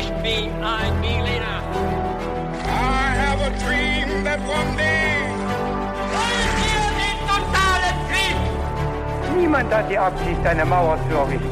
Ich 0.00 0.08
bin 0.22 0.52
ein 0.62 1.00
Berliner. 1.00 1.60
I 2.62 3.16
have 3.18 3.40
a 3.42 3.50
dream 3.64 4.22
that 4.22 4.38
one 4.46 4.76
day. 4.76 5.26
Wollen 6.14 6.52
wir 6.62 6.84
den 7.02 7.18
totalen 7.26 7.96
Krieg? 8.08 8.36
Niemand 9.36 9.74
hat 9.74 9.90
die 9.90 9.98
Absicht, 9.98 10.46
eine 10.46 10.64
Mauer 10.64 10.98
zu 11.08 11.16
errichten. 11.16 11.50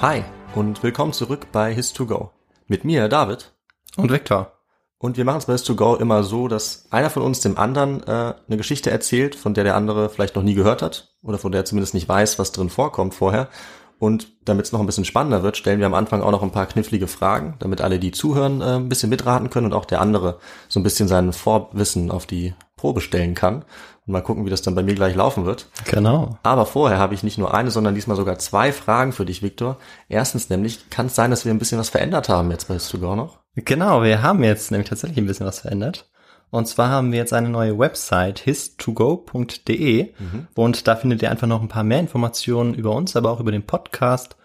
Hi 0.00 0.22
und 0.54 0.80
willkommen 0.84 1.12
zurück 1.12 1.48
bei 1.50 1.72
His2Go. 1.72 2.30
Mit 2.68 2.84
mir, 2.84 3.08
David. 3.08 3.52
Und 3.96 4.12
Viktor. 4.12 4.57
Und 5.00 5.16
wir 5.16 5.24
machen 5.24 5.38
es 5.38 5.46
bei 5.46 5.54
His2Go 5.54 5.98
immer 6.00 6.24
so, 6.24 6.48
dass 6.48 6.86
einer 6.90 7.10
von 7.10 7.22
uns 7.22 7.40
dem 7.40 7.56
anderen 7.56 8.02
äh, 8.02 8.34
eine 8.46 8.56
Geschichte 8.56 8.90
erzählt, 8.90 9.36
von 9.36 9.54
der 9.54 9.62
der 9.62 9.76
andere 9.76 10.10
vielleicht 10.10 10.34
noch 10.34 10.42
nie 10.42 10.54
gehört 10.54 10.82
hat 10.82 11.14
oder 11.22 11.38
von 11.38 11.52
der 11.52 11.60
er 11.60 11.64
zumindest 11.64 11.94
nicht 11.94 12.08
weiß, 12.08 12.38
was 12.38 12.50
drin 12.50 12.68
vorkommt 12.68 13.14
vorher. 13.14 13.48
Und 14.00 14.28
damit 14.44 14.66
es 14.66 14.72
noch 14.72 14.80
ein 14.80 14.86
bisschen 14.86 15.04
spannender 15.04 15.42
wird, 15.42 15.56
stellen 15.56 15.80
wir 15.80 15.86
am 15.86 15.94
Anfang 15.94 16.22
auch 16.22 16.30
noch 16.30 16.42
ein 16.42 16.52
paar 16.52 16.66
knifflige 16.66 17.08
Fragen, 17.08 17.54
damit 17.58 17.80
alle, 17.80 17.98
die 17.98 18.12
zuhören, 18.12 18.60
äh, 18.60 18.76
ein 18.76 18.88
bisschen 18.88 19.10
mitraten 19.10 19.50
können 19.50 19.66
und 19.66 19.72
auch 19.72 19.84
der 19.84 20.00
andere 20.00 20.38
so 20.68 20.80
ein 20.80 20.84
bisschen 20.84 21.08
sein 21.08 21.32
Vorwissen 21.32 22.10
auf 22.10 22.26
die 22.26 22.54
Probe 22.76 23.00
stellen 23.00 23.34
kann. 23.34 23.64
Und 24.08 24.12
mal 24.12 24.22
gucken, 24.22 24.46
wie 24.46 24.50
das 24.50 24.62
dann 24.62 24.74
bei 24.74 24.82
mir 24.82 24.94
gleich 24.94 25.14
laufen 25.14 25.44
wird. 25.44 25.66
Genau. 25.84 26.38
Aber 26.42 26.64
vorher 26.64 26.98
habe 26.98 27.12
ich 27.12 27.22
nicht 27.22 27.36
nur 27.36 27.52
eine, 27.52 27.70
sondern 27.70 27.94
diesmal 27.94 28.16
sogar 28.16 28.38
zwei 28.38 28.72
Fragen 28.72 29.12
für 29.12 29.26
dich, 29.26 29.42
Viktor. 29.42 29.76
Erstens 30.08 30.48
nämlich, 30.48 30.88
kann 30.88 31.06
es 31.06 31.14
sein, 31.14 31.30
dass 31.30 31.44
wir 31.44 31.52
ein 31.52 31.58
bisschen 31.58 31.78
was 31.78 31.90
verändert 31.90 32.30
haben 32.30 32.50
jetzt 32.50 32.68
bei 32.68 32.76
His2Go 32.76 33.16
noch? 33.16 33.40
Genau, 33.54 34.02
wir 34.02 34.22
haben 34.22 34.42
jetzt 34.42 34.70
nämlich 34.70 34.88
tatsächlich 34.88 35.18
ein 35.18 35.26
bisschen 35.26 35.44
was 35.44 35.60
verändert. 35.60 36.08
Und 36.48 36.66
zwar 36.66 36.88
haben 36.88 37.12
wir 37.12 37.18
jetzt 37.18 37.34
eine 37.34 37.50
neue 37.50 37.78
Website, 37.78 38.40
his2go.de. 38.40 40.14
Und 40.54 40.88
da 40.88 40.96
findet 40.96 41.20
ihr 41.20 41.30
einfach 41.30 41.46
noch 41.46 41.60
ein 41.60 41.68
paar 41.68 41.84
mehr 41.84 42.00
Informationen 42.00 42.72
über 42.72 42.92
uns, 42.92 43.14
aber 43.14 43.30
auch 43.30 43.40
über 43.40 43.52
den 43.52 43.66
Podcast. 43.66 44.36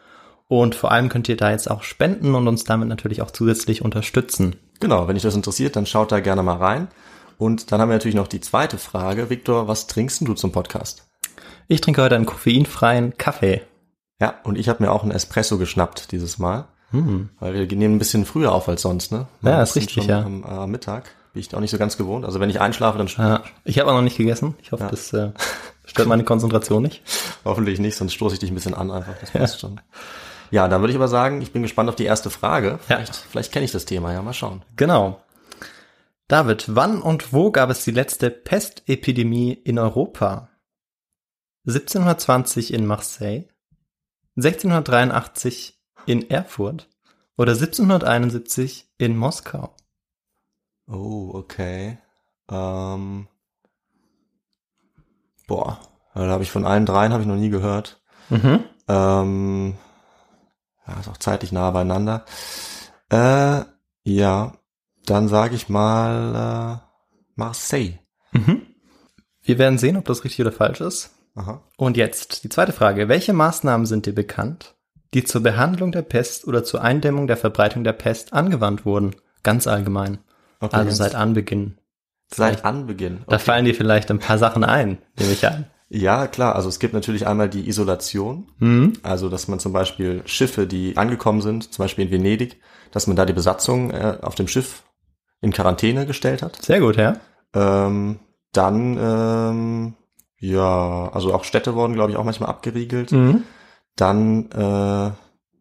Und 0.50 0.75
vor 0.75 0.92
allem 0.92 1.08
könnt 1.08 1.30
ihr 1.30 1.38
da 1.38 1.52
jetzt 1.52 1.72
auch 1.72 1.83
spenden 1.83 2.36
und 2.36 2.50
uns 2.50 2.66
damit 2.66 2.89
natürlich 2.89 3.22
auch 3.22 3.31
zusätzlich 3.31 3.81
unterstützen. 3.81 4.58
Genau, 4.81 5.08
wenn 5.08 5.16
dich 5.16 5.23
das 5.23 5.36
interessiert, 5.36 5.77
dann 5.77 5.86
schaut 5.86 6.11
da 6.11 6.20
gerne 6.20 6.44
mal 6.44 6.58
rein. 6.58 6.89
Und 7.38 7.72
dann 7.72 7.81
haben 7.81 7.89
wir 7.89 7.95
natürlich 7.95 8.16
noch 8.16 8.28
die 8.28 8.42
zweite 8.42 8.78
Frage. 8.78 9.30
Viktor, 9.30 9.67
was 9.67 9.88
trinkst 9.88 10.22
du 10.28 10.34
zum 10.34 10.52
Podcast? 10.52 11.08
Ich 11.67 11.81
trinke 11.81 12.02
heute 12.02 12.16
einen 12.16 12.26
koffeinfreien 12.26 13.17
Kaffee. 13.17 13.62
Ja, 14.20 14.36
und 14.44 14.58
ich 14.58 14.70
habe 14.70 14.84
mir 14.84 14.92
auch 14.92 15.03
einen 15.03 15.12
Espresso 15.12 15.58
geschnappt 15.58 16.11
dieses 16.11 16.38
Mal. 16.38 16.67
Weil 17.39 17.56
wir 17.56 17.66
nehmen 17.76 17.95
ein 17.95 18.00
bisschen 18.00 18.23
früher 18.23 18.52
auf 18.52 18.70
als 18.70 18.84
sonst, 18.84 19.11
ne? 19.11 19.28
Hm. 19.42 19.50
Ja, 19.50 19.64
ist 19.64 19.76
richtig, 19.76 20.06
ja. 20.06 20.22
Am 20.22 20.44
äh, 20.44 20.67
Mittag. 20.67 21.09
Bin 21.34 21.39
ich 21.42 21.54
auch 21.56 21.59
nicht 21.59 21.72
so 21.72 21.80
ganz 21.80 21.98
gewohnt. 21.98 22.23
Also 22.23 22.39
wenn 22.39 22.52
ich 22.52 22.61
einschlafe, 22.61 23.00
dann 23.00 23.08
Ja, 23.08 23.42
ich 23.64 23.80
habe 23.80 23.89
auch 23.89 23.95
noch 23.95 24.04
nicht 24.04 24.17
gegessen. 24.17 24.54
Ich 24.61 24.72
hoffe, 24.72 24.84
Ja. 24.84 24.89
das 24.92 25.11
äh, 25.11 25.31
stört 25.86 26.08
meine 26.08 26.23
Konzentration 26.23 26.84
nicht. 26.84 27.02
hoffentlich 27.45 27.80
nicht, 27.80 27.98
sonst 27.98 28.14
stoße 28.14 28.36
ich 28.36 28.39
dich 28.39 28.52
ein 28.52 28.54
bisschen 28.56 28.76
an 28.76 28.92
einfach. 28.92 29.16
Das 29.20 29.31
passt 29.31 29.59
schon. 29.59 29.81
Ja, 30.52 30.67
dann 30.67 30.81
würde 30.81 30.92
ich 30.92 30.98
aber 30.98 31.08
sagen, 31.08 31.42
ich 31.42 31.52
bin 31.52 31.64
gespannt 31.64 31.89
auf 31.89 31.95
die 31.95 32.06
erste 32.06 32.30
Frage. 32.30 32.78
Vielleicht, 32.86 33.16
vielleicht 33.16 33.52
kenne 33.52 33.66
ich 33.66 33.72
das 33.72 33.86
Thema, 33.86 34.14
ja, 34.14 34.22
mal 34.22 34.34
schauen. 34.34 34.61
Genau. 34.76 35.20
David, 36.34 36.76
wann 36.76 37.00
und 37.00 37.31
wo 37.31 37.52
gab 37.52 37.70
es 37.70 37.84
die 37.84 37.92
letzte 37.92 38.31
Pestepidemie 38.31 39.53
in 39.53 39.78
Europa? 39.78 40.50
1720 41.67 42.73
in 42.73 42.88
Marseille, 42.88 43.44
1683 44.38 45.80
in 46.08 46.28
Erfurt 46.31 46.89
oder 47.38 47.52
1771 47.52 48.92
in 48.98 49.16
Moskau? 49.16 49.76
Oh, 50.88 51.30
okay. 51.36 52.00
Ähm, 52.50 53.28
boah, 55.45 55.78
da 56.16 56.28
habe 56.30 56.42
ich 56.42 56.50
von 56.50 56.66
allen 56.66 56.88
dreien 56.88 57.14
habe 57.14 57.22
ich 57.22 57.30
noch 57.30 57.36
nie 57.36 57.52
gehört. 57.52 58.02
Mhm. 58.31 58.64
Ähm, 58.88 59.78
ja, 60.88 61.00
ist 61.00 61.09
auch 61.09 61.17
zeitlich 61.17 61.52
nah 61.52 61.70
beieinander. 61.70 62.26
Äh, 63.11 63.66
ja, 64.04 64.54
dann 65.05 65.27
sage 65.27 65.55
ich 65.55 65.69
mal 65.69 66.80
äh, 66.81 67.19
Marseille. 67.36 67.93
Mhm. 68.31 68.61
Wir 69.41 69.58
werden 69.58 69.77
sehen, 69.77 69.97
ob 69.97 70.05
das 70.05 70.23
richtig 70.23 70.41
oder 70.41 70.52
falsch 70.52 70.81
ist. 70.81 71.11
Aha. 71.36 71.61
Und 71.77 71.97
jetzt 71.97 72.43
die 72.43 72.49
zweite 72.49 72.71
Frage. 72.73 73.09
Welche 73.09 73.33
Maßnahmen 73.33 73.86
sind 73.86 74.05
dir 74.05 74.13
bekannt, 74.15 74.75
die 75.13 75.23
zur 75.23 75.42
Behandlung 75.42 75.92
der 75.92 76.03
Pest 76.03 76.47
oder 76.47 76.63
zur 76.63 76.81
Eindämmung 76.81 77.27
der 77.27 77.37
Verbreitung 77.37 77.83
der 77.83 77.93
Pest 77.93 78.33
angewandt 78.33 78.86
wurden? 78.86 79.15
Ganz 79.42 79.67
allgemein. 79.67 80.19
Okay, 80.59 80.75
Also 80.77 80.92
seit 80.92 81.15
Anbeginn. 81.15 81.77
seit 82.33 82.63
Anbeginn. 82.63 83.23
Da 83.27 83.36
Okay. 83.36 83.43
fallen 83.45 83.65
dir 83.65 83.75
vielleicht 83.75 84.09
ein 84.11 84.19
paar 84.19 84.37
Sachen 84.37 84.63
ein, 84.63 84.99
nehme 85.19 85.33
ich 85.33 85.45
an. 85.45 85.65
Ja, 85.89 86.25
klar. 86.27 86.55
Also 86.55 86.69
es 86.69 86.80
gibt 86.80 86.93
natürlich 86.93 87.27
einmal 87.27 87.49
die 87.49 87.67
Isolation. 87.67 88.47
Mhm. 88.59 88.93
Also, 89.03 89.30
dass 89.30 89.47
man 89.47 89.59
zum 89.59 89.73
Beispiel 89.73 90.23
Schiffe, 90.25 90.65
die 90.65 90.97
angekommen 90.97 91.42
sind, 91.42 91.71
zum 91.73 91.83
Beispiel 91.83 92.05
in 92.05 92.11
Venedig, 92.11 92.59
dass 92.92 93.05
man 93.08 93.15
da 93.15 93.25
die 93.25 93.33
Besatzung 93.33 93.92
äh, 93.92 94.17
auf 94.21 94.33
dem 94.36 94.47
Schiff 94.47 94.83
in 95.43 95.52
Quarantäne 95.52 96.05
gestellt 96.05 96.42
hat. 96.42 96.61
Sehr 96.64 96.80
gut, 96.80 96.95
ja. 96.95 97.17
Ähm, 97.54 98.20
dann, 98.54 98.98
ähm, 98.98 99.93
ja, 100.39 101.09
also 101.11 101.33
auch 101.33 101.43
Städte 101.43 101.76
wurden, 101.76 101.93
glaube 101.93 102.11
ich, 102.11 102.17
auch 102.17 102.23
manchmal 102.23 102.49
abgeriegelt. 102.49 103.11
Mhm. 103.11 103.43
Dann 103.98 104.49
äh, 104.52 105.11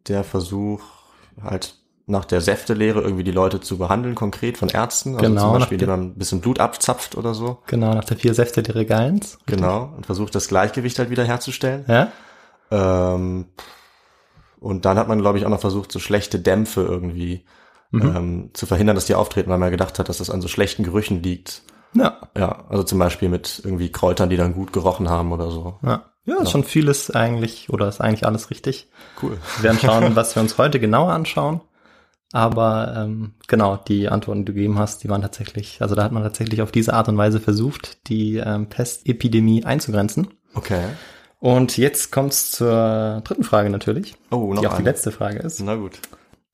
der 0.09 0.25
Versuch, 0.25 0.82
halt 1.43 1.75
nach 2.06 2.25
der 2.25 2.41
Säftelehre 2.41 3.00
irgendwie 3.00 3.25
die 3.25 3.32
Leute 3.32 3.60
zu 3.60 3.76
behandeln, 3.76 4.15
konkret 4.15 4.56
von 4.56 4.69
Ärzten. 4.69 5.16
Also 5.16 5.26
Genau, 5.26 5.43
zum 5.43 5.53
Beispiel, 5.59 5.76
indem 5.76 5.88
man 5.88 6.00
ein 6.03 6.14
bisschen 6.14 6.41
Blut 6.41 6.60
abzapft 6.60 7.16
oder 7.16 7.34
so. 7.34 7.59
Genau, 7.66 7.93
nach 7.93 8.04
der 8.04 8.16
vier 8.16 8.34
Säfte 8.34 8.62
der 8.62 8.76
Regals. 8.76 9.38
Genau. 9.47 9.93
Und 9.97 10.06
versucht, 10.06 10.34
das 10.34 10.47
Gleichgewicht 10.47 10.99
halt 10.99 11.10
wieder 11.10 11.25
herzustellen. 11.25 11.84
Ja? 11.88 12.12
Ähm, 12.70 13.47
und 14.60 14.84
dann 14.84 14.97
hat 14.97 15.09
man, 15.09 15.20
glaube 15.20 15.38
ich, 15.38 15.47
auch 15.47 15.50
noch 15.50 15.60
versucht, 15.60 15.91
so 15.91 15.99
schlechte 15.99 16.38
Dämpfe 16.38 16.82
irgendwie 16.82 17.44
Mhm. 17.92 18.16
ähm, 18.16 18.50
zu 18.54 18.66
verhindern, 18.66 18.97
dass 18.97 19.06
die 19.06 19.14
auftreten, 19.14 19.50
weil 19.50 19.58
man 19.58 19.70
gedacht 19.70 19.98
hat, 19.98 20.08
dass 20.08 20.19
das 20.19 20.30
an 20.30 20.41
so 20.41 20.48
schlechten 20.48 20.82
Gerüchen 20.82 21.22
liegt. 21.22 21.62
Ja. 21.94 22.19
Ja, 22.36 22.64
also 22.69 22.82
zum 22.84 22.98
Beispiel 22.98 23.28
mit 23.28 23.60
irgendwie 23.64 23.92
Kräutern, 23.92 24.30
die 24.30 24.36
dann 24.36 24.54
gut 24.54 24.72
gerochen 24.72 25.08
haben 25.10 25.30
oder 25.32 25.50
so. 25.50 25.78
Ja. 25.82 26.06
Ja, 26.25 26.36
ist 26.41 26.52
schon 26.52 26.62
vieles 26.62 27.10
eigentlich, 27.10 27.69
oder 27.69 27.88
ist 27.88 28.00
eigentlich 28.00 28.25
alles 28.25 28.48
richtig. 28.50 28.88
Cool. 29.20 29.38
Wir 29.56 29.64
werden 29.64 29.78
schauen, 29.81 30.14
was 30.16 30.36
wir 30.36 30.42
uns 30.42 30.56
heute 30.56 30.78
genauer 30.78 31.12
anschauen. 31.12 31.60
Aber 32.32 32.94
ähm, 32.97 33.34
genau, 33.48 33.76
die 33.76 34.08
Antworten, 34.08 34.41
die 34.41 34.44
du 34.47 34.54
gegeben 34.54 34.78
hast, 34.78 35.02
die 35.04 35.08
waren 35.10 35.20
tatsächlich, 35.20 35.82
also 35.82 35.94
da 35.94 36.04
hat 36.04 36.12
man 36.12 36.22
tatsächlich 36.22 36.62
auf 36.62 36.70
diese 36.72 36.94
Art 36.94 37.08
und 37.08 37.19
Weise 37.19 37.41
versucht, 37.41 38.08
die 38.08 38.36
ähm, 38.36 38.69
Pestepidemie 38.69 39.64
einzugrenzen. 39.64 40.28
Okay. 40.54 40.82
Und 41.41 41.76
jetzt 41.76 42.12
kommt's 42.12 42.52
zur 42.52 43.20
dritten 43.25 43.42
Frage 43.44 43.69
natürlich, 43.69 44.14
Oh, 44.31 44.54
noch 44.54 44.60
die 44.62 44.69
auch 44.69 44.72
die 44.75 44.76
eine. 44.78 44.84
letzte 44.91 45.10
Frage 45.10 45.41
ist. 45.41 45.60
Na 45.60 45.75
gut. 45.75 45.98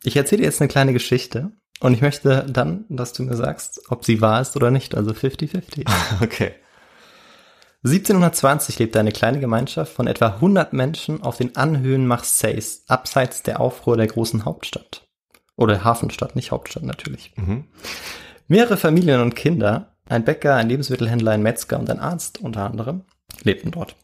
Ich 0.04 0.16
erzähle 0.16 0.42
dir 0.42 0.46
jetzt 0.46 0.60
eine 0.60 0.68
kleine 0.68 0.92
Geschichte 0.92 1.52
und 1.80 1.94
ich 1.94 2.00
möchte 2.00 2.46
dann, 2.48 2.84
dass 2.88 3.12
du 3.12 3.22
mir 3.22 3.36
sagst, 3.36 3.80
ob 3.88 4.04
sie 4.04 4.20
wahr 4.20 4.40
ist 4.40 4.56
oder 4.56 4.70
nicht, 4.70 4.94
also 4.94 5.10
50-50. 5.12 5.84
Okay. 6.22 6.54
1720 7.84 8.80
lebte 8.80 8.98
eine 8.98 9.12
kleine 9.12 9.38
Gemeinschaft 9.38 9.92
von 9.92 10.08
etwa 10.08 10.26
100 10.26 10.72
Menschen 10.72 11.22
auf 11.22 11.36
den 11.36 11.54
Anhöhen 11.54 12.08
Marseilles, 12.08 12.82
abseits 12.88 13.44
der 13.44 13.60
Aufruhr 13.60 13.96
der 13.96 14.08
großen 14.08 14.44
Hauptstadt. 14.44 15.06
Oder 15.56 15.84
Hafenstadt, 15.84 16.34
nicht 16.34 16.50
Hauptstadt 16.50 16.82
natürlich. 16.82 17.32
Mhm. 17.36 17.68
Mehrere 18.48 18.76
Familien 18.76 19.20
und 19.20 19.36
Kinder, 19.36 19.94
ein 20.08 20.24
Bäcker, 20.24 20.56
ein 20.56 20.68
Lebensmittelhändler, 20.68 21.32
ein 21.32 21.42
Metzger 21.42 21.78
und 21.78 21.88
ein 21.88 22.00
Arzt 22.00 22.40
unter 22.40 22.64
anderem, 22.64 23.04
lebten 23.44 23.70
dort. 23.70 23.94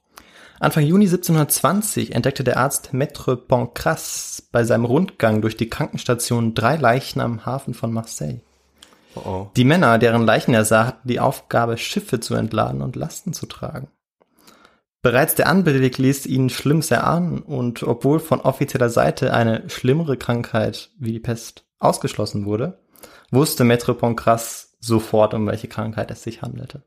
Anfang 0.61 0.85
Juni 0.85 1.07
1720 1.07 2.15
entdeckte 2.15 2.45
der 2.45 2.59
Arzt 2.59 2.91
Maître 2.93 3.37
Pancras 3.37 4.49
bei 4.53 4.65
seinem 4.65 4.85
Rundgang 4.85 5.43
durch 5.43 5.57
die 5.57 5.69
Krankenstation 5.69 6.55
drei 6.55 6.77
Leichen 6.77 7.21
am 7.21 7.45
Hafen 7.45 7.75
von 7.75 7.93
Marseille. 7.93 8.41
Oh, 9.17 9.21
oh. 9.25 9.51
Die 9.57 9.65
Männer, 9.65 9.99
deren 9.99 10.25
Leichen 10.25 10.55
er 10.55 10.65
sah, 10.65 10.87
hatten 10.87 11.09
die 11.09 11.21
Aufgabe, 11.21 11.77
Schiffe 11.77 12.21
zu 12.21 12.35
entladen 12.35 12.83
und 12.83 12.97
Lasten 12.97 13.33
zu 13.33 13.47
tragen. 13.47 13.89
Bereits 15.03 15.35
der 15.35 15.49
Anblick 15.49 15.99
ließ 15.99 16.25
ihnen 16.27 16.49
Schlimmes 16.49 16.91
erahnen 16.91 17.41
und 17.41 17.83
obwohl 17.83 18.21
von 18.21 18.41
offizieller 18.41 18.89
Seite 18.89 19.35
eine 19.35 19.69
schlimmere 19.69 20.17
Krankheit 20.17 20.91
wie 20.99 21.13
die 21.13 21.21
Pest 21.21 21.67
ausgeschlossen 21.79 22.47
wurde, 22.47 22.79
wusste 23.31 23.65
Maître 23.65 23.93
Pancras 23.93 24.77
sofort, 24.81 25.35
um 25.35 25.47
welche 25.47 25.69
Krankheit 25.69 26.11
es 26.11 26.23
sich 26.23 26.41
handelte. 26.41 26.83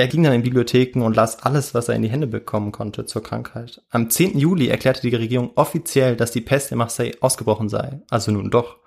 Er 0.00 0.08
ging 0.08 0.22
dann 0.22 0.32
in 0.32 0.42
Bibliotheken 0.42 1.02
und 1.02 1.14
las 1.14 1.42
alles, 1.42 1.74
was 1.74 1.90
er 1.90 1.94
in 1.94 2.00
die 2.00 2.08
Hände 2.08 2.26
bekommen 2.26 2.72
konnte 2.72 3.04
zur 3.04 3.22
Krankheit. 3.22 3.82
Am 3.90 4.08
10. 4.08 4.38
Juli 4.38 4.68
erklärte 4.68 5.02
die 5.02 5.14
Regierung 5.14 5.50
offiziell, 5.56 6.16
dass 6.16 6.30
die 6.30 6.40
Pest 6.40 6.72
in 6.72 6.78
Marseille 6.78 7.12
ausgebrochen 7.20 7.68
sei. 7.68 8.00
Also 8.08 8.32
nun 8.32 8.50
doch. 8.50 8.78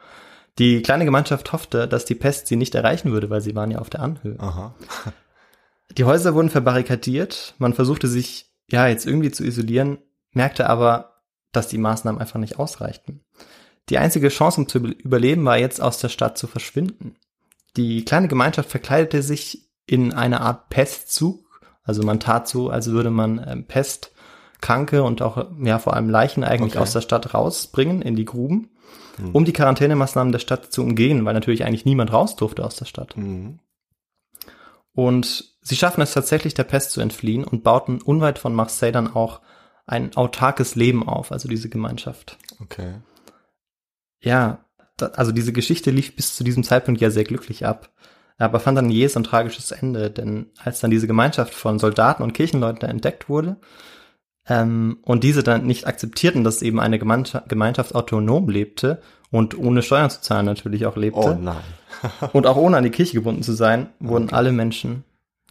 Die 0.57 0.81
kleine 0.81 1.05
Gemeinschaft 1.05 1.53
hoffte, 1.53 1.87
dass 1.87 2.05
die 2.05 2.15
Pest 2.15 2.47
sie 2.47 2.55
nicht 2.55 2.73
erreichen 2.73 3.11
würde, 3.11 3.29
weil 3.29 3.41
sie 3.41 3.53
waren 3.53 3.69
ja 3.69 3.77
auf 3.77 3.91
der 3.91 4.01
Anhöhe. 4.01 4.39
Aha. 4.39 4.73
Die 5.97 6.05
Häuser 6.05 6.33
wurden 6.33 6.49
verbarrikadiert, 6.49 7.53
man 7.59 7.75
versuchte 7.75 8.07
sich 8.07 8.51
ja 8.67 8.87
jetzt 8.87 9.05
irgendwie 9.05 9.29
zu 9.29 9.43
isolieren, 9.43 9.99
merkte 10.31 10.67
aber, 10.67 11.21
dass 11.51 11.67
die 11.67 11.77
Maßnahmen 11.77 12.19
einfach 12.19 12.39
nicht 12.39 12.57
ausreichten. 12.57 13.23
Die 13.89 13.99
einzige 13.99 14.29
Chance, 14.29 14.61
um 14.61 14.67
zu 14.67 14.79
überleben, 14.79 15.45
war 15.45 15.59
jetzt 15.59 15.79
aus 15.79 15.99
der 15.99 16.09
Stadt 16.09 16.39
zu 16.39 16.47
verschwinden. 16.47 17.17
Die 17.77 18.03
kleine 18.05 18.27
Gemeinschaft 18.27 18.71
verkleidete 18.71 19.21
sich 19.21 19.69
in 19.93 20.11
eine 20.11 20.41
Art 20.41 20.69
Pestzug, 20.69 21.61
Also 21.83 22.01
man 22.03 22.19
tat 22.19 22.47
so, 22.47 22.69
als 22.69 22.89
würde 22.89 23.11
man 23.11 23.43
ähm, 23.45 23.65
Pest, 23.65 24.11
Kranke 24.61 25.03
und 25.03 25.21
auch 25.21 25.45
ja 25.61 25.77
vor 25.77 25.93
allem 25.93 26.09
Leichen 26.09 26.43
eigentlich 26.43 26.73
Okay. 26.73 26.81
aus 26.81 26.93
der 26.93 27.01
Stadt 27.01 27.33
rausbringen 27.33 28.01
in 28.01 28.15
die 28.15 28.25
Gruben, 28.25 28.69
um 29.33 29.43
die 29.45 29.53
Quarantänemaßnahmen 29.53 30.31
der 30.31 30.39
Stadt 30.39 30.71
zu 30.71 30.81
umgehen, 30.81 31.25
weil 31.25 31.33
natürlich 31.33 31.65
eigentlich 31.65 31.85
niemand 31.85 32.11
raus 32.13 32.35
durfte 32.37 32.65
aus 32.65 32.77
der 32.77 32.85
Stadt. 32.85 33.15
Mhm. 33.17 33.59
Und 34.93 35.53
sie 35.61 35.75
schaffen 35.75 36.01
es 36.01 36.13
tatsächlich, 36.13 36.53
der 36.53 36.63
Pest 36.63 36.91
zu 36.91 37.01
entfliehen 37.01 37.43
und 37.43 37.63
bauten 37.63 38.01
unweit 38.01 38.39
von 38.39 38.55
Marseille 38.55 38.91
dann 38.93 39.13
auch 39.13 39.41
ein 39.85 40.15
autarkes 40.15 40.75
Leben 40.75 41.07
auf, 41.07 41.31
also 41.31 41.49
diese 41.49 41.67
Gemeinschaft. 41.69 42.37
Okay. 42.61 43.01
Ja, 44.21 44.63
da, 44.97 45.07
also 45.07 45.31
diese 45.31 45.51
Geschichte 45.51 45.91
lief 45.91 46.15
bis 46.15 46.35
zu 46.35 46.43
diesem 46.43 46.63
Zeitpunkt 46.63 47.01
ja 47.01 47.09
sehr 47.11 47.25
glücklich 47.25 47.65
ab, 47.65 47.89
aber 48.37 48.59
fand 48.59 48.77
dann 48.77 48.89
jähes 48.89 49.15
ein 49.15 49.23
tragisches 49.23 49.71
Ende, 49.71 50.09
denn 50.09 50.47
als 50.63 50.79
dann 50.79 50.91
diese 50.91 51.07
Gemeinschaft 51.07 51.53
von 51.53 51.79
Soldaten 51.79 52.23
und 52.23 52.33
Kirchenleuten 52.33 52.89
entdeckt 52.89 53.29
wurde 53.29 53.57
ähm, 54.47 54.97
und 55.03 55.23
diese 55.23 55.43
dann 55.43 55.65
nicht 55.65 55.87
akzeptierten, 55.87 56.43
dass 56.43 56.61
eben 56.61 56.79
eine 56.79 56.99
Gemeinschaft, 56.99 57.47
Gemeinschaft 57.49 57.95
autonom 57.95 58.49
lebte 58.49 59.01
und 59.31 59.57
ohne 59.57 59.81
Steuern 59.81 60.09
zu 60.09 60.21
zahlen 60.21 60.45
natürlich 60.45 60.85
auch 60.85 60.97
lebte 60.97 61.19
Oh 61.19 61.33
nein. 61.33 61.63
und 62.33 62.47
auch 62.47 62.57
ohne 62.57 62.77
an 62.77 62.83
die 62.83 62.89
Kirche 62.89 63.13
gebunden 63.13 63.43
zu 63.43 63.53
sein, 63.53 63.89
wurden 63.99 64.31
alle 64.31 64.51
Menschen 64.51 65.03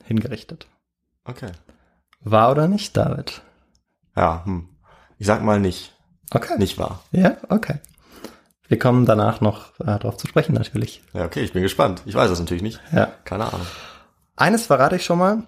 hingerichtet. 0.05 0.67
Okay. 1.25 1.53
War 2.21 2.51
oder 2.51 2.69
nicht, 2.69 2.97
David? 2.97 3.43
Ja, 4.17 4.45
hm. 4.45 4.69
Ich 5.19 5.27
sag 5.27 5.43
mal 5.43 5.61
nicht. 5.61 5.95
Okay. 6.33 6.59
Nicht 6.59 6.79
wahr. 6.79 7.03
Ja, 7.13 7.37
okay. 7.49 7.79
Wir 8.73 8.79
kommen 8.79 9.05
danach 9.05 9.43
noch 9.43 9.79
äh, 9.81 9.85
darauf 9.85 10.17
zu 10.17 10.27
sprechen, 10.27 10.55
natürlich. 10.55 11.03
Ja, 11.13 11.27
okay, 11.27 11.43
ich 11.43 11.53
bin 11.53 11.61
gespannt. 11.61 12.01
Ich 12.07 12.15
weiß 12.15 12.31
es 12.31 12.39
natürlich 12.39 12.63
nicht. 12.63 12.81
Ja. 12.91 13.13
Keine 13.25 13.53
Ahnung. 13.53 13.67
Eines 14.35 14.65
verrate 14.65 14.97
ich 14.97 15.05
schon 15.05 15.19
mal. 15.19 15.43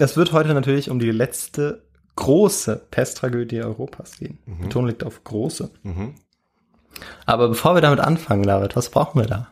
Es 0.00 0.16
wird 0.16 0.32
heute 0.32 0.52
natürlich 0.52 0.90
um 0.90 0.98
die 0.98 1.12
letzte 1.12 1.84
große 2.16 2.88
Pesttragödie 2.90 3.62
Europas 3.62 4.18
gehen. 4.18 4.40
Betonung 4.46 4.88
liegt 4.88 5.04
auf 5.04 5.22
große. 5.22 5.70
Mhm. 5.84 6.16
Aber 7.24 7.50
bevor 7.50 7.76
wir 7.76 7.82
damit 7.82 8.00
anfangen, 8.00 8.42
David, 8.42 8.74
was 8.74 8.90
brauchen 8.90 9.20
wir 9.20 9.28
da? 9.28 9.46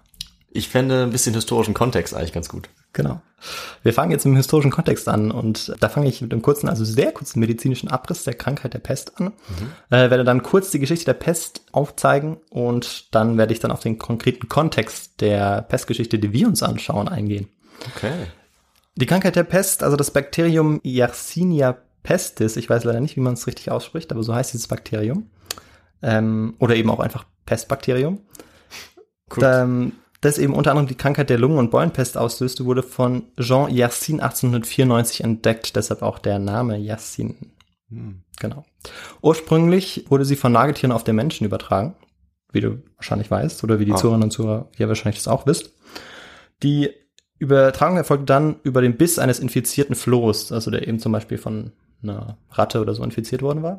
Ich 0.56 0.68
fände 0.68 1.02
ein 1.02 1.10
bisschen 1.10 1.34
historischen 1.34 1.74
Kontext 1.74 2.14
eigentlich 2.14 2.32
ganz 2.32 2.48
gut. 2.48 2.68
Genau. 2.92 3.20
Wir 3.82 3.92
fangen 3.92 4.12
jetzt 4.12 4.24
im 4.24 4.36
historischen 4.36 4.70
Kontext 4.70 5.08
an 5.08 5.32
und 5.32 5.74
da 5.80 5.88
fange 5.88 6.06
ich 6.06 6.22
mit 6.22 6.32
einem 6.32 6.42
kurzen, 6.42 6.68
also 6.68 6.84
sehr 6.84 7.10
kurzen 7.10 7.40
medizinischen 7.40 7.88
Abriss 7.88 8.22
der 8.22 8.34
Krankheit 8.34 8.72
der 8.72 8.78
Pest 8.78 9.20
an. 9.20 9.32
Äh, 9.90 10.10
werde 10.10 10.22
dann 10.22 10.44
kurz 10.44 10.70
die 10.70 10.78
Geschichte 10.78 11.06
der 11.06 11.14
Pest 11.14 11.62
aufzeigen 11.72 12.36
und 12.50 13.12
dann 13.12 13.36
werde 13.36 13.52
ich 13.52 13.58
dann 13.58 13.72
auf 13.72 13.80
den 13.80 13.98
konkreten 13.98 14.48
Kontext 14.48 15.20
der 15.20 15.62
Pestgeschichte, 15.62 16.20
die 16.20 16.32
wir 16.32 16.46
uns 16.46 16.62
anschauen, 16.62 17.08
eingehen. 17.08 17.48
Okay. 17.96 18.12
Die 18.94 19.06
Krankheit 19.06 19.34
der 19.34 19.42
Pest, 19.42 19.82
also 19.82 19.96
das 19.96 20.12
Bakterium 20.12 20.80
Yersinia 20.84 21.76
pestis, 22.04 22.56
ich 22.56 22.70
weiß 22.70 22.84
leider 22.84 23.00
nicht, 23.00 23.16
wie 23.16 23.22
man 23.22 23.34
es 23.34 23.48
richtig 23.48 23.72
ausspricht, 23.72 24.12
aber 24.12 24.22
so 24.22 24.32
heißt 24.32 24.52
dieses 24.52 24.68
Bakterium. 24.68 25.30
Ähm, 26.00 26.54
oder 26.60 26.76
eben 26.76 26.90
auch 26.90 27.00
einfach 27.00 27.24
Pestbakterium. 27.44 28.20
Gut. 29.28 29.42
Das 30.24 30.38
eben 30.38 30.54
unter 30.54 30.70
anderem 30.70 30.86
die 30.88 30.94
Krankheit 30.94 31.28
der 31.28 31.36
Lungen- 31.36 31.58
und 31.58 31.70
Beulenpest 31.70 32.16
auslöste, 32.16 32.64
wurde 32.64 32.82
von 32.82 33.24
Jean 33.38 33.68
Yersin 33.68 34.20
1894 34.20 35.22
entdeckt, 35.22 35.76
deshalb 35.76 36.00
auch 36.00 36.18
der 36.18 36.38
Name 36.38 36.78
Yersin. 36.78 37.52
Hm. 37.90 38.22
Genau. 38.40 38.64
Ursprünglich 39.20 40.06
wurde 40.08 40.24
sie 40.24 40.36
von 40.36 40.50
Nagetieren 40.50 40.92
auf 40.92 41.04
den 41.04 41.14
Menschen 41.14 41.44
übertragen, 41.44 41.94
wie 42.52 42.62
du 42.62 42.82
wahrscheinlich 42.96 43.30
weißt, 43.30 43.64
oder 43.64 43.78
wie 43.78 43.84
die 43.84 43.92
Ah. 43.92 43.96
Zuhörerinnen 43.96 44.24
und 44.24 44.30
Zuhörer 44.30 44.70
ja 44.78 44.88
wahrscheinlich 44.88 45.22
das 45.22 45.28
auch 45.28 45.46
wisst. 45.46 45.72
Die 46.62 46.88
Übertragung 47.38 47.98
erfolgt 47.98 48.30
dann 48.30 48.56
über 48.62 48.80
den 48.80 48.96
Biss 48.96 49.18
eines 49.18 49.40
infizierten 49.40 49.94
Flohs, 49.94 50.52
also 50.52 50.70
der 50.70 50.88
eben 50.88 51.00
zum 51.00 51.12
Beispiel 51.12 51.36
von 51.36 51.72
einer 52.02 52.38
Ratte 52.50 52.80
oder 52.80 52.94
so 52.94 53.04
infiziert 53.04 53.42
worden 53.42 53.62
war. 53.62 53.78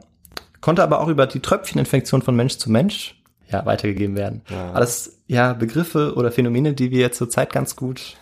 Konnte 0.62 0.84
aber 0.84 1.00
auch 1.00 1.08
über 1.08 1.26
die 1.26 1.40
Tröpfcheninfektion 1.40 2.22
von 2.22 2.36
Mensch 2.36 2.58
zu 2.58 2.70
Mensch 2.70 3.20
ja, 3.50 3.66
weitergegeben 3.66 4.16
werden. 4.16 4.42
Ja. 4.50 4.72
Alles 4.74 5.22
ja 5.28 5.54
Begriffe 5.54 6.16
oder 6.16 6.32
Phänomene, 6.32 6.74
die 6.74 6.92
wir 6.92 7.12
zurzeit 7.12 7.52
ganz 7.52 7.76
gut 7.76 8.18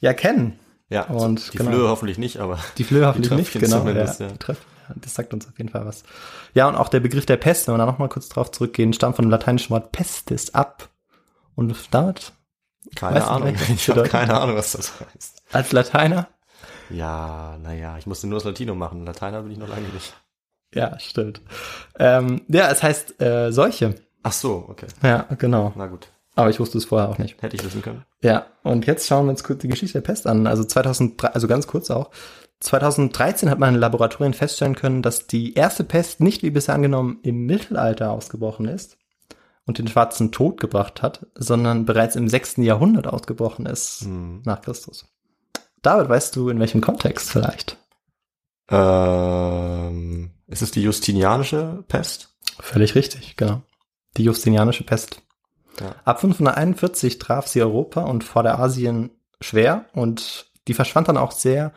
ja 0.00 0.12
kennen. 0.12 0.58
Ja, 0.90 1.02
Und 1.04 1.52
die 1.52 1.58
genau. 1.58 1.70
Flöhe 1.70 1.88
hoffentlich 1.88 2.16
nicht, 2.18 2.38
aber 2.38 2.58
Die 2.78 2.84
Flöhe 2.84 3.06
hoffentlich 3.06 3.30
nicht, 3.32 3.52
Tröpfchen 3.52 3.70
genau. 3.70 3.86
ja, 3.88 4.04
ja. 4.04 4.28
Die 4.94 5.00
das 5.02 5.14
sagt 5.14 5.34
uns 5.34 5.46
auf 5.46 5.58
jeden 5.58 5.68
Fall 5.70 5.84
was. 5.84 6.02
Ja, 6.54 6.66
und 6.66 6.76
auch 6.76 6.88
der 6.88 7.00
Begriff 7.00 7.26
der 7.26 7.36
Pest, 7.36 7.66
wenn 7.68 7.74
wir 7.74 7.78
da 7.78 7.84
nochmal 7.86 8.08
kurz 8.08 8.28
drauf 8.30 8.50
zurückgehen, 8.50 8.94
stammt 8.94 9.16
von 9.16 9.26
dem 9.26 9.30
lateinischen 9.30 9.70
Wort 9.70 9.92
pestis 9.92 10.54
ab. 10.54 10.88
Und 11.54 11.74
damit 11.90 12.32
keine 12.94 13.16
Weißt 13.16 13.28
Ahnung. 13.28 13.54
Ich 13.74 13.88
habe 13.90 14.04
keine 14.04 14.40
Ahnung, 14.40 14.56
was 14.56 14.72
das 14.72 14.92
heißt. 15.00 15.42
als 15.52 15.72
Lateiner, 15.72 16.28
Ja, 16.88 17.58
naja, 17.62 17.98
ich 17.98 18.06
musste 18.06 18.26
nur 18.26 18.38
das 18.38 18.44
Latinum 18.44 18.78
machen. 18.78 19.04
Lateiner 19.04 19.42
bin 19.42 19.52
ich 19.52 19.58
noch 19.58 19.68
lange 19.68 19.88
nicht. 19.88 20.14
ja, 20.74 20.98
stimmt. 20.98 21.42
Ähm, 21.98 22.42
ja, 22.48 22.70
es 22.70 22.82
heißt 22.82 23.20
äh, 23.20 23.52
Seuche. 23.52 23.94
Ach 24.22 24.32
so, 24.32 24.66
okay. 24.68 24.86
Ja, 25.02 25.26
genau. 25.38 25.72
Na 25.76 25.86
gut. 25.86 26.08
Aber 26.34 26.50
ich 26.50 26.60
wusste 26.60 26.78
es 26.78 26.84
vorher 26.84 27.08
auch 27.08 27.18
nicht. 27.18 27.40
Hätte 27.42 27.56
ich 27.56 27.64
wissen 27.64 27.82
können. 27.82 28.04
Ja, 28.22 28.46
und 28.62 28.86
jetzt 28.86 29.08
schauen 29.08 29.26
wir 29.26 29.30
uns 29.30 29.42
kurz 29.42 29.60
die 29.60 29.68
Geschichte 29.68 29.94
der 30.00 30.06
Pest 30.06 30.26
an. 30.26 30.46
Also 30.46 30.62
2003, 30.64 31.28
also 31.28 31.48
ganz 31.48 31.66
kurz 31.66 31.90
auch. 31.90 32.10
2013 32.60 33.50
hat 33.50 33.58
man 33.58 33.74
in 33.74 33.80
Laboratorien 33.80 34.34
feststellen 34.34 34.74
können, 34.74 35.02
dass 35.02 35.26
die 35.26 35.54
erste 35.54 35.84
Pest 35.84 36.20
nicht 36.20 36.42
wie 36.42 36.50
bisher 36.50 36.74
angenommen 36.74 37.18
im 37.22 37.46
Mittelalter 37.46 38.10
ausgebrochen 38.10 38.66
ist 38.66 38.98
und 39.66 39.78
den 39.78 39.86
schwarzen 39.88 40.32
Tod 40.32 40.60
gebracht 40.60 41.02
hat, 41.02 41.26
sondern 41.34 41.84
bereits 41.84 42.16
im 42.16 42.28
6. 42.28 42.56
Jahrhundert 42.58 43.06
ausgebrochen 43.06 43.66
ist 43.66 44.02
Hm. 44.02 44.42
nach 44.44 44.60
Christus. 44.62 45.06
David, 45.82 46.08
weißt 46.08 46.34
du, 46.34 46.48
in 46.48 46.58
welchem 46.58 46.80
Kontext 46.80 47.30
vielleicht? 47.30 47.76
Ähm, 48.70 50.30
ist 50.46 50.62
es 50.62 50.70
die 50.70 50.82
Justinianische 50.82 51.84
Pest? 51.88 52.34
Völlig 52.60 52.94
richtig, 52.94 53.36
genau. 53.36 53.62
Die 54.18 54.24
Justinianische 54.24 54.84
Pest. 54.84 55.22
Ja. 55.80 55.94
Ab 56.04 56.20
541 56.20 57.18
traf 57.18 57.46
sie 57.46 57.62
Europa 57.62 58.02
und 58.02 58.24
Vorderasien 58.24 59.10
schwer 59.40 59.86
und 59.92 60.50
die 60.66 60.74
verschwand 60.74 61.08
dann 61.08 61.16
auch 61.16 61.30
sehr, 61.32 61.72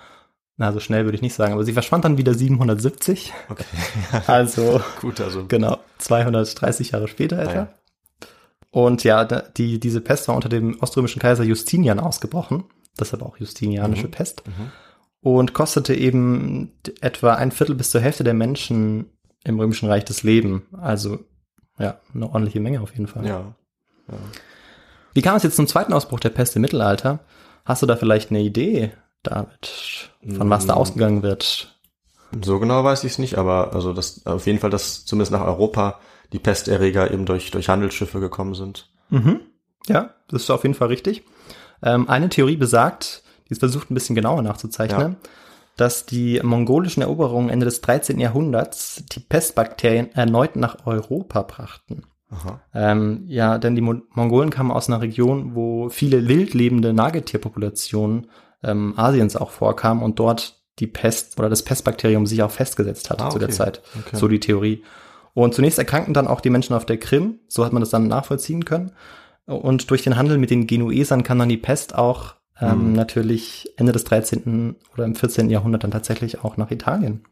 na 0.58 0.72
so 0.74 0.80
schnell 0.80 1.06
würde 1.06 1.16
ich 1.16 1.22
nicht 1.22 1.36
sagen, 1.36 1.54
aber 1.54 1.64
sie 1.64 1.74
verschwand 1.74 2.04
dann 2.04 2.18
wieder 2.18 2.34
770, 2.34 3.32
Okay. 3.50 3.64
also 4.28 4.82
Gut, 5.00 5.22
also. 5.22 5.46
genau 5.48 5.78
230 6.00 6.92
Jahre 6.92 7.08
später 7.08 7.38
etwa. 7.40 7.52
Ah, 7.52 7.56
ja. 7.56 8.28
Und 8.72 9.04
ja, 9.04 9.26
die, 9.26 9.80
diese 9.80 10.02
Pest 10.02 10.28
war 10.28 10.36
unter 10.36 10.50
dem 10.50 10.82
oströmischen 10.82 11.20
Kaiser 11.22 11.44
Justinian 11.44 12.00
ausgebrochen, 12.00 12.64
deshalb 13.00 13.22
auch 13.22 13.38
Justinianische 13.38 14.08
Mhm. 14.08 14.12
Pest 14.12 14.44
Mhm. 14.48 14.72
und 15.22 15.54
kostete 15.54 15.94
eben 15.94 16.72
etwa 17.02 17.36
ein 17.36 17.52
Viertel 17.52 17.76
bis 17.76 17.92
zur 17.92 18.02
Hälfte 18.02 18.24
der 18.24 18.34
Menschen 18.34 19.12
im 19.44 19.60
Römischen 19.60 19.90
Reich 19.90 20.06
das 20.06 20.24
Leben. 20.24 20.64
Also 20.80 21.20
ja, 21.82 21.98
eine 22.14 22.28
ordentliche 22.28 22.60
Menge 22.60 22.82
auf 22.82 22.92
jeden 22.92 23.08
Fall. 23.08 23.26
Ja. 23.26 23.54
ja. 24.08 24.18
Wie 25.14 25.22
kam 25.22 25.36
es 25.36 25.44
jetzt 25.44 25.56
zum 25.56 25.68
zweiten 25.68 25.94
Ausbruch 25.94 26.20
der 26.20 26.30
Pest 26.30 26.56
im 26.56 26.62
Mittelalter? 26.62 27.20
Hast 27.66 27.82
du 27.82 27.86
da 27.86 27.96
vielleicht 27.96 28.30
eine 28.30 28.40
Idee, 28.42 28.92
David, 29.24 30.10
von 30.38 30.50
was 30.50 30.66
da 30.66 30.76
Mm. 30.76 30.78
ausgegangen 30.78 31.24
wird? 31.24 31.76
So 32.44 32.60
genau 32.60 32.84
weiß 32.84 33.04
ich 33.04 33.14
es 33.14 33.20
nicht, 33.20 33.38
aber 33.38 33.74
also 33.74 33.94
das 33.94 34.26
auf 34.26 34.48
jeden 34.48 34.60
Fall, 34.60 34.70
dass 34.70 35.06
zumindest 35.06 35.32
nach 35.34 35.46
Europa 35.46 36.00
die 36.32 36.40
Pesterreger 36.40 37.12
eben 37.12 37.26
durch, 37.26 37.52
durch 37.52 37.68
Handelsschiffe 37.68 38.20
gekommen 38.22 38.56
sind. 38.56 38.90
Mhm. 39.10 39.42
Ja, 39.88 40.12
das 40.30 40.44
ist 40.44 40.50
auf 40.50 40.64
jeden 40.64 40.76
Fall 40.76 40.88
richtig. 40.88 41.24
Ähm, 41.84 42.08
eine 42.08 42.30
Theorie 42.30 42.56
besagt, 42.56 43.24
die 43.48 43.52
ist 43.52 43.60
versucht 43.60 43.92
ein 43.92 43.96
bisschen 43.96 44.16
genauer 44.16 44.42
nachzuzeichnen, 44.44 45.18
dass 45.82 46.06
die 46.06 46.40
mongolischen 46.44 47.02
Eroberungen 47.02 47.50
Ende 47.50 47.66
des 47.66 47.82
13. 47.82 48.20
Jahrhunderts 48.20 49.04
die 49.12 49.20
Pestbakterien 49.20 50.14
erneut 50.14 50.56
nach 50.56 50.86
Europa 50.86 51.42
brachten. 51.42 52.04
Ähm, 52.74 53.24
ja, 53.26 53.58
denn 53.58 53.76
die 53.76 53.82
Mon 53.82 54.04
Mongolen 54.14 54.52
kamen 54.52 54.72
aus 54.72 54.88
einer 54.88 55.02
Region, 55.02 55.56
wo 55.56 55.90
viele 55.90 56.28
wild 56.28 56.54
lebende 56.54 56.94
Nagetierpopulationen 56.94 58.28
ähm, 58.64 58.94
Asiens 58.96 59.36
auch 59.36 59.50
vorkamen 59.50 60.04
und 60.04 60.20
dort 60.20 60.62
die 60.80 60.88
Pest 60.88 61.40
oder 61.40 61.50
das 61.50 61.64
Pestbakterium 61.64 62.28
sich 62.28 62.44
auch 62.44 62.52
festgesetzt 62.52 63.10
hatte 63.10 63.26
Ah, 63.26 63.30
zu 63.32 63.40
der 63.40 63.50
okay. 63.50 63.58
Zeit. 63.58 63.82
Okay. 64.00 64.16
So 64.16 64.28
die 64.28 64.40
Theorie. 64.40 64.84
Und 65.34 65.56
zunächst 65.56 65.80
erkrankten 65.80 66.14
dann 66.14 66.28
auch 66.28 66.42
die 66.42 66.52
Menschen 66.52 66.76
auf 66.76 66.86
der 66.86 66.98
Krim, 66.98 67.40
so 67.48 67.66
hat 67.66 67.74
man 67.74 67.82
das 67.82 67.90
dann 67.90 68.08
nachvollziehen 68.08 68.66
können. 68.66 68.92
Und 69.46 69.90
durch 69.90 70.04
den 70.04 70.16
Handel 70.16 70.38
mit 70.38 70.52
den 70.52 70.68
Genuesern 70.68 71.24
kam 71.24 71.40
dann 71.40 71.50
die 71.50 71.58
Pest 71.58 71.96
auch 71.96 72.36
ähm, 72.60 72.90
Mhm. 72.90 72.94
natürlich 72.94 73.72
Ende 73.78 73.92
des 73.92 74.04
13. 74.04 74.76
oder 74.94 75.06
im 75.06 75.16
14. 75.16 75.50
Jahrhundert 75.50 75.84
dann 75.84 75.92
tatsächlich 75.92 76.44
auch 76.44 76.58
nach 76.58 76.72
Italien. 76.72 77.24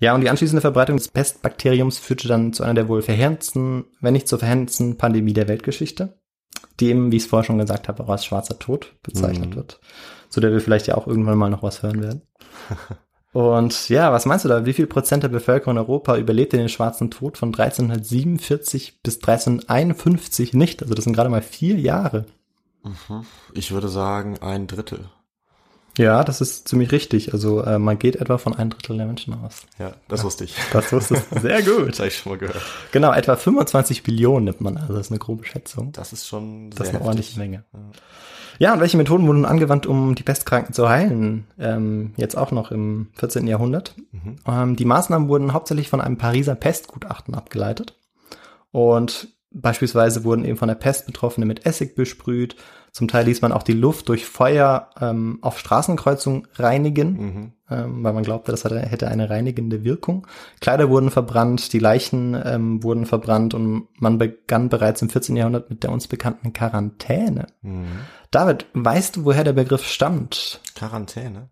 Ja, 0.00 0.14
und 0.14 0.20
die 0.22 0.28
anschließende 0.28 0.60
Verbreitung 0.60 0.96
des 0.96 1.08
Pestbakteriums 1.08 1.98
führte 1.98 2.28
dann 2.28 2.52
zu 2.52 2.62
einer 2.64 2.74
der 2.74 2.88
wohl 2.88 3.00
verheerendsten, 3.02 3.84
wenn 4.00 4.12
nicht 4.12 4.28
zur 4.28 4.38
verheerendsten 4.40 4.98
Pandemie 4.98 5.32
der 5.32 5.48
Weltgeschichte, 5.48 6.18
die 6.80 6.88
eben, 6.88 7.12
wie 7.12 7.16
ich 7.16 7.22
es 7.24 7.28
vorher 7.28 7.44
schon 7.44 7.58
gesagt 7.58 7.88
habe, 7.88 8.02
auch 8.02 8.08
als 8.08 8.24
schwarzer 8.24 8.58
Tod 8.58 8.92
bezeichnet 9.02 9.50
Mhm. 9.50 9.56
wird, 9.56 9.80
zu 10.28 10.40
der 10.40 10.52
wir 10.52 10.60
vielleicht 10.60 10.88
ja 10.88 10.96
auch 10.96 11.06
irgendwann 11.06 11.38
mal 11.38 11.48
noch 11.48 11.62
was 11.62 11.82
hören 11.82 12.02
werden. 12.02 12.22
und 13.32 13.88
ja, 13.88 14.12
was 14.12 14.26
meinst 14.26 14.44
du 14.44 14.48
da? 14.48 14.66
Wie 14.66 14.72
viel 14.72 14.86
Prozent 14.88 15.22
der 15.22 15.28
Bevölkerung 15.28 15.76
in 15.76 15.78
Europa 15.82 16.16
überlebte 16.18 16.56
den 16.56 16.68
schwarzen 16.68 17.10
Tod 17.10 17.38
von 17.38 17.54
1347 17.54 19.00
bis 19.02 19.16
1351 19.16 20.54
nicht? 20.54 20.82
Also 20.82 20.94
das 20.94 21.04
sind 21.04 21.14
gerade 21.14 21.30
mal 21.30 21.42
vier 21.42 21.76
Jahre. 21.78 22.26
Ich 23.52 23.72
würde 23.72 23.88
sagen 23.88 24.38
ein 24.40 24.66
Drittel. 24.66 25.08
Ja, 25.96 26.24
das 26.24 26.40
ist 26.40 26.66
ziemlich 26.66 26.90
richtig. 26.90 27.32
Also 27.32 27.62
äh, 27.62 27.78
man 27.78 27.98
geht 27.98 28.16
etwa 28.16 28.36
von 28.38 28.52
ein 28.54 28.70
Drittel 28.70 28.96
der 28.96 29.06
Menschen 29.06 29.32
aus. 29.34 29.62
Ja, 29.78 29.92
das 30.08 30.24
wusste 30.24 30.42
ich. 30.44 30.56
Das 30.72 30.92
wusstest 30.92 31.26
du 31.30 31.40
sehr 31.40 31.62
gut. 31.62 31.90
Das 31.90 31.98
habe 32.00 32.08
ich 32.08 32.16
schon 32.16 32.32
mal 32.32 32.38
gehört. 32.38 32.62
Genau, 32.90 33.12
etwa 33.12 33.36
25 33.36 34.02
Billionen 34.02 34.44
nimmt 34.46 34.60
man. 34.60 34.76
Also 34.76 34.94
das 34.94 35.06
ist 35.06 35.12
eine 35.12 35.20
grobe 35.20 35.44
Schätzung. 35.44 35.92
Das 35.92 36.12
ist 36.12 36.26
schon 36.26 36.70
Das 36.70 36.80
ist 36.80 36.86
sehr 36.92 36.96
eine 37.00 37.04
ordentliche 37.06 37.40
heftig. 37.40 37.62
Menge. 37.72 37.92
Ja, 38.58 38.72
und 38.72 38.80
welche 38.80 38.96
Methoden 38.96 39.26
wurden 39.26 39.44
angewandt, 39.44 39.86
um 39.86 40.14
die 40.16 40.22
Pestkranken 40.24 40.74
zu 40.74 40.88
heilen? 40.88 41.46
Ähm, 41.58 42.12
jetzt 42.16 42.36
auch 42.36 42.50
noch 42.50 42.70
im 42.72 43.08
14. 43.14 43.46
Jahrhundert. 43.46 43.94
Ähm, 44.46 44.76
die 44.76 44.84
Maßnahmen 44.84 45.28
wurden 45.28 45.52
hauptsächlich 45.52 45.88
von 45.88 46.00
einem 46.00 46.18
Pariser 46.18 46.54
Pestgutachten 46.56 47.34
abgeleitet. 47.34 47.94
Und 48.72 49.28
beispielsweise 49.54 50.24
wurden 50.24 50.44
eben 50.44 50.56
von 50.56 50.68
der 50.68 50.74
Pest 50.74 51.06
Betroffene 51.06 51.46
mit 51.46 51.64
Essig 51.64 51.94
besprüht. 51.94 52.56
Zum 52.92 53.08
Teil 53.08 53.26
ließ 53.26 53.42
man 53.42 53.52
auch 53.52 53.62
die 53.62 53.72
Luft 53.72 54.08
durch 54.08 54.26
Feuer 54.26 54.90
ähm, 55.00 55.38
auf 55.42 55.58
Straßenkreuzungen 55.58 56.46
reinigen, 56.54 57.54
ähm, 57.70 58.04
weil 58.04 58.12
man 58.12 58.22
glaubte, 58.22 58.52
das 58.52 58.64
hatte, 58.64 58.78
hätte 58.80 59.08
eine 59.08 59.30
reinigende 59.30 59.82
Wirkung. 59.82 60.26
Kleider 60.60 60.90
wurden 60.90 61.10
verbrannt, 61.10 61.72
die 61.72 61.78
Leichen 61.78 62.40
ähm, 62.44 62.82
wurden 62.82 63.06
verbrannt 63.06 63.54
und 63.54 63.88
man 63.98 64.18
begann 64.18 64.68
bereits 64.68 65.02
im 65.02 65.10
14. 65.10 65.36
Jahrhundert 65.36 65.70
mit 65.70 65.82
der 65.82 65.90
uns 65.90 66.06
bekannten 66.06 66.52
Quarantäne. 66.52 67.46
David, 68.30 68.66
weißt 68.74 69.16
du, 69.16 69.24
woher 69.24 69.44
der 69.44 69.54
Begriff 69.54 69.86
stammt? 69.86 70.60
Quarantäne? 70.74 71.48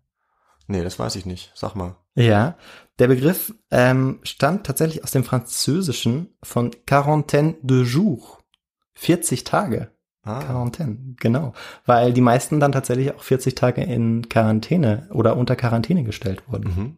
Nee, 0.67 0.83
das 0.83 0.97
weiß 0.97 1.15
ich 1.17 1.25
nicht. 1.25 1.51
Sag 1.55 1.75
mal. 1.75 1.97
Ja, 2.15 2.55
der 2.99 3.07
Begriff 3.07 3.53
ähm, 3.71 4.19
stammt 4.23 4.65
tatsächlich 4.65 5.03
aus 5.03 5.11
dem 5.11 5.23
Französischen 5.23 6.35
von 6.43 6.71
Quarantaine 6.85 7.55
de 7.61 7.83
jour. 7.83 8.39
40 8.95 9.43
Tage. 9.43 9.89
Ah, 10.23 10.41
Quarantäne, 10.41 10.97
genau. 11.19 11.53
Weil 11.85 12.13
die 12.13 12.21
meisten 12.21 12.59
dann 12.59 12.71
tatsächlich 12.71 13.13
auch 13.13 13.23
40 13.23 13.55
Tage 13.55 13.81
in 13.83 14.29
Quarantäne 14.29 15.09
oder 15.11 15.35
unter 15.35 15.55
Quarantäne 15.55 16.03
gestellt 16.03 16.43
wurden. 16.47 16.73
mhm. 16.75 16.97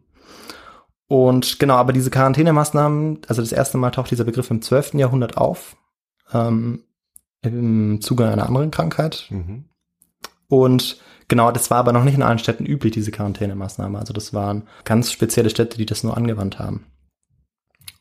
Und 1.08 1.60
genau, 1.60 1.74
aber 1.74 1.92
diese 1.92 2.10
Quarantänemaßnahmen, 2.10 3.20
also 3.28 3.40
das 3.40 3.52
erste 3.52 3.78
Mal 3.78 3.90
taucht 3.90 4.10
dieser 4.10 4.24
Begriff 4.24 4.50
im 4.50 4.60
12. 4.60 4.94
Jahrhundert 4.94 5.36
auf, 5.36 5.76
ähm, 6.32 6.82
im 7.42 8.00
Zuge 8.00 8.28
einer 8.28 8.46
anderen 8.46 8.72
Krankheit. 8.72 9.26
Mhm. 9.30 9.66
Und 10.48 11.00
genau, 11.28 11.50
das 11.50 11.70
war 11.70 11.78
aber 11.78 11.92
noch 11.92 12.04
nicht 12.04 12.14
in 12.14 12.22
allen 12.22 12.38
Städten 12.38 12.66
üblich, 12.66 12.92
diese 12.92 13.10
Quarantänemaßnahme. 13.10 13.98
Also 13.98 14.12
das 14.12 14.32
waren 14.32 14.66
ganz 14.84 15.10
spezielle 15.12 15.50
Städte, 15.50 15.78
die 15.78 15.86
das 15.86 16.04
nur 16.04 16.16
angewandt 16.16 16.58
haben. 16.58 16.86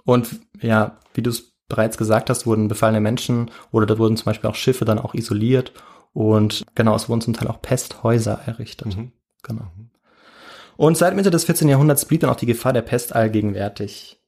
Und 0.04 0.40
ja, 0.62 1.00
wie 1.14 1.22
du 1.22 1.32
es 1.32 1.56
bereits 1.68 1.98
gesagt 1.98 2.30
hast, 2.30 2.46
wurden 2.46 2.68
befallene 2.68 3.02
Menschen 3.02 3.50
oder 3.72 3.86
da 3.86 3.98
wurden 3.98 4.18
zum 4.18 4.26
Beispiel 4.26 4.50
auch 4.50 4.56
Schiffe 4.56 4.86
dann 4.86 5.00
auch 5.00 5.14
isoliert. 5.16 5.74
Und 6.14 6.64
genau, 6.76 6.96
es 6.96 7.10
wurden 7.10 7.22
zum 7.22 7.34
Teil 7.34 7.48
auch 7.48 7.62
Pesthäuser 7.62 8.40
errichtet. 8.46 8.96
Mhm. 8.96 9.12
Genau. 9.44 9.66
Und 10.78 10.98
seit 10.98 11.16
Mitte 11.16 11.32
des 11.32 11.46
14. 11.46 11.68
Jahrhunderts 11.68 12.06
blieb 12.06 12.22
dann 12.22 12.30
auch 12.30 12.36
die 12.36 12.46
Gefahr 12.46 12.74
der 12.74 12.82
Pest 12.82 13.16
allgegenwärtig. 13.16 14.20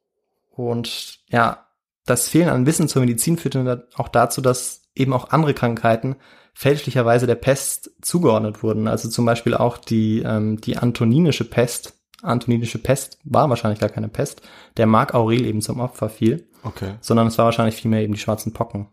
Und 0.49 1.19
ja, 1.29 1.67
das 2.05 2.29
Fehlen 2.29 2.49
an 2.49 2.65
Wissen 2.65 2.87
zur 2.87 3.01
Medizin 3.01 3.37
führte 3.37 3.63
dann 3.63 3.83
auch 3.95 4.07
dazu, 4.07 4.41
dass 4.41 4.83
eben 4.95 5.13
auch 5.13 5.29
andere 5.29 5.53
Krankheiten 5.53 6.15
fälschlicherweise 6.59 7.27
der 7.27 7.35
Pest 7.35 7.91
zugeordnet 8.01 8.63
wurden. 8.63 8.87
Also 8.87 9.09
zum 9.09 9.25
Beispiel 9.25 9.53
auch 9.53 9.77
die, 9.77 10.23
ähm, 10.25 10.59
die 10.59 10.77
antoninische 10.77 11.43
Pest. 11.47 11.93
Antoninische 12.23 12.79
Pest 12.79 13.19
war 13.23 13.47
wahrscheinlich 13.47 13.79
gar 13.79 13.89
keine 13.89 14.07
Pest, 14.07 14.41
der 14.75 14.87
Mark 14.87 15.13
Aurel 15.13 15.45
eben 15.45 15.61
zum 15.61 15.79
Opfer 15.79 16.09
fiel, 16.09 16.47
Okay. 16.63 16.95
sondern 16.99 17.27
es 17.27 17.37
war 17.37 17.45
wahrscheinlich 17.45 17.75
vielmehr 17.75 18.01
eben 18.01 18.13
die 18.13 18.19
schwarzen 18.19 18.53
Pocken. 18.53 18.87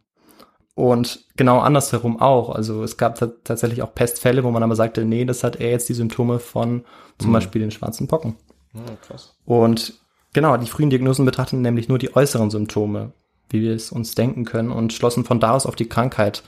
Und 0.74 1.24
genau 1.36 1.60
andersherum 1.60 2.20
auch. 2.20 2.50
Also 2.50 2.82
es 2.82 2.98
gab 2.98 3.14
ta- 3.14 3.32
tatsächlich 3.44 3.80
auch 3.82 3.94
Pestfälle, 3.94 4.44
wo 4.44 4.50
man 4.50 4.62
aber 4.62 4.76
sagte, 4.76 5.06
nee, 5.06 5.24
das 5.24 5.42
hat 5.42 5.56
eher 5.56 5.70
jetzt 5.70 5.88
die 5.88 5.94
Symptome 5.94 6.40
von 6.40 6.84
zum 7.18 7.32
Beispiel 7.32 7.62
den 7.62 7.70
schwarzen 7.70 8.08
Pocken. 8.08 8.36
Ja, 8.74 8.82
krass. 9.08 9.38
Und 9.46 9.94
genau, 10.34 10.54
die 10.58 10.66
frühen 10.66 10.90
Diagnosen 10.90 11.24
betrachteten 11.24 11.62
nämlich 11.62 11.88
nur 11.88 11.98
die 11.98 12.14
äußeren 12.14 12.50
Symptome, 12.50 13.12
wie 13.48 13.62
wir 13.62 13.74
es 13.74 13.90
uns 13.90 14.14
denken 14.14 14.44
können, 14.44 14.70
und 14.70 14.92
schlossen 14.92 15.24
von 15.24 15.40
da 15.40 15.52
aus 15.52 15.64
auf 15.64 15.76
die 15.76 15.88
Krankheit. 15.88 16.42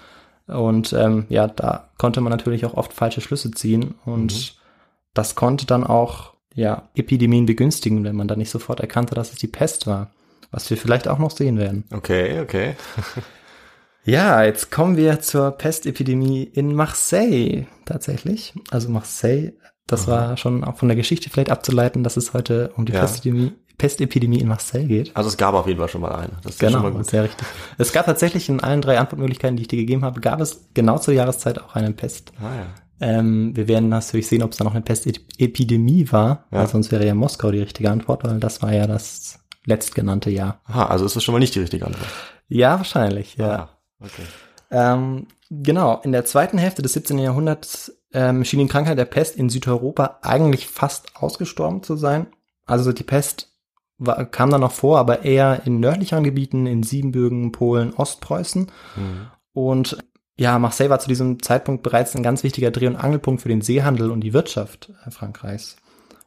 Und 0.47 0.93
ähm, 0.93 1.26
ja, 1.29 1.47
da 1.49 1.88
konnte 1.99 2.21
man 2.21 2.31
natürlich 2.31 2.65
auch 2.65 2.75
oft 2.75 2.93
falsche 2.93 3.21
Schlüsse 3.21 3.50
ziehen. 3.50 3.95
Und 4.05 4.57
das 5.15 5.35
konnte 5.35 5.67
dann 5.67 5.85
auch 5.85 6.35
ja, 6.55 6.88
Epidemien 6.95 7.47
begünstigen, 7.47 8.05
wenn 8.05 8.17
man 8.17 8.29
dann 8.29 8.38
nicht 8.38 8.50
sofort 8.50 8.81
erkannte, 8.81 9.15
dass 9.15 9.33
es 9.33 9.38
die 9.38 9.47
Pest 9.49 9.87
war. 9.87 10.11
Was 10.50 10.71
wir 10.71 10.76
vielleicht 10.76 11.09
auch 11.09 11.19
noch 11.19 11.33
sehen 11.33 11.59
werden. 11.59 11.85
Okay, 11.93 12.41
okay. 12.41 12.76
Ja, 14.07 14.45
jetzt 14.45 14.71
kommen 14.71 14.97
wir 14.97 15.21
zur 15.21 15.50
Pestepidemie 15.50 16.45
in 16.45 16.73
Marseille 16.73 17.67
tatsächlich. 17.87 18.55
Also 18.71 18.88
Marseille, 18.88 19.55
das 19.88 20.07
war 20.07 20.37
schon 20.37 20.62
auch 20.62 20.76
von 20.76 20.87
der 20.87 20.95
Geschichte 20.97 21.29
vielleicht 21.29 21.50
abzuleiten, 21.50 22.05
dass 22.05 22.17
es 22.17 22.33
heute 22.33 22.71
um 22.76 22.87
die 22.87 22.93
Ja. 22.93 23.00
Pestepidemie, 23.00 23.55
Pestepidemie 23.78 24.40
in 24.40 24.49
Marseille 24.49 24.87
geht. 24.87 25.14
Also 25.16 25.28
es 25.28 25.37
gab 25.37 25.54
auf 25.54 25.66
jeden 25.66 25.78
Fall 25.78 25.88
schon 25.88 26.00
mal 26.00 26.14
eine. 26.14 26.33
Das 26.42 26.54
ist 26.54 26.61
schon 26.61 26.68
Genau, 26.71 26.83
mal 26.83 26.92
gut. 26.92 27.06
sehr 27.06 27.25
richtig. 27.25 27.47
Es 27.78 27.92
gab 27.92 28.06
tatsächlich 28.06 28.49
in 28.49 28.61
allen 28.61 28.80
drei 28.80 28.99
Antwortmöglichkeiten, 28.99 29.56
die 29.56 29.62
ich 29.62 29.68
dir 29.68 29.76
gegeben 29.76 30.04
habe, 30.04 30.21
gab 30.21 30.40
es 30.40 30.68
genau 30.75 30.99
zur 30.99 31.14
Jahreszeit 31.14 31.61
auch 31.61 31.75
eine 31.75 31.92
Pest. 31.92 32.33
Ah, 32.40 32.54
ja. 32.56 32.66
Ähm, 32.99 33.54
wir 33.54 33.68
werden 33.68 33.90
natürlich 33.90 34.26
sehen, 34.26 34.42
ob 34.42 34.52
es 34.52 34.56
da 34.59 34.64
noch 34.64 34.73
eine 34.75 34.80
Pestepidemie 34.80 36.11
war, 36.12 36.47
Ja. 36.50 36.59
weil 36.61 36.66
sonst 36.68 36.90
wäre 36.92 37.06
ja 37.06 37.14
Moskau 37.14 37.50
die 37.50 37.61
richtige 37.61 37.90
Antwort, 37.90 38.25
weil 38.25 38.40
das 38.40 38.62
war 38.62 38.73
ja 38.73 38.87
das 38.87 39.38
letztgenannte 39.66 40.30
Jahr. 40.30 40.61
Aha, 40.64 40.87
also 40.87 41.04
ist 41.04 41.16
das 41.16 41.25
schon 41.25 41.33
mal 41.35 41.38
nicht 41.38 41.54
die 41.54 41.61
richtige 41.61 41.85
Antwort. 41.87 42.09
Ja, 42.49 42.78
wahrscheinlich, 42.78 43.37
ja. 43.37 43.50
Ah, 43.54 43.68
okay. 44.00 44.23
Ähm, 44.71 45.26
genau, 45.50 46.00
in 46.02 46.12
der 46.12 46.25
zweiten 46.25 46.59
Hälfte 46.59 46.83
des 46.83 46.92
17. 46.95 47.18
Jahrhunderts 47.18 47.92
ähm, 48.12 48.45
schien 48.45 48.61
die 48.61 48.66
Krankheit 48.68 48.97
der 48.99 49.04
Pest 49.04 49.37
in 49.37 49.50
Südeuropa 49.50 50.18
eigentlich 50.23 50.66
fast 50.68 51.16
ausgestorben 51.16 51.83
zu 51.83 51.97
sein. 51.97 52.28
Also 52.64 52.92
die 52.92 53.02
Pest 53.04 53.52
war, 53.99 54.25
kam 54.26 54.50
dann 54.50 54.61
noch 54.61 54.73
vor, 54.73 54.99
aber 54.99 55.25
eher 55.25 55.62
in 55.65 55.81
nördlicheren 55.81 56.25
Gebieten, 56.25 56.67
in 56.67 56.83
Siebenbürgen, 56.83 57.53
Polen, 57.53 57.95
Ostpreußen. 57.95 58.71
Mhm. 58.97 59.26
Und 59.53 59.99
ja, 60.37 60.59
Marseille 60.59 60.91
war 60.91 60.99
zu 60.99 61.09
diesem 61.09 61.43
Zeitpunkt 61.43 61.83
bereits 61.83 62.15
ein 62.15 62.23
ganz 62.23 62.43
wichtiger 62.43 62.71
Dreh- 62.71 62.88
und 62.88 62.97
Angelpunkt 62.97 63.43
für 63.43 63.49
den 63.49 63.62
Seehandel 63.62 64.11
und 64.11 64.21
die 64.21 64.35
Wirtschaft 64.35 64.93
äh, 65.07 65.11
Frankreichs. 65.11 65.76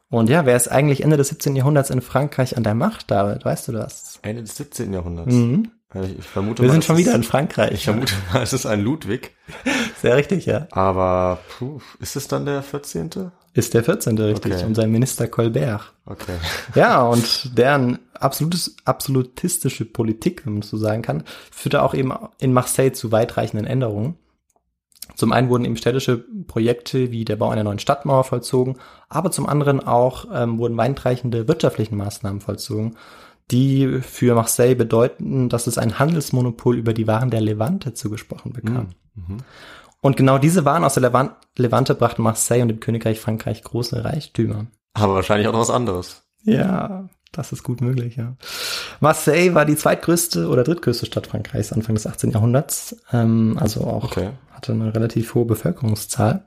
Und 0.08 0.28
ja, 0.28 0.44
wer 0.44 0.56
ist 0.56 0.66
eigentlich 0.66 1.04
Ende 1.04 1.16
des 1.16 1.28
17. 1.28 1.54
Jahrhunderts 1.54 1.90
in 1.90 2.00
Frankreich 2.00 2.56
an 2.56 2.64
der 2.64 2.74
Macht, 2.74 3.10
David? 3.12 3.44
Weißt 3.44 3.68
du 3.68 3.72
das? 3.72 4.18
Ende 4.22 4.42
des 4.42 4.56
17. 4.56 4.92
Jahrhunderts. 4.92 5.32
Mhm. 5.32 5.70
Also 5.90 6.08
Ich, 6.08 6.18
ich 6.18 6.24
vermute 6.24 6.62
Wir 6.62 6.68
mal, 6.68 6.72
sind 6.72 6.84
schon 6.84 6.96
wieder 6.96 7.14
in 7.14 7.22
Frankreich. 7.22 7.72
Ich 7.72 7.84
vermute 7.84 8.14
mal, 8.32 8.42
es 8.42 8.52
ist 8.52 8.66
ein 8.66 8.80
Ludwig. 8.80 9.36
Sehr 10.02 10.16
richtig, 10.16 10.46
ja. 10.46 10.66
Aber 10.72 11.38
puh, 11.58 11.80
ist 12.00 12.16
es 12.16 12.26
dann 12.26 12.46
der 12.46 12.62
14.? 12.62 13.30
Ist 13.60 13.74
der 13.74 13.84
14. 13.84 14.18
richtig, 14.18 14.54
Okay. 14.54 14.64
und 14.64 14.74
sein 14.74 14.90
Minister 14.90 15.28
Colbert. 15.28 15.92
Okay. 16.06 16.32
Ja, 16.74 17.02
und 17.02 17.56
deren 17.58 17.98
absolutes, 18.14 18.74
absolutistische 18.86 19.84
Politik, 19.84 20.46
wenn 20.46 20.54
man 20.54 20.60
das 20.62 20.70
so 20.70 20.78
sagen 20.78 21.02
kann, 21.02 21.24
führte 21.52 21.82
auch 21.82 21.92
eben 21.94 22.12
in 22.38 22.52
Marseille 22.54 22.92
zu 22.92 23.12
weitreichenden 23.12 23.66
Änderungen. 23.66 24.16
Zum 25.14 25.32
einen 25.32 25.50
wurden 25.50 25.66
eben 25.66 25.76
städtische 25.76 26.24
Projekte 26.46 27.10
wie 27.10 27.26
der 27.26 27.36
Bau 27.36 27.50
einer 27.50 27.64
neuen 27.64 27.78
Stadtmauer 27.78 28.24
vollzogen, 28.24 28.76
aber 29.10 29.30
zum 29.30 29.46
anderen 29.46 29.80
auch 29.80 30.24
ähm, 30.32 30.58
wurden 30.58 30.76
weitreichende 30.78 31.46
wirtschaftliche 31.48 31.94
Maßnahmen 31.94 32.40
vollzogen, 32.40 32.96
die 33.50 33.98
für 34.00 34.34
Marseille 34.34 34.74
bedeuten, 34.74 35.48
dass 35.50 35.66
es 35.66 35.76
ein 35.76 35.98
Handelsmonopol 35.98 36.76
über 36.78 36.94
die 36.94 37.06
Waren 37.06 37.30
der 37.30 37.40
Levante 37.42 37.92
zugesprochen 37.92 38.52
bekam. 38.52 38.88
Und 40.00 40.16
genau 40.16 40.38
diese 40.38 40.64
Waren 40.64 40.84
aus 40.84 40.94
der 40.94 41.02
Levan 41.02 41.30
Levante 41.56 41.94
brachten 41.94 42.22
Marseille 42.22 42.62
und 42.62 42.68
dem 42.68 42.80
Königreich 42.80 43.20
Frankreich 43.20 43.62
große 43.62 44.04
Reichtümer. 44.04 44.66
Aber 44.94 45.14
wahrscheinlich 45.14 45.46
auch 45.48 45.52
noch 45.52 45.60
was 45.60 45.70
anderes. 45.70 46.22
Ja, 46.42 47.08
das 47.32 47.52
ist 47.52 47.62
gut 47.62 47.80
möglich, 47.80 48.16
ja. 48.16 48.34
Marseille 49.00 49.54
war 49.54 49.64
die 49.64 49.76
zweitgrößte 49.76 50.48
oder 50.48 50.64
drittgrößte 50.64 51.06
Stadt 51.06 51.26
Frankreichs 51.26 51.72
Anfang 51.72 51.94
des 51.94 52.06
18. 52.06 52.30
Jahrhunderts. 52.30 52.96
Ähm, 53.12 53.56
also 53.60 53.82
auch 53.84 54.04
Okay. 54.04 54.30
hatte 54.50 54.72
eine 54.72 54.94
relativ 54.94 55.34
hohe 55.34 55.44
Bevölkerungszahl. 55.44 56.44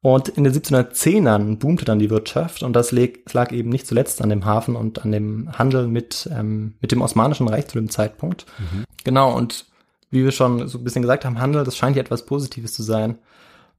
Und 0.00 0.28
in 0.28 0.44
den 0.44 0.52
1710ern 0.52 1.58
boomte 1.58 1.84
dann 1.84 1.98
die 1.98 2.10
Wirtschaft 2.10 2.62
und 2.62 2.72
das 2.74 2.92
lag 2.92 3.50
eben 3.52 3.68
nicht 3.68 3.86
zuletzt 3.86 4.22
an 4.22 4.28
dem 4.28 4.44
Hafen 4.44 4.76
und 4.76 5.04
an 5.04 5.10
dem 5.10 5.50
Handel 5.58 5.88
mit, 5.88 6.28
ähm, 6.32 6.74
mit 6.80 6.92
dem 6.92 7.02
Osmanischen 7.02 7.48
Reich 7.48 7.66
zu 7.66 7.78
dem 7.78 7.90
Zeitpunkt. 7.90 8.46
Genau, 9.02 9.34
und 9.36 9.66
wie 10.10 10.24
wir 10.24 10.32
schon 10.32 10.68
so 10.68 10.78
ein 10.78 10.84
bisschen 10.84 11.02
gesagt 11.02 11.24
haben, 11.24 11.40
Handel, 11.40 11.64
das 11.64 11.76
scheint 11.76 11.96
ja 11.96 12.02
etwas 12.02 12.26
Positives 12.26 12.72
zu 12.72 12.82
sein. 12.82 13.18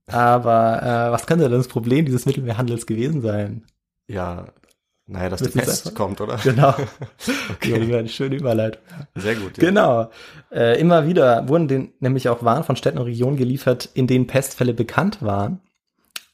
Aber 0.07 0.81
äh, 0.81 1.11
was 1.11 1.27
könnte 1.27 1.47
denn 1.49 1.57
das 1.57 1.67
Problem 1.67 2.05
dieses 2.05 2.25
Mittelmeerhandels 2.25 2.85
gewesen 2.85 3.21
sein? 3.21 3.65
Ja, 4.07 4.47
naja, 5.09 5.29
dass 5.29 5.41
die 5.41 5.53
Willst 5.55 5.67
du's 5.67 5.81
Pest 5.81 5.95
kommt, 5.95 6.21
oder? 6.21 6.37
Genau. 6.43 6.73
Okay. 7.51 7.83
Ja, 7.83 7.97
eine 7.97 8.07
schöne 8.07 8.35
Überleitung. 8.35 8.81
Sehr 9.15 9.35
gut. 9.35 9.57
Ja. 9.57 9.63
Genau. 9.63 10.11
Äh, 10.51 10.79
immer 10.79 11.07
wieder 11.07 11.49
wurden 11.49 11.67
den, 11.67 11.93
nämlich 11.99 12.29
auch 12.29 12.43
Waren 12.43 12.63
von 12.63 12.75
Städten 12.75 12.99
und 12.99 13.05
Regionen 13.05 13.37
geliefert, 13.37 13.89
in 13.93 14.07
denen 14.07 14.27
Pestfälle 14.27 14.73
bekannt 14.73 15.21
waren. 15.21 15.59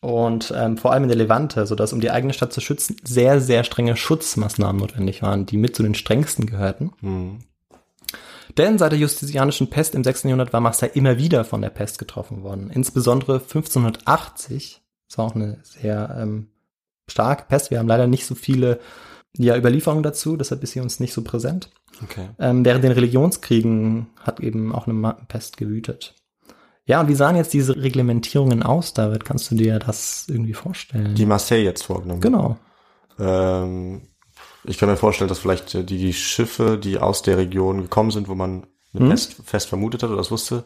Und 0.02 0.54
ähm, 0.56 0.78
vor 0.78 0.92
allem 0.92 1.04
in 1.04 1.10
der 1.10 1.18
Levante, 1.18 1.66
sodass 1.66 1.94
um 1.94 2.02
die 2.02 2.12
eigene 2.12 2.34
Stadt 2.34 2.54
zu 2.54 2.62
schützen, 2.62 2.98
sehr, 3.04 3.42
sehr 3.42 3.64
strenge 3.64 3.96
Schutzmaßnahmen 3.96 4.80
notwendig 4.80 5.24
waren, 5.24 5.46
die 5.46 5.58
mit 5.58 5.76
zu 5.76 5.82
den 5.82 5.96
strengsten 5.96 6.46
gehörten. 6.46 6.92
Mhm. 7.02 7.40
Denn 8.58 8.78
seit 8.78 8.92
der 8.92 9.00
justinianischen 9.00 9.70
Pest 9.70 9.96
im 9.96 10.04
6. 10.04 10.24
Jahrhundert 10.24 10.54
war 10.54 10.62
Marseille 10.62 10.92
immer 10.94 11.18
wieder 11.18 11.46
von 11.46 11.62
der 11.62 11.70
Pest 11.70 12.00
getroffen 12.00 12.44
worden. 12.44 12.70
Insbesondere 12.70 13.36
1580 13.36 14.82
Es 15.10 15.18
war 15.18 15.26
auch 15.26 15.36
eine 15.36 15.60
sehr 15.64 16.16
ähm, 16.20 16.48
starke 17.08 17.46
Pest. 17.48 17.72
Wir 17.72 17.80
haben 17.80 17.88
leider 17.88 18.08
nicht 18.08 18.26
so 18.26 18.36
viele 18.36 18.80
ja, 19.38 19.58
Überlieferungen 19.58 20.04
dazu, 20.04 20.38
deshalb 20.38 20.64
ist 20.64 20.72
sie 20.72 20.80
uns 20.80 21.00
nicht 21.00 21.14
so 21.14 21.24
präsent. 21.24 21.70
Okay. 22.04 22.30
Ähm, 22.40 22.64
während 22.64 22.84
den 22.84 22.92
Religionskriegen 22.92 24.08
hat 24.20 24.40
eben 24.40 24.74
auch 24.74 24.88
eine 24.88 25.18
Pest 25.28 25.58
gewütet. 25.58 26.16
Ja, 26.86 27.02
und 27.02 27.08
wie 27.08 27.16
sahen 27.16 27.36
jetzt 27.36 27.54
diese 27.54 27.76
Reglementierungen 27.76 28.62
aus, 28.62 28.94
David? 28.94 29.26
Kannst 29.26 29.50
du 29.50 29.56
dir 29.56 29.80
das 29.80 30.28
irgendwie 30.30 30.54
vorstellen? 30.54 31.16
Die 31.16 31.26
Marseille 31.26 31.64
jetzt 31.64 31.84
vorgenommen. 31.84 32.22
genau. 32.22 32.58
Ähm, 33.18 34.04
ich 34.68 34.78
kann 34.78 34.90
mir 34.90 34.98
vorstellen, 34.98 35.28
dass 35.30 35.40
vielleicht 35.40 35.74
äh, 35.76 35.84
die, 35.84 35.98
die 35.98 36.14
Schiffe, 36.14 36.78
die 36.78 36.98
aus 37.00 37.22
der 37.22 37.38
Region 37.38 37.82
gekommen 37.82 38.12
sind, 38.12 38.28
wo 38.28 38.36
man 38.36 38.68
Mhm. 38.98 39.10
Pest 39.10 39.34
fest 39.44 39.68
vermutet 39.68 40.04
hat 40.04 40.10
oder 40.10 40.18
das 40.20 40.32
wusste, 40.32 40.64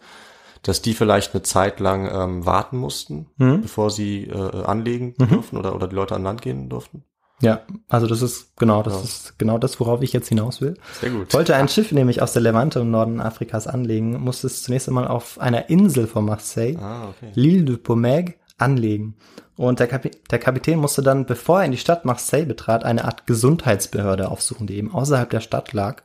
dass 0.62 0.84
die 0.84 0.94
vielleicht 0.94 1.34
eine 1.34 1.42
Zeit 1.42 1.80
lang 1.80 2.08
ähm, 2.14 2.46
warten 2.46 2.78
mussten, 2.78 3.26
Mhm. 3.38 3.62
bevor 3.64 3.90
sie 3.90 4.26
äh, 4.26 4.64
anlegen 4.66 5.16
durften 5.18 5.58
oder, 5.58 5.74
oder 5.74 5.88
die 5.88 5.96
Leute 5.96 6.16
an 6.16 6.22
Land 6.24 6.44
gehen 6.44 6.70
durften. 6.70 7.04
Ja, 7.42 7.62
also 7.88 8.06
das 8.06 8.22
ist 8.22 8.56
genau, 8.58 8.84
das 8.84 8.94
Ja. 8.96 9.00
ist 9.02 9.40
genau 9.40 9.58
das, 9.58 9.80
worauf 9.80 10.02
ich 10.04 10.14
jetzt 10.14 10.28
hinaus 10.28 10.62
will. 10.62 10.76
Sehr 11.02 11.10
gut. 11.10 11.34
Wollte 11.34 11.56
ein 11.56 11.70
Schiff 11.70 11.92
nämlich 11.92 12.22
aus 12.22 12.34
der 12.34 12.42
Levante 12.44 12.82
im 12.82 12.92
Norden 12.92 13.20
Afrikas 13.22 13.66
anlegen, 13.66 14.20
musste 14.22 14.46
es 14.48 14.62
zunächst 14.62 14.88
einmal 14.90 15.08
auf 15.08 15.40
einer 15.40 15.70
Insel 15.70 16.06
von 16.06 16.26
Marseille, 16.26 16.78
Ah, 16.78 17.08
okay. 17.10 17.32
L'Île 17.36 17.64
de 17.64 17.78
Pomègue, 17.78 18.34
anlegen. 18.60 19.16
Und 19.60 19.82
der, 19.82 19.88
Kapi 19.88 20.12
der 20.32 20.40
Kapitän 20.40 20.80
musste 20.80 21.02
dann, 21.02 21.26
bevor 21.26 21.60
er 21.60 21.66
in 21.66 21.74
die 21.74 21.78
Stadt 21.78 22.06
Marseille 22.06 22.46
betrat, 22.46 22.86
eine 22.86 23.04
Art 23.04 23.28
Gesundheitsbehörde 23.28 24.30
aufsuchen, 24.32 24.68
die 24.68 24.78
eben 24.78 24.94
außerhalb 24.94 25.30
der 25.30 25.42
Stadt 25.42 25.74
lag. 25.74 26.02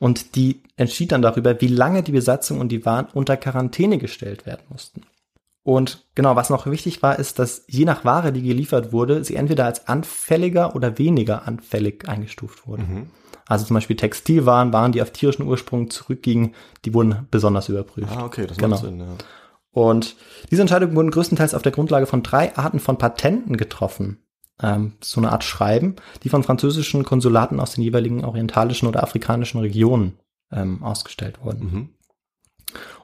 Und 0.00 0.34
die 0.34 0.60
entschied 0.76 1.12
dann 1.12 1.22
darüber, 1.22 1.60
wie 1.60 1.68
lange 1.68 2.02
die 2.02 2.10
Besatzung 2.10 2.58
und 2.58 2.70
die 2.70 2.84
Waren 2.84 3.06
unter 3.14 3.36
Quarantäne 3.36 3.98
gestellt 3.98 4.44
werden 4.44 4.62
mussten. 4.70 5.02
Und 5.62 6.04
genau, 6.16 6.34
was 6.34 6.50
noch 6.50 6.66
wichtig 6.66 7.00
war, 7.00 7.16
ist, 7.16 7.38
dass 7.38 7.62
je 7.68 7.84
nach 7.84 8.04
Ware, 8.04 8.32
die 8.32 8.42
geliefert 8.42 8.92
wurde, 8.92 9.22
sie 9.22 9.36
entweder 9.36 9.66
als 9.66 9.86
anfälliger 9.86 10.74
oder 10.74 10.98
weniger 10.98 11.46
anfällig 11.46 12.08
eingestuft 12.08 12.66
wurde. 12.66 12.82
Mhm. 12.82 13.10
Also 13.46 13.66
zum 13.66 13.74
Beispiel 13.74 13.94
Textilwaren, 13.94 14.72
Waren, 14.72 14.90
die 14.90 15.00
auf 15.02 15.12
tierischen 15.12 15.46
Ursprung 15.46 15.90
zurückgingen, 15.90 16.56
die 16.84 16.92
wurden 16.92 17.28
besonders 17.30 17.68
überprüft. 17.68 18.16
Ah, 18.16 18.24
okay, 18.24 18.48
das 18.48 18.56
Genau. 18.56 18.70
macht 18.70 18.80
Sinn, 18.84 18.98
ja. 18.98 19.06
Und 19.72 20.16
diese 20.50 20.62
Entscheidungen 20.62 20.96
wurden 20.96 21.10
größtenteils 21.10 21.54
auf 21.54 21.62
der 21.62 21.72
Grundlage 21.72 22.06
von 22.06 22.22
drei 22.22 22.56
Arten 22.56 22.80
von 22.80 22.98
Patenten 22.98 23.56
getroffen. 23.56 24.18
Ähm, 24.62 24.94
so 25.00 25.20
eine 25.20 25.32
Art 25.32 25.44
Schreiben, 25.44 25.96
die 26.22 26.28
von 26.28 26.42
französischen 26.42 27.04
Konsulaten 27.04 27.60
aus 27.60 27.74
den 27.74 27.84
jeweiligen 27.84 28.24
orientalischen 28.24 28.88
oder 28.88 29.02
afrikanischen 29.02 29.60
Regionen 29.60 30.18
ähm, 30.52 30.82
ausgestellt 30.82 31.42
wurden. 31.42 31.64
Mhm. 31.64 31.88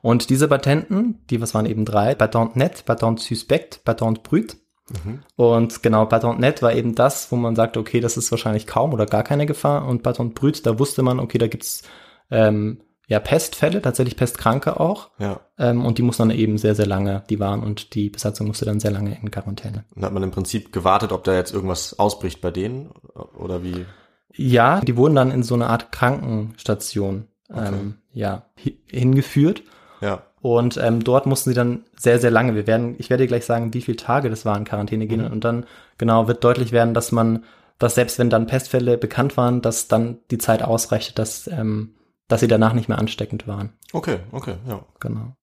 Und 0.02 0.30
diese 0.30 0.48
Patenten, 0.48 1.24
die 1.30 1.40
was 1.40 1.54
waren 1.54 1.66
eben 1.66 1.84
drei, 1.84 2.14
Patent 2.14 2.56
net, 2.56 2.84
Patent 2.84 3.20
suspect, 3.20 3.84
Patent 3.84 4.22
brut. 4.22 4.56
Mhm. 5.04 5.20
Und 5.34 5.82
genau, 5.82 6.06
Patent 6.06 6.38
net 6.38 6.62
war 6.62 6.72
eben 6.74 6.94
das, 6.94 7.32
wo 7.32 7.36
man 7.36 7.56
sagt, 7.56 7.76
okay, 7.76 8.00
das 8.00 8.16
ist 8.16 8.30
wahrscheinlich 8.30 8.66
kaum 8.66 8.92
oder 8.92 9.06
gar 9.06 9.22
keine 9.22 9.46
Gefahr. 9.46 9.86
Und 9.86 10.02
Patent 10.02 10.34
brut, 10.34 10.64
da 10.66 10.78
wusste 10.78 11.02
man, 11.02 11.18
okay, 11.18 11.38
da 11.38 11.48
gibt's 11.48 11.82
ähm, 12.30 12.80
ja 13.06 13.20
Pestfälle, 13.20 13.80
tatsächlich 13.82 14.16
Pestkranke 14.16 14.80
auch. 14.80 15.10
Ja. 15.18 15.40
Ähm, 15.58 15.84
und 15.84 15.98
die 15.98 16.02
mussten 16.02 16.28
dann 16.28 16.36
eben 16.36 16.58
sehr, 16.58 16.74
sehr 16.74 16.86
lange, 16.86 17.22
die 17.30 17.38
waren 17.40 17.62
und 17.62 17.94
die 17.94 18.10
Besatzung 18.10 18.48
musste 18.48 18.64
dann 18.64 18.80
sehr 18.80 18.90
lange 18.90 19.16
in 19.20 19.30
Quarantäne. 19.30 19.84
Dann 19.94 20.04
hat 20.04 20.12
man 20.12 20.22
im 20.22 20.30
Prinzip 20.32 20.72
gewartet, 20.72 21.12
ob 21.12 21.24
da 21.24 21.34
jetzt 21.34 21.54
irgendwas 21.54 21.98
ausbricht 21.98 22.40
bei 22.40 22.50
denen 22.50 22.90
oder 23.38 23.62
wie. 23.62 23.86
Ja, 24.34 24.80
die 24.80 24.96
wurden 24.96 25.14
dann 25.14 25.30
in 25.30 25.42
so 25.42 25.54
eine 25.54 25.68
Art 25.68 25.92
Krankenstation 25.92 27.26
ähm, 27.54 27.98
ja, 28.12 28.46
hi- 28.62 28.78
hingeführt. 28.90 29.62
Ja. 30.00 30.24
Und 30.42 30.76
ähm, 30.76 31.02
dort 31.02 31.26
mussten 31.26 31.50
sie 31.50 31.56
dann 31.56 31.84
sehr, 31.96 32.20
sehr 32.20 32.30
lange. 32.30 32.54
Wir 32.54 32.66
werden, 32.66 32.96
ich 32.98 33.08
werde 33.08 33.24
dir 33.24 33.28
gleich 33.28 33.46
sagen, 33.46 33.72
wie 33.72 33.80
viele 33.80 33.96
Tage 33.96 34.30
das 34.30 34.44
war 34.44 34.56
in 34.56 34.64
Quarantäne 34.64 35.06
gehen. 35.06 35.24
Und 35.24 35.44
dann 35.44 35.64
genau 35.96 36.28
wird 36.28 36.44
deutlich 36.44 36.70
werden, 36.70 36.92
dass 36.92 37.10
man, 37.12 37.44
dass 37.78 37.94
selbst 37.94 38.18
wenn 38.18 38.30
dann 38.30 38.46
Pestfälle 38.46 38.98
bekannt 38.98 39.36
waren, 39.36 39.62
dass 39.62 39.88
dann 39.88 40.18
die 40.30 40.38
Zeit 40.38 40.62
ausreichte, 40.62 41.14
dass, 41.14 41.48
ähm, 41.48 41.94
dass 42.28 42.40
sie 42.40 42.48
danach 42.48 42.72
nicht 42.72 42.88
mehr 42.88 42.98
ansteckend 42.98 43.46
waren. 43.46 43.72
Okay, 43.92 44.18
okay, 44.32 44.54
ja. 44.68 44.84
Genau. 45.00 45.36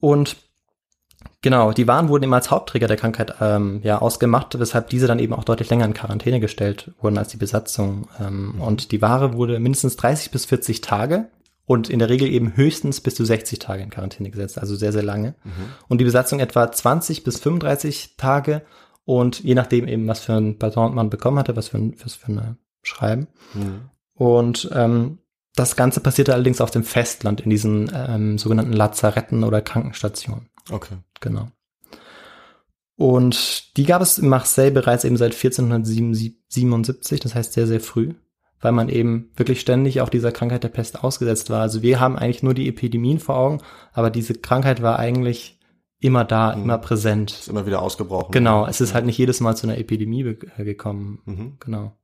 Und 0.00 0.36
genau, 1.40 1.72
die 1.72 1.86
Waren 1.86 2.08
wurden 2.08 2.24
immer 2.24 2.36
als 2.36 2.50
Hauptträger 2.50 2.88
der 2.88 2.96
Krankheit 2.96 3.36
ähm, 3.40 3.80
ja 3.82 4.00
ausgemacht, 4.00 4.58
weshalb 4.58 4.90
diese 4.90 5.06
dann 5.06 5.18
eben 5.18 5.32
auch 5.32 5.44
deutlich 5.44 5.70
länger 5.70 5.84
in 5.84 5.94
Quarantäne 5.94 6.40
gestellt 6.40 6.92
wurden 7.00 7.18
als 7.18 7.28
die 7.28 7.36
Besatzung. 7.36 8.08
Ähm, 8.20 8.60
Und 8.60 8.92
die 8.92 9.00
Ware 9.00 9.34
wurde 9.34 9.58
mindestens 9.58 9.96
30 9.96 10.30
bis 10.30 10.44
40 10.46 10.80
Tage 10.80 11.30
und 11.66 11.88
in 11.88 11.98
der 11.98 12.10
Regel 12.10 12.28
eben 12.28 12.56
höchstens 12.56 13.00
bis 13.00 13.14
zu 13.14 13.24
60 13.24 13.58
Tage 13.58 13.82
in 13.82 13.90
Quarantäne 13.90 14.30
gesetzt, 14.30 14.58
also 14.58 14.76
sehr, 14.76 14.92
sehr 14.92 15.02
lange. 15.02 15.34
Und 15.88 15.98
die 15.98 16.04
Besatzung 16.04 16.40
etwa 16.40 16.70
20 16.70 17.24
bis 17.24 17.38
35 17.38 18.16
Tage 18.16 18.62
und 19.04 19.42
je 19.42 19.54
nachdem 19.54 19.86
eben, 19.88 20.06
was 20.06 20.20
für 20.20 20.34
ein 20.34 20.58
Patent 20.58 20.94
man 20.94 21.10
bekommen 21.10 21.38
hatte, 21.38 21.56
was 21.56 21.68
für 21.68 21.78
ein, 21.78 21.94
was 22.02 22.14
für 22.14 22.32
ein 22.32 22.58
Schreiben. 22.82 23.28
Mhm. 23.54 23.90
Und 24.14 24.70
ähm, 24.72 25.18
das 25.54 25.76
Ganze 25.76 26.00
passierte 26.00 26.34
allerdings 26.34 26.60
auf 26.60 26.70
dem 26.70 26.84
Festland, 26.84 27.40
in 27.40 27.50
diesen 27.50 27.90
ähm, 27.94 28.38
sogenannten 28.38 28.72
Lazaretten 28.72 29.44
oder 29.44 29.62
Krankenstationen. 29.62 30.48
Okay. 30.70 30.96
Genau. 31.20 31.48
Und 32.96 33.76
die 33.76 33.84
gab 33.84 34.02
es 34.02 34.18
in 34.18 34.28
Marseille 34.28 34.70
bereits 34.70 35.04
eben 35.04 35.16
seit 35.16 35.34
1477, 35.34 37.20
das 37.20 37.34
heißt 37.34 37.52
sehr, 37.52 37.66
sehr 37.66 37.80
früh, 37.80 38.14
weil 38.60 38.72
man 38.72 38.88
eben 38.88 39.30
wirklich 39.36 39.60
ständig 39.60 40.00
auch 40.00 40.08
dieser 40.08 40.32
Krankheit 40.32 40.62
der 40.62 40.68
Pest 40.68 41.02
ausgesetzt 41.02 41.50
war. 41.50 41.60
Also 41.60 41.82
wir 41.82 41.98
haben 42.00 42.16
eigentlich 42.16 42.42
nur 42.42 42.54
die 42.54 42.68
Epidemien 42.68 43.18
vor 43.18 43.36
Augen, 43.36 43.60
aber 43.92 44.10
diese 44.10 44.34
Krankheit 44.34 44.80
war 44.82 44.98
eigentlich 44.98 45.58
immer 46.00 46.24
da, 46.24 46.52
immer 46.52 46.78
präsent. 46.78 47.32
Ist 47.32 47.48
immer 47.48 47.66
wieder 47.66 47.82
ausgebrochen. 47.82 48.32
Genau, 48.32 48.66
es 48.66 48.80
ist 48.80 48.94
halt 48.94 49.06
nicht 49.06 49.18
jedes 49.18 49.40
Mal 49.40 49.56
zu 49.56 49.66
einer 49.66 49.78
Epidemie 49.78 50.22
äh, 50.22 50.64
gekommen. 50.64 51.20
Mhm. 51.24 51.56
Genau. 51.60 51.96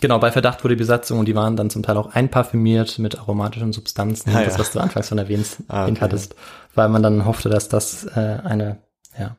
Genau, 0.00 0.18
bei 0.18 0.30
Verdacht 0.32 0.62
wurde 0.64 0.74
die 0.76 0.80
Besatzung 0.80 1.18
und 1.18 1.26
die 1.26 1.34
waren 1.34 1.56
dann 1.56 1.70
zum 1.70 1.82
Teil 1.82 1.96
auch 1.96 2.12
einparfümiert 2.14 2.98
mit 2.98 3.18
aromatischen 3.18 3.72
Substanzen, 3.72 4.30
Ah, 4.34 4.44
das, 4.44 4.54
ja. 4.54 4.58
was 4.60 4.70
du 4.72 4.80
anfangs 4.80 5.08
schon 5.08 5.18
erwähnt, 5.18 5.46
Ah, 5.68 5.86
okay, 5.86 5.96
hattest, 6.00 6.34
weil 6.74 6.88
man 6.88 7.02
dann 7.02 7.24
hoffte, 7.24 7.48
dass 7.48 7.68
das 7.68 8.04
äh, 8.04 8.38
eine 8.44 8.78
ja, 9.18 9.36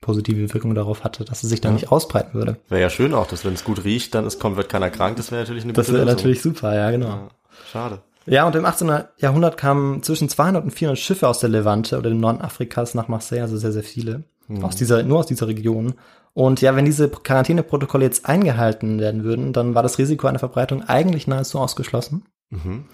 positive 0.00 0.52
Wirkung 0.54 0.74
darauf 0.74 1.04
hatte, 1.04 1.24
dass 1.24 1.42
es 1.42 1.50
sich 1.50 1.60
dann 1.60 1.72
Ja. 1.72 1.76
nicht 1.80 1.92
ausbreiten 1.92 2.34
würde. 2.34 2.56
Wäre 2.68 2.82
ja 2.82 2.90
schön 2.90 3.14
auch, 3.14 3.26
dass 3.26 3.44
wenn 3.44 3.54
es 3.54 3.64
gut 3.64 3.84
riecht, 3.84 4.14
dann 4.14 4.26
ist, 4.26 4.38
kommt, 4.38 4.56
wird 4.56 4.68
keiner 4.68 4.90
krank. 4.90 5.16
Das 5.16 5.30
wäre 5.32 5.42
natürlich 5.42 5.64
eine 5.64 5.72
Das 5.72 5.92
wäre 5.92 6.04
natürlich 6.04 6.42
super, 6.42 6.74
ja, 6.74 6.90
genau. 6.90 7.08
Ja, 7.08 7.28
schade. 7.72 7.98
Ja, 8.26 8.46
und 8.46 8.54
im 8.56 8.66
18. 8.66 8.90
Jahrhundert 9.18 9.56
kamen 9.56 10.02
zwischen 10.02 10.28
200 10.28 10.62
und 10.62 10.70
400 10.70 10.98
Schiffe 10.98 11.26
aus 11.26 11.38
der 11.38 11.48
Levante 11.48 11.96
oder 11.98 12.10
dem 12.10 12.20
Norden 12.20 12.42
Afrikas 12.42 12.94
nach 12.94 13.08
Marseille, 13.08 13.40
also 13.40 13.56
sehr, 13.56 13.72
sehr 13.72 13.82
viele. 13.82 14.24
Aus 14.62 14.76
dieser, 14.76 15.02
nur 15.02 15.18
aus 15.18 15.26
dieser 15.26 15.46
Region. 15.46 15.94
Und 16.38 16.60
ja, 16.60 16.76
wenn 16.76 16.84
diese 16.84 17.08
Quarantäneprotokolle 17.08 18.04
jetzt 18.04 18.26
eingehalten 18.26 19.00
werden 19.00 19.24
würden, 19.24 19.52
dann 19.52 19.74
war 19.74 19.82
das 19.82 19.98
Risiko 19.98 20.28
einer 20.28 20.38
Verbreitung 20.38 20.84
eigentlich 20.84 21.26
nahezu 21.26 21.58
ausgeschlossen. 21.58 22.26
Mhm. 22.50 22.84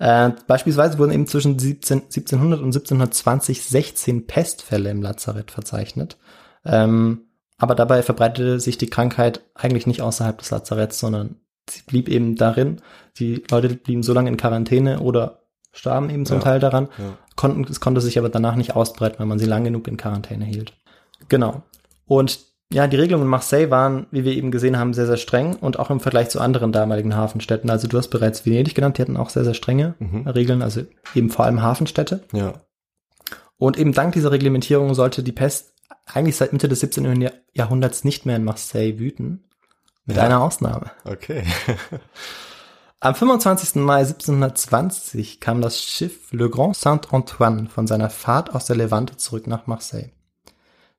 Äh, 0.00 0.30
beispielsweise 0.48 0.98
wurden 0.98 1.12
eben 1.12 1.28
zwischen 1.28 1.56
17, 1.56 1.98
1700 2.06 2.58
und 2.58 2.74
1720 2.74 3.62
16 3.62 4.26
Pestfälle 4.26 4.90
im 4.90 5.02
Lazarett 5.02 5.52
verzeichnet. 5.52 6.16
Ähm, 6.64 7.28
aber 7.58 7.76
dabei 7.76 8.02
verbreitete 8.02 8.58
sich 8.58 8.76
die 8.76 8.90
Krankheit 8.90 9.42
eigentlich 9.54 9.86
nicht 9.86 10.02
außerhalb 10.02 10.38
des 10.38 10.50
Lazaretts, 10.50 10.98
sondern 10.98 11.36
sie 11.68 11.82
blieb 11.86 12.08
eben 12.08 12.34
darin. 12.34 12.82
Die 13.20 13.44
Leute 13.52 13.68
blieben 13.68 14.02
so 14.02 14.12
lange 14.12 14.30
in 14.30 14.36
Quarantäne 14.36 14.98
oder 14.98 15.44
starben 15.70 16.10
eben 16.10 16.26
zum 16.26 16.38
Ja, 16.38 16.42
Teil 16.42 16.58
daran. 16.58 16.88
ja. 16.98 17.16
Konnten, 17.36 17.70
es 17.70 17.78
konnte 17.78 18.00
sich 18.00 18.18
aber 18.18 18.30
danach 18.30 18.56
nicht 18.56 18.74
ausbreiten, 18.74 19.20
weil 19.20 19.26
man 19.26 19.38
sie 19.38 19.46
lang 19.46 19.62
genug 19.62 19.86
in 19.86 19.96
Quarantäne 19.96 20.44
hielt. 20.44 20.72
Genau. 21.28 21.62
Und 22.06 22.49
ja, 22.72 22.86
die 22.86 22.96
Regelungen 22.96 23.24
in 23.26 23.30
Marseille 23.30 23.70
waren, 23.70 24.06
wie 24.10 24.24
wir 24.24 24.32
eben 24.32 24.50
gesehen 24.50 24.78
haben, 24.78 24.94
sehr, 24.94 25.06
sehr 25.06 25.16
streng 25.16 25.56
und 25.56 25.78
auch 25.78 25.90
im 25.90 25.98
Vergleich 26.00 26.28
zu 26.30 26.40
anderen 26.40 26.70
damaligen 26.72 27.16
Hafenstädten. 27.16 27.68
Also 27.70 27.88
du 27.88 27.98
hast 27.98 28.08
bereits 28.08 28.46
Venedig 28.46 28.74
genannt, 28.74 28.98
die 28.98 29.02
hatten 29.02 29.16
auch 29.16 29.30
sehr, 29.30 29.44
sehr 29.44 29.54
strenge 29.54 29.94
Mhm. 29.98 30.26
Regeln, 30.28 30.62
also 30.62 30.82
eben 31.14 31.30
vor 31.30 31.44
allem 31.46 31.62
Hafenstädte. 31.62 32.22
Ja. 32.32 32.54
Und 33.58 33.76
eben 33.78 33.92
dank 33.92 34.14
dieser 34.14 34.30
Reglementierung 34.30 34.94
sollte 34.94 35.22
die 35.22 35.32
Pest 35.32 35.74
eigentlich 36.06 36.36
seit 36.36 36.52
Mitte 36.52 36.68
des 36.68 36.80
17. 36.80 37.20
Jahr- 37.20 37.32
Jahrhunderts 37.52 38.04
nicht 38.04 38.24
mehr 38.24 38.36
in 38.36 38.44
Marseille 38.44 38.98
wüten. 38.98 39.44
Mit 40.06 40.16
Ja. 40.16 40.22
einer 40.24 40.40
Ausnahme. 40.42 40.90
Okay. 41.04 41.42
Am 43.00 43.14
25. 43.14 43.76
Mai 43.82 44.00
1720 44.04 45.40
kam 45.40 45.60
das 45.60 45.82
Schiff 45.82 46.32
Le 46.32 46.50
Grand 46.50 46.76
Saint-Antoine 46.76 47.68
von 47.68 47.86
seiner 47.86 48.10
Fahrt 48.10 48.54
aus 48.54 48.66
der 48.66 48.76
Levante 48.76 49.16
zurück 49.16 49.46
nach 49.46 49.66
Marseille. 49.66 50.10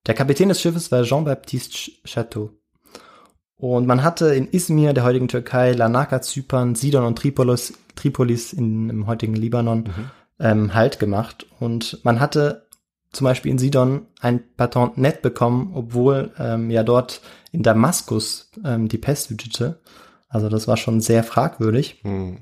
Der 0.07 0.15
Kapitän 0.15 0.49
des 0.49 0.59
Schiffes 0.61 0.91
war 0.91 1.03
Jean-Baptiste 1.03 1.75
Ch- 1.75 1.91
Chateau. 2.05 2.51
Und 3.57 3.85
man 3.85 4.01
hatte 4.03 4.33
in 4.33 4.47
Izmir, 4.51 4.93
der 4.93 5.03
heutigen 5.03 5.27
Türkei, 5.27 5.73
Larnaca, 5.73 6.21
Zypern, 6.21 6.73
Sidon 6.73 7.05
und 7.05 7.17
Tripolis, 7.17 7.73
Tripolis 7.95 8.53
in, 8.53 8.89
im 8.89 9.05
heutigen 9.05 9.35
Libanon 9.35 9.89
ähm, 10.39 10.73
Halt 10.73 10.97
gemacht. 10.97 11.45
Und 11.59 11.99
man 12.03 12.19
hatte 12.19 12.65
zum 13.11 13.25
Beispiel 13.25 13.51
in 13.51 13.59
Sidon 13.59 14.07
ein 14.19 14.41
Patent 14.57 14.97
net 14.97 15.21
bekommen, 15.21 15.73
obwohl 15.75 16.31
ähm, 16.39 16.71
ja 16.71 16.81
dort 16.81 17.21
in 17.51 17.61
Damaskus 17.61 18.49
ähm, 18.65 18.87
die 18.87 18.97
Pest 18.97 19.29
wütete. 19.29 19.79
Also 20.27 20.49
das 20.49 20.67
war 20.67 20.77
schon 20.77 20.99
sehr 21.01 21.23
fragwürdig. 21.23 21.99
Hm. 22.01 22.39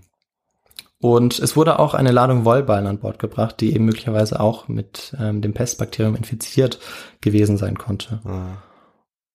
Und 1.01 1.39
es 1.39 1.55
wurde 1.55 1.79
auch 1.79 1.93
eine 1.93 2.11
Ladung 2.11 2.43
Wollballen 2.43 2.87
an 2.87 2.99
Bord 2.99 3.19
gebracht, 3.19 3.61
die 3.61 3.73
eben 3.73 3.85
möglicherweise 3.85 4.39
auch 4.39 4.67
mit 4.67 5.15
ähm, 5.19 5.41
dem 5.41 5.53
Pestbakterium 5.53 6.15
infiziert 6.15 6.79
gewesen 7.21 7.57
sein 7.57 7.77
konnte. 7.77 8.19
Ah. 8.25 8.57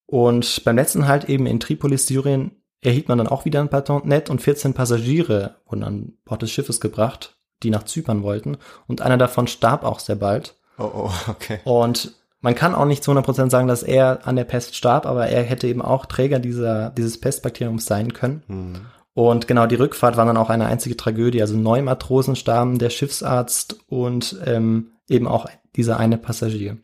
Und 0.07 0.63
beim 0.65 0.77
letzten 0.77 1.09
Halt 1.09 1.25
eben 1.31 1.47
in 1.47 1.61
Tripolis, 1.61 2.07
Syrien, 2.07 2.63
erhielt 2.83 3.09
man 3.09 3.17
dann 3.17 3.29
auch 3.29 3.47
wieder 3.47 3.61
ein 3.61 3.71
Patentnet 3.71 4.29
und 4.29 4.43
14 4.43 4.75
Passagiere 4.75 5.57
wurden 5.67 5.85
an 5.85 6.13
Bord 6.27 6.43
des 6.43 6.51
Schiffes 6.51 6.81
gebracht, 6.81 7.39
die 7.63 7.71
nach 7.71 7.85
Zypern 7.85 8.23
wollten. 8.23 8.59
Und 8.87 9.01
einer 9.01 9.17
davon 9.17 9.47
starb 9.47 9.85
auch 9.85 10.01
sehr 10.01 10.17
bald. 10.17 10.57
Oh, 10.79 10.91
oh, 10.95 11.11
okay. 11.29 11.61
Und 11.65 12.13
man 12.43 12.55
kann 12.55 12.75
auch 12.75 12.85
nicht 12.85 13.03
zu 13.03 13.11
100% 13.11 13.49
sagen, 13.49 13.69
dass 13.69 13.83
er 13.83 14.27
an 14.27 14.37
der 14.37 14.45
Pest 14.45 14.77
starb, 14.77 15.07
aber 15.07 15.29
er 15.29 15.43
hätte 15.43 15.67
eben 15.67 15.81
auch 15.81 16.05
Träger 16.05 16.41
dieser, 16.41 16.91
dieses 16.91 17.19
Pestbakteriums 17.19 17.87
sein 17.87 18.13
können. 18.13 18.43
Hm. 18.49 18.75
Und 19.15 19.47
genau, 19.47 19.67
die 19.67 19.77
Rückfahrt 19.77 20.17
war 20.17 20.27
dann 20.27 20.37
auch 20.37 20.51
eine 20.51 20.67
einzige 20.67 20.97
Tragödie. 20.97 21.41
Also 21.41 21.57
neun 21.57 21.85
Matrosen 21.85 22.35
starben, 22.35 22.79
der 22.79 22.91
Schiffsarzt 22.91 23.77
und 23.89 24.37
ähm, 24.45 24.91
eben 25.09 25.29
auch 25.29 25.47
dieser 25.77 25.99
eine 25.99 26.19
Passagier. 26.19 26.77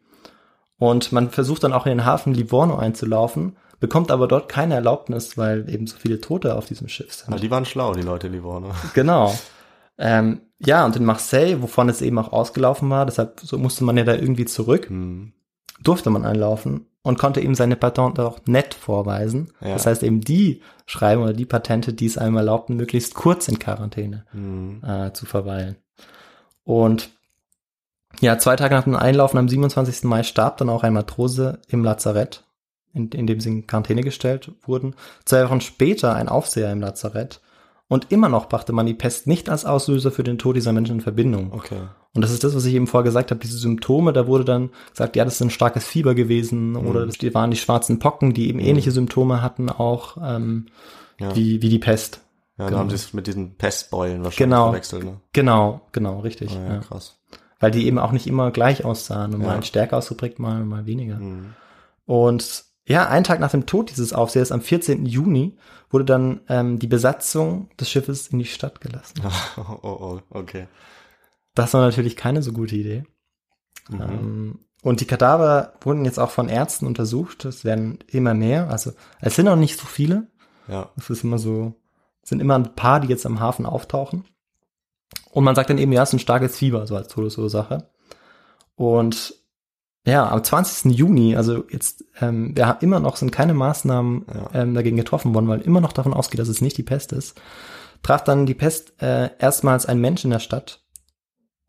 Und 0.78 1.12
man 1.12 1.30
versucht 1.30 1.64
dann 1.64 1.72
auch 1.72 1.86
in 1.86 1.90
den 1.90 2.04
Hafen 2.04 2.32
Livorno 2.32 2.76
einzulaufen, 2.76 3.56
bekommt 3.80 4.10
aber 4.10 4.28
dort 4.28 4.48
keine 4.48 4.74
Erlaubnis, 4.74 5.36
weil 5.36 5.68
eben 5.68 5.86
so 5.86 5.96
viele 5.98 6.20
Tote 6.20 6.56
auf 6.56 6.66
diesem 6.66 6.88
Schiff 6.88 7.12
sind. 7.12 7.28
Aber 7.28 7.40
die 7.40 7.50
waren 7.50 7.64
schlau, 7.66 7.94
die 7.94 8.02
Leute, 8.02 8.30
die 8.30 8.42
waren. 8.44 8.66
Genau. 8.94 9.34
Ähm, 9.98 10.40
ja, 10.58 10.86
und 10.86 10.96
in 10.96 11.04
Marseille, 11.04 11.60
wovon 11.60 11.88
es 11.88 12.00
eben 12.00 12.18
auch 12.18 12.32
ausgelaufen 12.32 12.88
war, 12.88 13.04
deshalb 13.04 13.40
so 13.40 13.58
musste 13.58 13.84
man 13.84 13.96
ja 13.96 14.04
da 14.04 14.14
irgendwie 14.14 14.46
zurück, 14.46 14.88
Hm. 14.88 15.32
durfte 15.82 16.08
man 16.10 16.24
einlaufen 16.24 16.86
und 17.02 17.18
konnte 17.18 17.40
eben 17.40 17.54
seine 17.54 17.76
Patente 17.76 18.26
auch 18.26 18.40
nett 18.46 18.74
vorweisen. 18.74 19.52
Ja. 19.60 19.72
Das 19.74 19.86
heißt 19.86 20.02
eben 20.02 20.20
die 20.20 20.60
Schreiben 20.86 21.22
oder 21.22 21.32
die 21.32 21.46
Patente, 21.46 21.92
die 21.92 22.06
es 22.06 22.18
einem 22.18 22.36
erlaubten, 22.36 22.76
möglichst 22.76 23.14
kurz 23.14 23.48
in 23.48 23.58
Quarantäne 23.58 24.26
Hm. 24.32 24.82
äh, 24.84 25.12
zu 25.12 25.24
verweilen. 25.26 25.76
Und 26.64 27.10
ja, 28.20 28.38
zwei 28.38 28.56
Tage 28.56 28.74
nach 28.74 28.84
dem 28.84 28.96
Einlaufen 28.96 29.38
am 29.38 29.48
27. 29.48 30.04
Mai 30.04 30.22
starb 30.24 30.58
dann 30.58 30.68
auch 30.68 30.82
ein 30.82 30.92
Matrose 30.92 31.60
im 31.68 31.84
Lazarett, 31.84 32.44
in, 32.92 33.08
in 33.10 33.26
dem 33.26 33.40
sie 33.40 33.48
in 33.50 33.66
Quarantäne 33.66 34.02
gestellt 34.02 34.50
wurden. 34.62 34.94
Zwei 35.24 35.44
Wochen 35.44 35.60
später 35.60 36.14
ein 36.14 36.28
Aufseher 36.28 36.72
im 36.72 36.80
Lazarett. 36.80 37.40
Und 37.88 38.12
immer 38.12 38.28
noch 38.28 38.48
brachte 38.48 38.72
man 38.72 38.86
die 38.86 38.94
Pest 38.94 39.26
nicht 39.26 39.48
als 39.48 39.64
Auslöser 39.64 40.12
für 40.12 40.22
den 40.22 40.38
Tod 40.38 40.54
dieser 40.56 40.72
Menschen 40.72 40.96
in 40.96 41.00
Verbindung. 41.00 41.52
Okay. 41.52 41.80
Und 42.14 42.22
das 42.22 42.32
ist 42.32 42.42
das, 42.42 42.56
was 42.56 42.64
ich 42.64 42.74
eben 42.74 42.88
vorher 42.88 43.04
gesagt 43.04 43.30
habe, 43.30 43.40
diese 43.40 43.56
Symptome, 43.58 44.12
da 44.12 44.26
wurde 44.26 44.44
dann 44.44 44.70
gesagt, 44.90 45.14
ja, 45.14 45.24
das 45.24 45.34
ist 45.34 45.42
ein 45.42 45.50
starkes 45.50 45.84
Fieber 45.84 46.14
gewesen 46.16 46.74
oder 46.74 47.06
das 47.06 47.16
waren 47.34 47.52
die 47.52 47.56
schwarzen 47.56 48.00
Pocken, 48.00 48.34
die 48.34 48.48
eben 48.48 48.58
ähnliche 48.58 48.90
Symptome 48.90 49.42
hatten, 49.42 49.68
auch 49.70 50.16
ähm, 50.20 50.66
Ja. 51.20 51.34
wie, 51.36 51.62
wie 51.62 51.68
die 51.68 51.78
Pest. 51.78 52.20
Ja, 52.58 52.64
dann 52.64 52.68
Genau. 52.68 52.78
haben 52.80 52.90
sie 52.90 52.96
es 52.96 53.12
mit 53.14 53.26
diesen 53.28 53.54
Pestbeulen 53.56 54.24
wahrscheinlich 54.24 54.36
Genau. 54.38 54.64
verwechselt, 54.70 55.04
ne? 55.04 55.20
Genau, 55.32 55.82
genau, 55.92 56.18
richtig. 56.20 56.50
Ah, 56.50 56.64
ja, 56.66 56.72
ja. 56.74 56.78
krass. 56.80 57.20
Weil 57.60 57.70
die 57.70 57.86
eben 57.86 57.98
auch 57.98 58.10
nicht 58.12 58.26
immer 58.26 58.50
gleich 58.50 58.84
aussahen 58.84 59.34
und 59.34 59.42
mal 59.42 59.62
stärker 59.62 59.96
ausgeprägt, 59.98 60.38
mal, 60.40 60.64
mal 60.64 60.86
weniger. 60.86 61.18
Hm. 61.18 61.54
Und 62.06 62.64
ja, 62.86 63.06
einen 63.08 63.24
Tag 63.24 63.38
nach 63.38 63.50
dem 63.52 63.66
Tod 63.66 63.90
dieses 63.90 64.12
Aufsehers, 64.12 64.50
am 64.50 64.62
14. 64.62 65.06
Juni, 65.06 65.56
wurde 65.90 66.04
dann 66.04 66.40
ähm, 66.48 66.78
die 66.78 66.86
Besatzung 66.86 67.68
des 67.78 67.88
Schiffes 67.90 68.28
in 68.28 68.38
die 68.40 68.46
Stadt 68.46 68.80
gelassen. 68.80 69.14
Oh, 69.56 69.78
oh, 69.82 69.88
oh, 70.00 70.20
okay. 70.30 70.66
Das 71.60 71.74
war 71.74 71.82
natürlich 71.82 72.16
keine 72.16 72.42
so 72.42 72.52
gute 72.52 72.74
Idee. 72.74 73.04
Mhm. 73.88 74.00
Ähm, 74.00 74.58
und 74.82 75.00
die 75.00 75.06
Kadaver 75.06 75.74
wurden 75.82 76.06
jetzt 76.06 76.18
auch 76.18 76.30
von 76.30 76.48
Ärzten 76.48 76.86
untersucht. 76.86 77.44
Es 77.44 77.64
werden 77.64 77.98
immer 78.06 78.32
mehr. 78.32 78.70
Also 78.70 78.92
es 79.20 79.36
sind 79.36 79.44
noch 79.44 79.56
nicht 79.56 79.78
so 79.78 79.86
viele. 79.86 80.28
Ja. 80.68 80.90
Es 80.96 81.10
ist 81.10 81.22
immer 81.22 81.38
so, 81.38 81.74
es 82.22 82.30
sind 82.30 82.40
immer 82.40 82.54
ein 82.54 82.74
paar, 82.74 83.00
die 83.00 83.08
jetzt 83.08 83.26
am 83.26 83.40
Hafen 83.40 83.66
auftauchen. 83.66 84.24
Und 85.32 85.44
man 85.44 85.54
sagt 85.54 85.68
dann 85.68 85.78
eben, 85.78 85.92
ja, 85.92 86.02
es 86.02 86.10
ist 86.10 86.14
ein 86.14 86.18
starkes 86.20 86.56
Fieber, 86.56 86.86
so 86.86 86.96
als 86.96 87.08
Todesursache. 87.08 87.90
Und 88.74 89.34
ja, 90.06 90.26
am 90.30 90.42
20. 90.42 90.96
Juni, 90.96 91.36
also 91.36 91.64
jetzt, 91.70 92.06
ähm, 92.22 92.56
wir 92.56 92.66
haben 92.66 92.78
immer 92.80 93.00
noch, 93.00 93.16
sind 93.16 93.32
keine 93.32 93.52
Maßnahmen 93.52 94.24
Ja. 94.34 94.62
ähm, 94.62 94.74
dagegen 94.74 94.96
getroffen 94.96 95.34
worden, 95.34 95.48
weil 95.48 95.60
immer 95.60 95.82
noch 95.82 95.92
davon 95.92 96.14
ausgeht, 96.14 96.40
dass 96.40 96.48
es 96.48 96.62
nicht 96.62 96.78
die 96.78 96.82
Pest 96.82 97.12
ist, 97.12 97.38
traf 98.02 98.24
dann 98.24 98.46
die 98.46 98.54
Pest 98.54 98.94
äh, 99.02 99.28
erstmals 99.38 99.84
ein 99.84 100.00
Mensch 100.00 100.24
in 100.24 100.30
der 100.30 100.38
Stadt. 100.38 100.82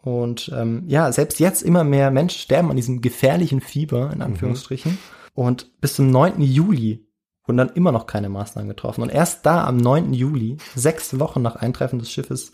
Und 0.01 0.51
ähm, 0.55 0.83
ja, 0.87 1.11
selbst 1.11 1.39
jetzt 1.39 1.61
immer 1.61 1.83
mehr 1.83 2.09
Menschen 2.11 2.39
sterben 2.39 2.71
an 2.71 2.75
diesem 2.75 3.01
gefährlichen 3.01 3.61
Fieber, 3.61 4.11
in 4.11 4.21
Anführungsstrichen. 4.21 4.97
Und 5.33 5.79
bis 5.79 5.95
zum 5.95 6.09
9. 6.09 6.41
Juli 6.41 7.05
wurden 7.45 7.57
dann 7.57 7.69
immer 7.69 7.91
noch 7.91 8.07
keine 8.07 8.29
Maßnahmen 8.29 8.69
getroffen. 8.69 9.01
Und 9.01 9.09
erst 9.09 9.45
da 9.45 9.65
am 9.65 9.77
9. 9.77 10.13
Juli, 10.13 10.57
sechs 10.75 11.19
Wochen 11.19 11.41
nach 11.41 11.55
Eintreffen 11.55 11.99
des 11.99 12.11
Schiffes, 12.11 12.51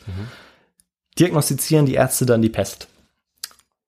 diagnostizieren 1.17 1.85
die 1.85 1.95
Ärzte 1.95 2.25
dann 2.25 2.41
die 2.41 2.49
Pest. 2.49 2.87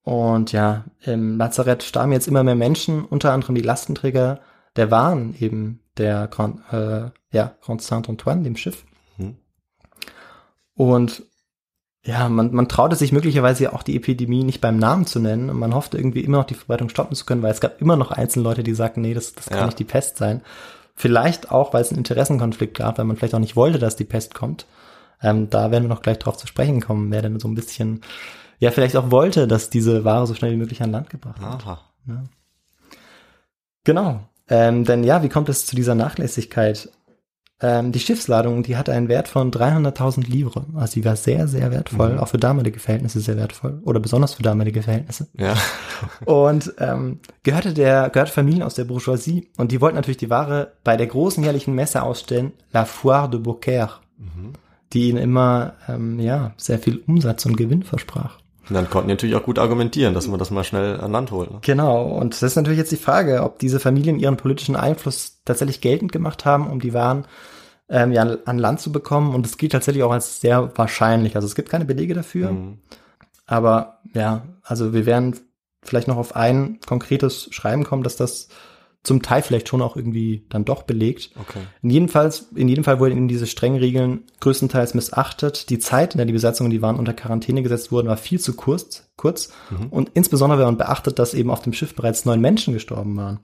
Und 0.03 0.53
ja, 0.53 0.85
im 1.01 1.37
Lazarett 1.37 1.83
starben 1.83 2.13
jetzt 2.13 2.27
immer 2.27 2.43
mehr 2.43 2.55
Menschen, 2.55 3.05
unter 3.05 3.33
anderem 3.33 3.55
die 3.55 3.61
Lastenträger 3.61 4.39
der 4.75 4.91
Waren 4.91 5.35
eben 5.39 5.81
der 5.97 6.27
Grand, 6.27 6.61
äh, 6.71 7.11
ja, 7.31 7.55
Grand 7.61 7.81
Saint-Antoine, 7.81 8.43
dem 8.43 8.55
Schiff. 8.55 8.85
Mhm. 9.17 9.35
Und 10.75 11.23
ja, 12.03 12.29
man, 12.29 12.53
man 12.53 12.67
traute 12.69 12.95
sich 12.95 13.11
möglicherweise 13.11 13.65
ja 13.65 13.73
auch 13.73 13.83
die 13.83 13.95
Epidemie 13.95 14.43
nicht 14.43 14.61
beim 14.61 14.77
Namen 14.77 15.05
zu 15.05 15.19
nennen. 15.19 15.49
Und 15.49 15.57
man 15.59 15.75
hoffte 15.75 15.97
irgendwie 15.97 16.21
immer 16.21 16.37
noch 16.37 16.45
die 16.45 16.53
Verbreitung 16.53 16.89
stoppen 16.89 17.15
zu 17.15 17.25
können, 17.25 17.41
weil 17.41 17.51
es 17.51 17.59
gab 17.61 17.81
immer 17.81 17.97
noch 17.97 18.11
einzelne 18.11 18.43
Leute, 18.43 18.63
die 18.63 18.73
sagten, 18.73 19.01
nee, 19.01 19.13
das, 19.13 19.33
das 19.33 19.47
kann 19.47 19.59
Ja. 19.59 19.65
nicht 19.65 19.79
die 19.79 19.83
Pest 19.83 20.17
sein. 20.17 20.41
Vielleicht 20.95 21.51
auch, 21.51 21.73
weil 21.73 21.81
es 21.81 21.89
einen 21.89 21.97
Interessenkonflikt 21.99 22.77
gab, 22.77 22.97
weil 22.97 23.05
man 23.05 23.15
vielleicht 23.17 23.35
auch 23.35 23.39
nicht 23.39 23.55
wollte, 23.55 23.79
dass 23.79 23.95
die 23.95 24.05
Pest 24.05 24.33
kommt. 24.33 24.65
Ähm, 25.21 25.49
da 25.49 25.71
werden 25.71 25.83
wir 25.85 25.89
noch 25.89 26.01
gleich 26.01 26.19
drauf 26.19 26.37
zu 26.37 26.47
sprechen 26.47 26.79
kommen, 26.81 27.11
wer 27.11 27.21
denn 27.21 27.39
so 27.39 27.47
ein 27.47 27.55
bisschen, 27.55 28.01
ja, 28.59 28.71
vielleicht 28.71 28.95
auch 28.95 29.11
wollte, 29.11 29.47
dass 29.47 29.69
diese 29.69 30.05
Ware 30.05 30.25
so 30.27 30.33
schnell 30.35 30.51
wie 30.53 30.57
möglich 30.57 30.81
an 30.81 30.91
Land 30.91 31.09
gebracht 31.09 31.41
wird. 31.41 31.65
Aha. 31.65 31.81
Genau. 33.83 34.21
Ähm, 34.49 34.83
denn 34.83 35.03
ja, 35.03 35.21
wie 35.23 35.29
kommt 35.29 35.49
es 35.49 35.65
zu 35.65 35.75
dieser 35.75 35.95
Nachlässigkeit? 35.95 36.89
Ähm, 37.61 37.91
die 37.91 37.99
Schiffsladung, 37.99 38.63
die 38.63 38.77
hatte 38.77 38.93
einen 38.93 39.09
Wert 39.09 39.27
von 39.27 39.51
300.000 39.51 40.29
Livre. 40.29 40.65
Also 40.75 40.93
die 40.93 41.03
war 41.03 41.17
sehr, 41.17 41.47
sehr 41.47 41.71
wertvoll, 41.71 42.17
auch 42.17 42.29
für 42.29 42.37
damalige 42.37 42.79
Verhältnisse 42.79 43.19
sehr 43.19 43.35
wertvoll 43.35 43.81
oder 43.83 43.99
besonders 43.99 44.35
für 44.35 44.43
damalige 44.43 44.81
Verhältnisse. 44.81 45.27
Ja. 45.37 45.55
Und 46.25 46.73
ähm, 46.79 47.19
gehörte 47.43 47.73
der 47.73 48.09
gehörte 48.09 48.31
Familien 48.31 48.63
aus 48.63 48.75
der 48.75 48.85
Bourgeoisie 48.85 49.49
und 49.57 49.71
die 49.71 49.81
wollten 49.81 49.95
natürlich 49.95 50.17
die 50.17 50.29
Ware 50.29 50.73
bei 50.83 50.95
der 50.95 51.07
großen 51.07 51.43
jährlichen 51.43 51.75
Messe 51.75 52.03
ausstellen, 52.03 52.53
La 52.71 52.85
Foire 52.85 53.29
de 53.29 53.39
Beaucaire, 53.39 53.99
die 54.93 55.09
ihnen 55.09 55.17
immer 55.17 55.73
ähm, 55.89 56.19
ja 56.19 56.53
sehr 56.57 56.79
viel 56.79 57.03
Umsatz 57.07 57.45
und 57.45 57.57
Gewinn 57.57 57.83
versprach. 57.83 58.39
Und 58.69 58.75
dann 58.75 58.89
konnten 58.89 59.07
die 59.07 59.13
natürlich 59.13 59.35
auch 59.35 59.43
gut 59.43 59.57
argumentieren, 59.57 60.13
dass 60.13 60.27
man 60.27 60.37
das 60.37 60.51
mal 60.51 60.63
schnell 60.63 60.99
an 61.01 61.11
Land 61.11 61.31
holt. 61.31 61.51
Ne? 61.51 61.59
Genau, 61.61 62.03
und 62.03 62.33
das 62.33 62.43
ist 62.43 62.55
natürlich 62.55 62.77
jetzt 62.77 62.91
die 62.91 62.97
Frage, 62.97 63.43
ob 63.43 63.59
diese 63.59 63.79
Familien 63.79 64.19
ihren 64.19 64.37
politischen 64.37 64.75
Einfluss 64.75 65.41
tatsächlich 65.43 65.81
geltend 65.81 66.11
gemacht 66.11 66.45
haben, 66.45 66.67
um 66.67 66.79
die 66.79 66.93
Waren 66.93 67.25
ähm, 67.89 68.11
ja, 68.11 68.21
an 68.45 68.59
Land 68.59 68.79
zu 68.79 68.91
bekommen. 68.91 69.33
Und 69.33 69.45
es 69.45 69.57
gilt 69.57 69.71
tatsächlich 69.71 70.03
auch 70.03 70.11
als 70.11 70.39
sehr 70.39 70.71
wahrscheinlich. 70.77 71.35
Also 71.35 71.47
es 71.47 71.55
gibt 71.55 71.69
keine 71.69 71.85
Belege 71.85 72.13
dafür. 72.13 72.51
Mhm. 72.51 72.77
Aber 73.47 73.99
ja, 74.13 74.43
also 74.63 74.93
wir 74.93 75.05
werden 75.07 75.35
vielleicht 75.81 76.07
noch 76.07 76.17
auf 76.17 76.35
ein 76.35 76.79
konkretes 76.85 77.47
Schreiben 77.51 77.83
kommen, 77.83 78.03
dass 78.03 78.15
das 78.15 78.49
zum 79.03 79.21
Teil 79.21 79.41
vielleicht 79.41 79.69
schon 79.69 79.81
auch 79.81 79.95
irgendwie 79.95 80.45
dann 80.49 80.65
doch 80.65 80.83
belegt. 80.83 81.31
Okay. 81.39 81.59
In 81.81 81.89
jedem 81.89 82.09
Fall, 82.09 82.33
in 82.55 82.67
jedem 82.67 82.83
Fall 82.83 82.99
wurden 82.99 83.15
eben 83.15 83.27
diese 83.29 83.47
strengen 83.47 83.79
Regeln 83.79 84.23
größtenteils 84.41 84.93
missachtet. 84.93 85.69
Die 85.69 85.79
Zeit, 85.79 86.13
in 86.13 86.17
der 86.17 86.25
die 86.25 86.33
Besatzungen, 86.33 86.69
die 86.69 86.81
waren 86.81 86.97
unter 86.97 87.13
Quarantäne 87.13 87.63
gesetzt 87.63 87.91
wurden, 87.91 88.09
war 88.09 88.17
viel 88.17 88.39
zu 88.39 88.55
kurz, 88.55 89.09
kurz. 89.15 89.51
Und 89.89 90.11
insbesondere 90.15 90.59
wenn 90.59 90.65
man 90.65 90.77
beachtet, 90.77 91.17
dass 91.17 91.33
eben 91.33 91.49
auf 91.49 91.61
dem 91.61 91.73
Schiff 91.73 91.95
bereits 91.95 92.25
neun 92.25 92.41
Menschen 92.41 92.73
gestorben 92.73 93.15
waren. 93.15 93.39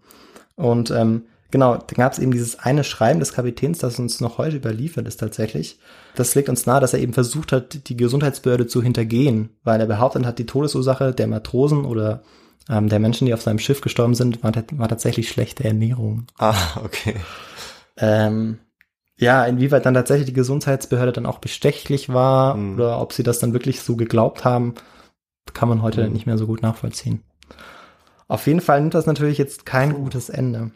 Und 0.55 0.91
ähm, 0.91 1.23
genau, 1.51 1.75
dann 1.75 1.95
gab 1.95 2.11
es 2.11 2.19
eben 2.19 2.31
dieses 2.31 2.59
eine 2.59 2.83
Schreiben 2.83 3.19
des 3.19 3.33
Kapitäns, 3.33 3.79
das 3.79 3.97
uns 3.97 4.19
noch 4.19 4.37
heute 4.37 4.57
überliefert 4.57 5.07
ist 5.07 5.21
tatsächlich. 5.21 5.79
Das 6.15 6.35
legt 6.35 6.49
uns 6.49 6.65
nahe, 6.65 6.81
dass 6.81 6.93
er 6.93 6.99
eben 6.99 7.13
versucht 7.13 7.53
hat, 7.53 7.87
die 7.87 7.97
Gesundheitsbehörde 7.97 8.67
zu 8.67 8.81
hintergehen, 8.81 9.49
weil 9.63 9.79
er 9.79 9.87
behauptet 9.87 10.25
hat, 10.25 10.37
die 10.37 10.45
Todesursache 10.45 11.13
der 11.13 11.27
Matrosen 11.27 11.85
oder 11.85 12.23
ähm, 12.69 12.89
der 12.89 12.99
Menschen, 12.99 13.25
die 13.25 13.34
auf 13.34 13.41
seinem 13.41 13.60
Schiff 13.60 13.82
gestorben 13.82 14.15
sind, 14.15 14.43
war, 14.43 14.51
war 14.54 14.88
tatsächlich 14.89 15.30
schlechte 15.30 15.63
Ernährung. 15.63 16.28
Ah, 16.38 16.56
okay. 16.84 17.15
Ähm, 17.97 18.60
ja, 19.17 19.45
inwieweit 19.45 19.86
dann 19.86 19.93
tatsächlich 19.93 20.25
die 20.28 20.34
Gesundheitsbehörde 20.34 21.13
dann 21.13 21.25
auch 21.25 21.39
bestechlich 21.39 22.10
war 22.10 22.56
Mhm. 22.56 22.75
oder 22.75 22.99
ob 22.99 23.13
sie 23.13 23.23
das 23.23 23.39
dann 23.39 23.54
wirklich 23.54 23.82
so 23.82 23.95
geglaubt 23.95 24.43
haben, 24.43 24.75
kann 25.54 25.69
man 25.69 25.82
heute 25.82 26.08
Mhm. 26.08 26.13
nicht 26.13 26.25
mehr 26.25 26.38
so 26.38 26.47
gut 26.47 26.62
nachvollziehen. 26.62 27.21
Auf 28.28 28.47
jeden 28.47 28.62
Fall 28.62 28.82
nimmt 28.82 28.95
das 28.95 29.06
natürlich 29.06 29.38
jetzt 29.38 29.65
kein 29.65 29.93
gutes 29.93 30.30
Ende. 30.30 30.71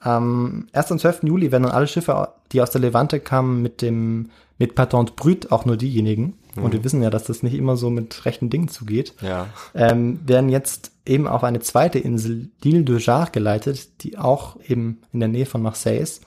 Am 0.00 0.66
1. 0.72 0.92
und 0.92 1.00
12. 1.00 1.24
Juli 1.24 1.50
werden 1.50 1.64
dann 1.64 1.72
alle 1.72 1.88
Schiffe, 1.88 2.28
die 2.52 2.62
aus 2.62 2.70
der 2.70 2.80
Levante 2.80 3.20
kamen, 3.20 3.62
mit 3.62 3.82
dem 3.82 4.30
mit 4.60 4.74
Patente 4.74 5.12
Brut, 5.14 5.52
auch 5.52 5.64
nur 5.66 5.76
diejenigen, 5.76 6.34
und 6.56 6.72
wir 6.72 6.82
wissen 6.82 7.00
ja, 7.00 7.10
dass 7.10 7.22
das 7.22 7.44
nicht 7.44 7.54
immer 7.54 7.76
so 7.76 7.88
mit 7.88 8.24
rechten 8.24 8.50
Dingen 8.50 8.66
zugeht, 8.66 9.14
Ja. 9.22 9.46
ähm, 9.76 10.18
werden 10.26 10.48
jetzt 10.48 10.90
eben 11.06 11.28
auf 11.28 11.44
eine 11.44 11.60
zweite 11.60 12.00
Insel, 12.00 12.50
l'Île 12.64 12.82
de 12.82 12.98
Jard, 12.98 13.32
geleitet, 13.32 14.02
die 14.02 14.18
auch 14.18 14.56
eben 14.66 15.00
in 15.12 15.20
der 15.20 15.28
Nähe 15.28 15.46
von 15.46 15.62
Marseille 15.62 16.00
ist, 16.00 16.24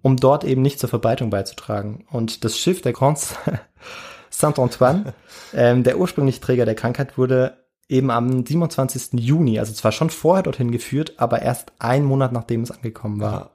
um 0.00 0.16
dort 0.16 0.44
eben 0.44 0.62
nicht 0.62 0.80
zur 0.80 0.88
Verbreitung 0.88 1.28
beizutragen. 1.28 2.06
Und 2.10 2.44
das 2.44 2.56
Schiff 2.56 2.80
der 2.80 2.94
Grand 2.94 3.18
Saint-Antoine, 4.30 5.12
ähm, 5.54 5.82
der 5.82 5.98
ursprüngliche 5.98 6.40
Träger 6.40 6.64
der 6.64 6.74
Krankheit, 6.74 7.18
wurde 7.18 7.58
eben 7.88 8.10
am 8.10 8.44
27. 8.44 9.20
Juni, 9.20 9.58
also 9.58 9.72
zwar 9.72 9.92
schon 9.92 10.10
vorher 10.10 10.42
dorthin 10.42 10.70
geführt, 10.70 11.14
aber 11.16 11.42
erst 11.42 11.72
einen 11.78 12.04
Monat 12.04 12.32
nachdem 12.32 12.62
es 12.62 12.70
angekommen 12.70 13.20
war. 13.20 13.32
Ja. 13.32 13.50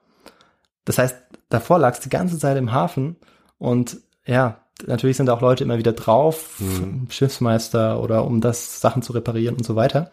Das 0.86 0.98
heißt, 0.98 1.16
davor 1.50 1.80
lag 1.80 1.94
es 1.94 2.00
die 2.00 2.10
ganze 2.10 2.38
Zeit 2.40 2.58
im 2.58 2.72
Hafen 2.72 3.16
und 3.58 3.98
ja, 4.26 4.58
natürlich 4.86 5.18
sind 5.18 5.30
auch 5.30 5.42
Leute 5.42 5.64
immer 5.64 5.78
wieder 5.78 5.94
drauf, 5.94 6.62
Schiffsmeister 7.10 8.02
oder 8.02 8.26
um 8.26 8.42
das 8.42 8.82
Sachen 8.82 9.02
zu 9.02 9.14
reparieren 9.14 9.56
und 9.56 9.64
so 9.64 9.76
weiter. 9.76 10.12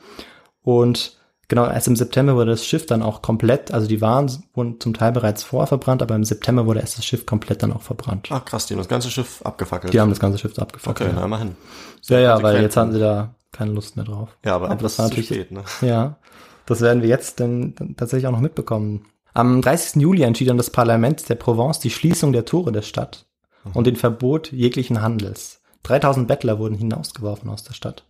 Und 0.62 1.16
genau, 1.48 1.66
erst 1.66 1.88
im 1.88 1.96
September 1.96 2.36
wurde 2.36 2.50
das 2.50 2.66
Schiff 2.66 2.86
dann 2.86 3.02
auch 3.02 3.22
komplett, 3.22 3.72
also 3.72 3.88
die 3.88 4.00
Waren 4.00 4.30
wurden 4.52 4.78
zum 4.80 4.94
Teil 4.94 5.12
bereits 5.12 5.42
vorher 5.42 5.66
verbrannt, 5.66 6.02
aber 6.02 6.14
im 6.14 6.24
September 6.24 6.66
wurde 6.66 6.80
erst 6.80 6.98
das 6.98 7.06
Schiff 7.06 7.24
komplett 7.24 7.62
dann 7.62 7.72
auch 7.72 7.82
verbrannt. 7.82 8.28
Ach 8.30 8.44
krass, 8.44 8.66
die 8.66 8.74
haben 8.74 8.80
das 8.80 8.88
ganze 8.88 9.10
Schiff 9.10 9.40
abgefackelt. 9.42 9.94
Die 9.94 10.00
haben 10.00 10.10
das 10.10 10.20
ganze 10.20 10.38
Schiff 10.38 10.58
abgefackelt. 10.58 11.08
okay, 11.08 11.18
na 11.18 11.24
immerhin. 11.24 11.56
ja, 12.08 12.20
ja, 12.20 12.42
weil 12.42 12.60
jetzt 12.60 12.76
hatten 12.76 12.92
sie 12.92 13.00
da 13.00 13.34
keine 13.52 13.72
Lust 13.72 13.96
mehr 13.96 14.04
drauf. 14.04 14.36
Ja, 14.44 14.54
aber, 14.54 14.68
das 14.68 14.78
das 14.82 14.98
war 14.98 15.08
natürlich- 15.08 15.26
spät, 15.28 15.50
ne? 15.52 15.64
Ja, 15.82 16.16
das 16.66 16.80
werden 16.80 17.02
wir 17.02 17.08
jetzt 17.08 17.40
dann, 17.40 17.74
dann 17.74 17.96
tatsächlich 17.96 18.26
auch 18.26 18.32
noch 18.32 18.40
mitbekommen. 18.40 19.06
Am 19.34 19.62
30. 19.62 20.00
Juli 20.02 20.22
entschied 20.22 20.48
dann 20.48 20.56
das 20.56 20.70
Parlament 20.70 21.28
der 21.28 21.34
Provence 21.36 21.78
die 21.78 21.90
Schließung 21.90 22.32
der 22.32 22.44
Tore 22.44 22.72
der 22.72 22.82
Stadt 22.82 23.26
und 23.74 23.86
den 23.86 23.96
Verbot 23.96 24.50
jeglichen 24.52 25.02
Handels. 25.02 25.60
3000 25.84 26.26
Bettler 26.28 26.58
wurden 26.58 26.74
hinausgeworfen 26.74 27.48
aus 27.48 27.62
der 27.62 27.74
Stadt. 27.74 28.04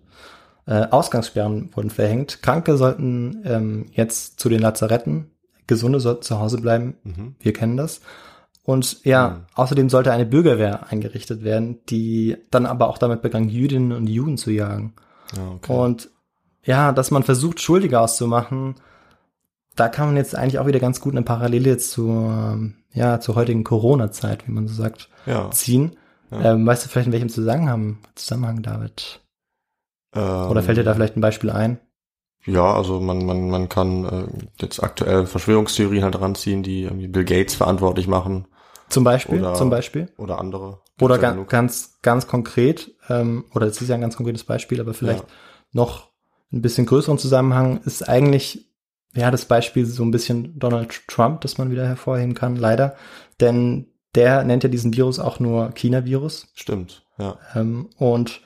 Äh, 0.66 0.86
Ausgangssperren 0.90 1.70
wurden 1.74 1.90
verhängt. 1.90 2.42
Kranke 2.42 2.76
sollten 2.76 3.42
ähm, 3.44 3.86
jetzt 3.92 4.40
zu 4.40 4.48
den 4.48 4.60
Lazaretten, 4.60 5.30
Gesunde 5.66 6.00
sollten 6.00 6.22
zu 6.22 6.38
Hause 6.38 6.58
bleiben. 6.60 6.96
Mhm. 7.04 7.34
Wir 7.40 7.52
kennen 7.52 7.76
das. 7.76 8.00
Und 8.64 9.04
ja, 9.04 9.46
außerdem 9.54 9.88
sollte 9.88 10.12
eine 10.12 10.26
Bürgerwehr 10.26 10.90
eingerichtet 10.90 11.42
werden, 11.42 11.80
die 11.88 12.36
dann 12.50 12.66
aber 12.66 12.88
auch 12.88 12.98
damit 12.98 13.22
begann, 13.22 13.48
Jüdinnen 13.48 13.92
und 13.92 14.06
Juden 14.06 14.36
zu 14.36 14.50
jagen. 14.50 14.94
Ja, 15.36 15.50
okay. 15.52 15.72
Und 15.72 16.10
ja, 16.64 16.92
dass 16.92 17.10
man 17.10 17.22
versucht, 17.22 17.60
Schuldige 17.60 18.00
auszumachen, 18.00 18.74
da 19.76 19.88
kann 19.88 20.08
man 20.08 20.16
jetzt 20.16 20.34
eigentlich 20.34 20.58
auch 20.58 20.66
wieder 20.66 20.80
ganz 20.80 21.00
gut 21.00 21.14
eine 21.14 21.22
Parallele 21.22 21.78
zur, 21.78 22.14
ähm, 22.14 22.74
ja, 22.92 23.20
zur 23.20 23.34
heutigen 23.34 23.64
Corona-Zeit, 23.64 24.46
wie 24.46 24.52
man 24.52 24.68
so 24.68 24.74
sagt, 24.74 25.08
ja. 25.26 25.50
ziehen. 25.50 25.96
Ja. 26.30 26.52
Ähm, 26.52 26.66
weißt 26.66 26.84
du 26.84 26.88
vielleicht, 26.88 27.06
in 27.06 27.12
welchem 27.12 27.28
Zusammenhang, 27.28 27.98
Zusammenhang, 28.14 28.62
David? 28.62 29.20
Ähm, 30.14 30.50
Oder 30.50 30.62
fällt 30.62 30.78
dir 30.78 30.84
da 30.84 30.94
vielleicht 30.94 31.16
ein 31.16 31.20
Beispiel 31.20 31.50
ein? 31.50 31.78
Ja, 32.46 32.74
also 32.74 33.00
man, 33.00 33.24
man, 33.26 33.50
man 33.50 33.68
kann 33.68 34.04
äh, 34.04 34.26
jetzt 34.60 34.82
aktuell 34.82 35.26
Verschwörungstheorien 35.26 36.04
halt 36.04 36.20
ranziehen, 36.20 36.62
die 36.62 36.84
irgendwie 36.84 37.08
Bill 37.08 37.24
Gates 37.24 37.54
verantwortlich 37.54 38.06
machen 38.08 38.46
Zum 38.88 39.04
Beispiel, 39.04 39.40
Oder- 39.40 39.54
zum 39.54 39.70
Beispiel. 39.70 40.08
oder 40.16 40.38
andere. 40.38 40.80
Oder 41.00 41.14
Gibt's 41.16 41.22
ga, 41.28 41.30
genug. 41.32 41.48
ganz, 41.48 41.98
ganz 42.02 42.26
konkret, 42.26 42.92
ähm, 43.08 43.44
oder 43.54 43.66
das 43.66 43.80
ist 43.80 43.88
ja 43.88 43.94
ein 43.94 44.00
ganz 44.00 44.16
konkretes 44.16 44.44
Beispiel, 44.44 44.80
aber 44.80 44.94
vielleicht 44.94 45.22
Ja. 45.24 45.28
noch 45.72 46.08
ein 46.52 46.62
bisschen 46.62 46.86
größeren 46.86 47.18
Zusammenhang 47.18 47.80
ist 47.84 48.08
eigentlich, 48.08 48.66
ja, 49.14 49.30
das 49.30 49.44
Beispiel 49.44 49.86
so 49.86 50.02
ein 50.04 50.10
bisschen 50.10 50.58
Donald 50.58 51.06
Trump, 51.08 51.40
das 51.42 51.58
man 51.58 51.70
wieder 51.70 51.86
hervorheben 51.86 52.34
kann, 52.34 52.56
leider. 52.56 52.96
Denn 53.40 53.86
der 54.14 54.42
nennt 54.44 54.62
ja 54.64 54.68
diesen 54.68 54.94
Virus 54.94 55.18
auch 55.20 55.38
nur 55.40 55.70
China-Virus. 55.72 56.48
Stimmt, 56.54 57.04
ja. 57.18 57.38
Ähm, 57.54 57.88
und 57.96 58.40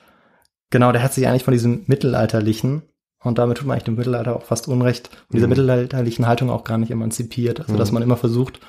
genau, 0.69 0.91
der 0.91 1.01
hat 1.03 1.13
sich 1.13 1.27
eigentlich 1.27 1.43
von 1.43 1.53
diesem 1.53 1.83
mittelalterlichen, 1.87 2.83
und 3.23 3.39
damit 3.39 3.57
tut 3.57 3.65
man 3.67 3.73
eigentlich 3.73 3.85
dem 3.85 3.95
Mittelalter 3.95 4.35
auch 4.35 4.43
fast 4.43 4.67
Unrecht, 4.67 5.07
von 5.09 5.17
dieser 5.33 5.47
Mhm. 5.47 5.49
mittelalterlichen 5.51 6.27
Haltung 6.27 6.51
auch 6.51 6.63
gar 6.63 6.77
nicht 6.77 6.91
emanzipiert. 6.91 7.59
Also, 7.59 7.75
dass 7.75 7.89
Mhm. 7.89 7.95
man 7.95 8.03
immer 8.03 8.17
versucht, 8.17 8.59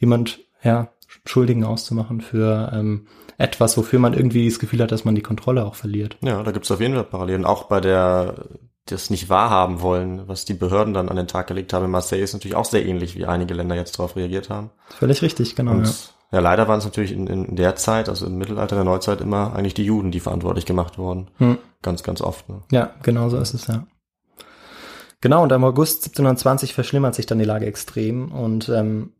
jemand, 0.00 0.40
ja, 0.62 0.88
Schuldigen 1.26 1.64
auszumachen 1.64 2.20
für 2.22 2.70
ähm, 2.74 3.06
etwas, 3.38 3.76
wofür 3.76 3.98
man 3.98 4.14
irgendwie 4.14 4.48
das 4.48 4.58
Gefühl 4.58 4.82
hat, 4.82 4.92
dass 4.92 5.04
man 5.04 5.14
die 5.14 5.22
Kontrolle 5.22 5.64
auch 5.64 5.74
verliert. 5.74 6.16
Ja, 6.22 6.42
da 6.42 6.50
gibt's 6.52 6.70
auf 6.70 6.80
jeden 6.80 6.94
Fall 6.94 7.04
Parallelen. 7.04 7.44
Auch 7.44 7.64
bei 7.64 7.80
der, 7.80 8.46
das 8.86 9.10
nicht 9.10 9.28
wahrhaben 9.28 9.80
wollen, 9.82 10.26
was 10.28 10.44
die 10.44 10.54
Behörden 10.54 10.94
dann 10.94 11.08
an 11.08 11.16
den 11.16 11.28
Tag 11.28 11.46
gelegt 11.48 11.72
haben 11.72 11.84
in 11.84 11.90
Marseille, 11.90 12.22
ist 12.22 12.32
natürlich 12.32 12.56
auch 12.56 12.64
sehr 12.64 12.86
ähnlich, 12.86 13.16
wie 13.16 13.26
einige 13.26 13.54
Länder 13.54 13.74
jetzt 13.76 13.98
darauf 13.98 14.16
reagiert 14.16 14.48
haben. 14.50 14.70
Völlig 14.90 15.22
richtig, 15.22 15.54
genau. 15.56 15.72
Und 15.72 15.86
Ja. 15.86 15.92
ja, 16.32 16.40
leider 16.40 16.68
waren 16.68 16.78
es 16.78 16.84
natürlich 16.84 17.12
in, 17.12 17.26
in 17.26 17.56
der 17.56 17.76
Zeit, 17.76 18.08
also 18.08 18.26
im 18.26 18.38
Mittelalter, 18.38 18.76
der 18.76 18.84
Neuzeit, 18.84 19.20
immer 19.20 19.54
eigentlich 19.54 19.74
die 19.74 19.84
Juden, 19.84 20.10
die 20.12 20.20
verantwortlich 20.20 20.66
gemacht 20.66 20.98
wurden. 20.98 21.28
Hm. 21.38 21.58
Ganz, 21.82 22.02
ganz 22.02 22.20
oft. 22.20 22.48
Ne? 22.48 22.62
Ja, 22.70 22.90
genau 23.02 23.28
so 23.28 23.38
ist 23.38 23.54
es, 23.54 23.66
ja. 23.66 23.86
Genau, 25.20 25.42
und 25.42 25.50
im 25.50 25.64
August 25.64 26.04
1720 26.04 26.74
verschlimmert 26.74 27.14
sich 27.14 27.26
dann 27.26 27.38
die 27.38 27.44
Lage 27.44 27.66
extrem 27.66 28.30
und 28.30 28.68
ähm, 28.68 29.12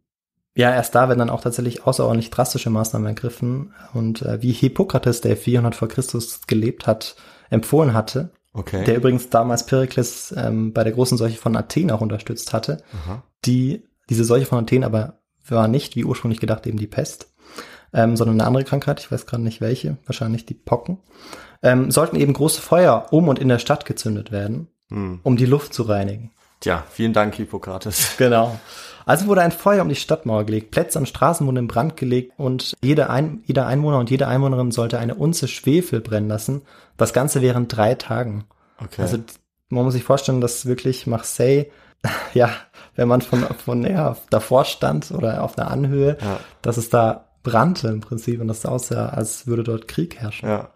ja, 0.57 0.73
erst 0.75 0.95
da 0.95 1.09
werden 1.09 1.19
dann 1.21 1.31
auch 1.31 1.43
tatsächlich 1.43 1.87
außerordentlich 1.87 2.31
drastische 2.31 2.71
Maßnahmen 2.71 3.07
ergriffen 3.07 3.75
und 3.95 4.23
äh, 4.23 4.43
wie 4.43 4.53
Hippokrates, 4.53 5.21
der 5.21 5.37
400 5.37 5.75
vor 5.75 5.87
Christus 5.89 6.41
gelebt 6.47 6.87
hat, 6.87 7.15
empfohlen 7.51 7.93
hatte, 7.95 8.31
Okay. 8.53 8.85
der 8.85 8.97
übrigens 8.97 9.29
damals 9.29 9.67
Perikles 9.67 10.35
ähm, 10.35 10.73
bei 10.73 10.83
der 10.83 10.95
großen 10.95 11.19
Seuche 11.19 11.37
von 11.37 11.55
Athen 11.57 11.91
auch 11.91 12.01
unterstützt 12.01 12.55
hatte, 12.55 12.79
Aha. 13.05 13.23
die, 13.45 13.83
diese 14.09 14.25
Seuche 14.25 14.47
von 14.47 14.59
Athen 14.59 14.83
aber 14.83 15.19
war 15.47 15.69
nicht, 15.69 15.95
wie 15.95 16.05
ursprünglich 16.05 16.41
gedacht, 16.41 16.67
eben 16.67 16.79
die 16.79 16.87
Pest, 16.87 17.35
ähm, 17.93 18.17
sondern 18.17 18.41
eine 18.41 18.47
andere 18.49 18.65
Krankheit, 18.65 18.99
ich 19.01 19.13
weiß 19.13 19.27
gerade 19.27 19.43
nicht 19.43 19.61
welche, 19.61 19.99
wahrscheinlich 20.07 20.47
die 20.47 20.55
Pocken, 20.55 20.99
ähm, 21.63 21.91
sollten 21.91 22.17
eben 22.17 22.33
große 22.33 22.63
Feuer 22.63 23.09
um 23.11 23.29
und 23.29 23.39
in 23.39 23.49
der 23.49 23.59
Stadt 23.59 23.85
gezündet 23.85 24.33
werden, 24.33 24.69
Hm. 24.89 25.21
um 25.23 25.37
die 25.37 25.47
Luft 25.47 25.75
zu 25.75 25.83
reinigen. 25.83 26.31
Tja, 26.61 26.85
vielen 26.91 27.13
Dank, 27.13 27.35
Hippokrates. 27.35 28.15
Genau. 28.19 28.59
Also 29.05 29.27
wurde 29.29 29.43
ein 29.43 29.53
Feuer 29.53 29.83
um 29.83 29.89
die 29.89 29.95
Stadtmauer 29.95 30.45
gelegt, 30.45 30.73
Plätze 30.73 30.99
und 30.99 31.07
Straßen 31.07 31.47
wurden 31.47 31.59
in 31.59 31.69
Brand 31.69 31.97
gelegt 31.97 32.33
und 32.39 32.75
jeder, 32.83 33.09
ein, 33.09 33.41
jeder 33.47 33.69
Einwohner 33.69 34.01
und 34.01 34.11
jede 34.11 34.27
Einwohnerin 34.27 34.73
sollte 34.73 34.99
eine 34.99 35.15
Unze 35.15 35.47
Schwefel 35.47 36.01
brennen 36.01 36.27
lassen. 36.29 36.63
Das 36.97 37.13
Ganze 37.13 37.41
während 37.41 37.75
drei 37.77 37.95
Tagen. 37.95 38.47
Okay. 38.83 39.03
Also 39.03 39.19
man 39.69 39.85
muss 39.85 39.95
sich 39.95 40.03
vorstellen, 40.03 40.41
dass 40.41 40.67
wirklich 40.67 41.07
Marseille, 41.07 41.67
ja, 42.35 42.51
wenn 42.97 43.07
man 43.07 43.21
von, 43.21 43.45
von 43.65 43.85
ja, 43.85 44.17
davor 44.31 44.65
stand 44.65 45.13
oder 45.13 45.45
auf 45.45 45.57
einer 45.57 45.71
Anhöhe, 45.71 46.19
ja, 46.21 46.41
dass 46.63 46.77
es 46.77 46.91
da 46.91 47.29
brannte 47.45 47.87
im 47.89 48.01
Prinzip 48.01 48.41
und 48.41 48.49
das 48.49 48.67
aussah, 48.67 49.11
als 49.11 49.47
würde 49.47 49.63
dort 49.63 49.87
Krieg 49.87 50.17
herrschen. 50.17 50.49
ja. 50.49 50.71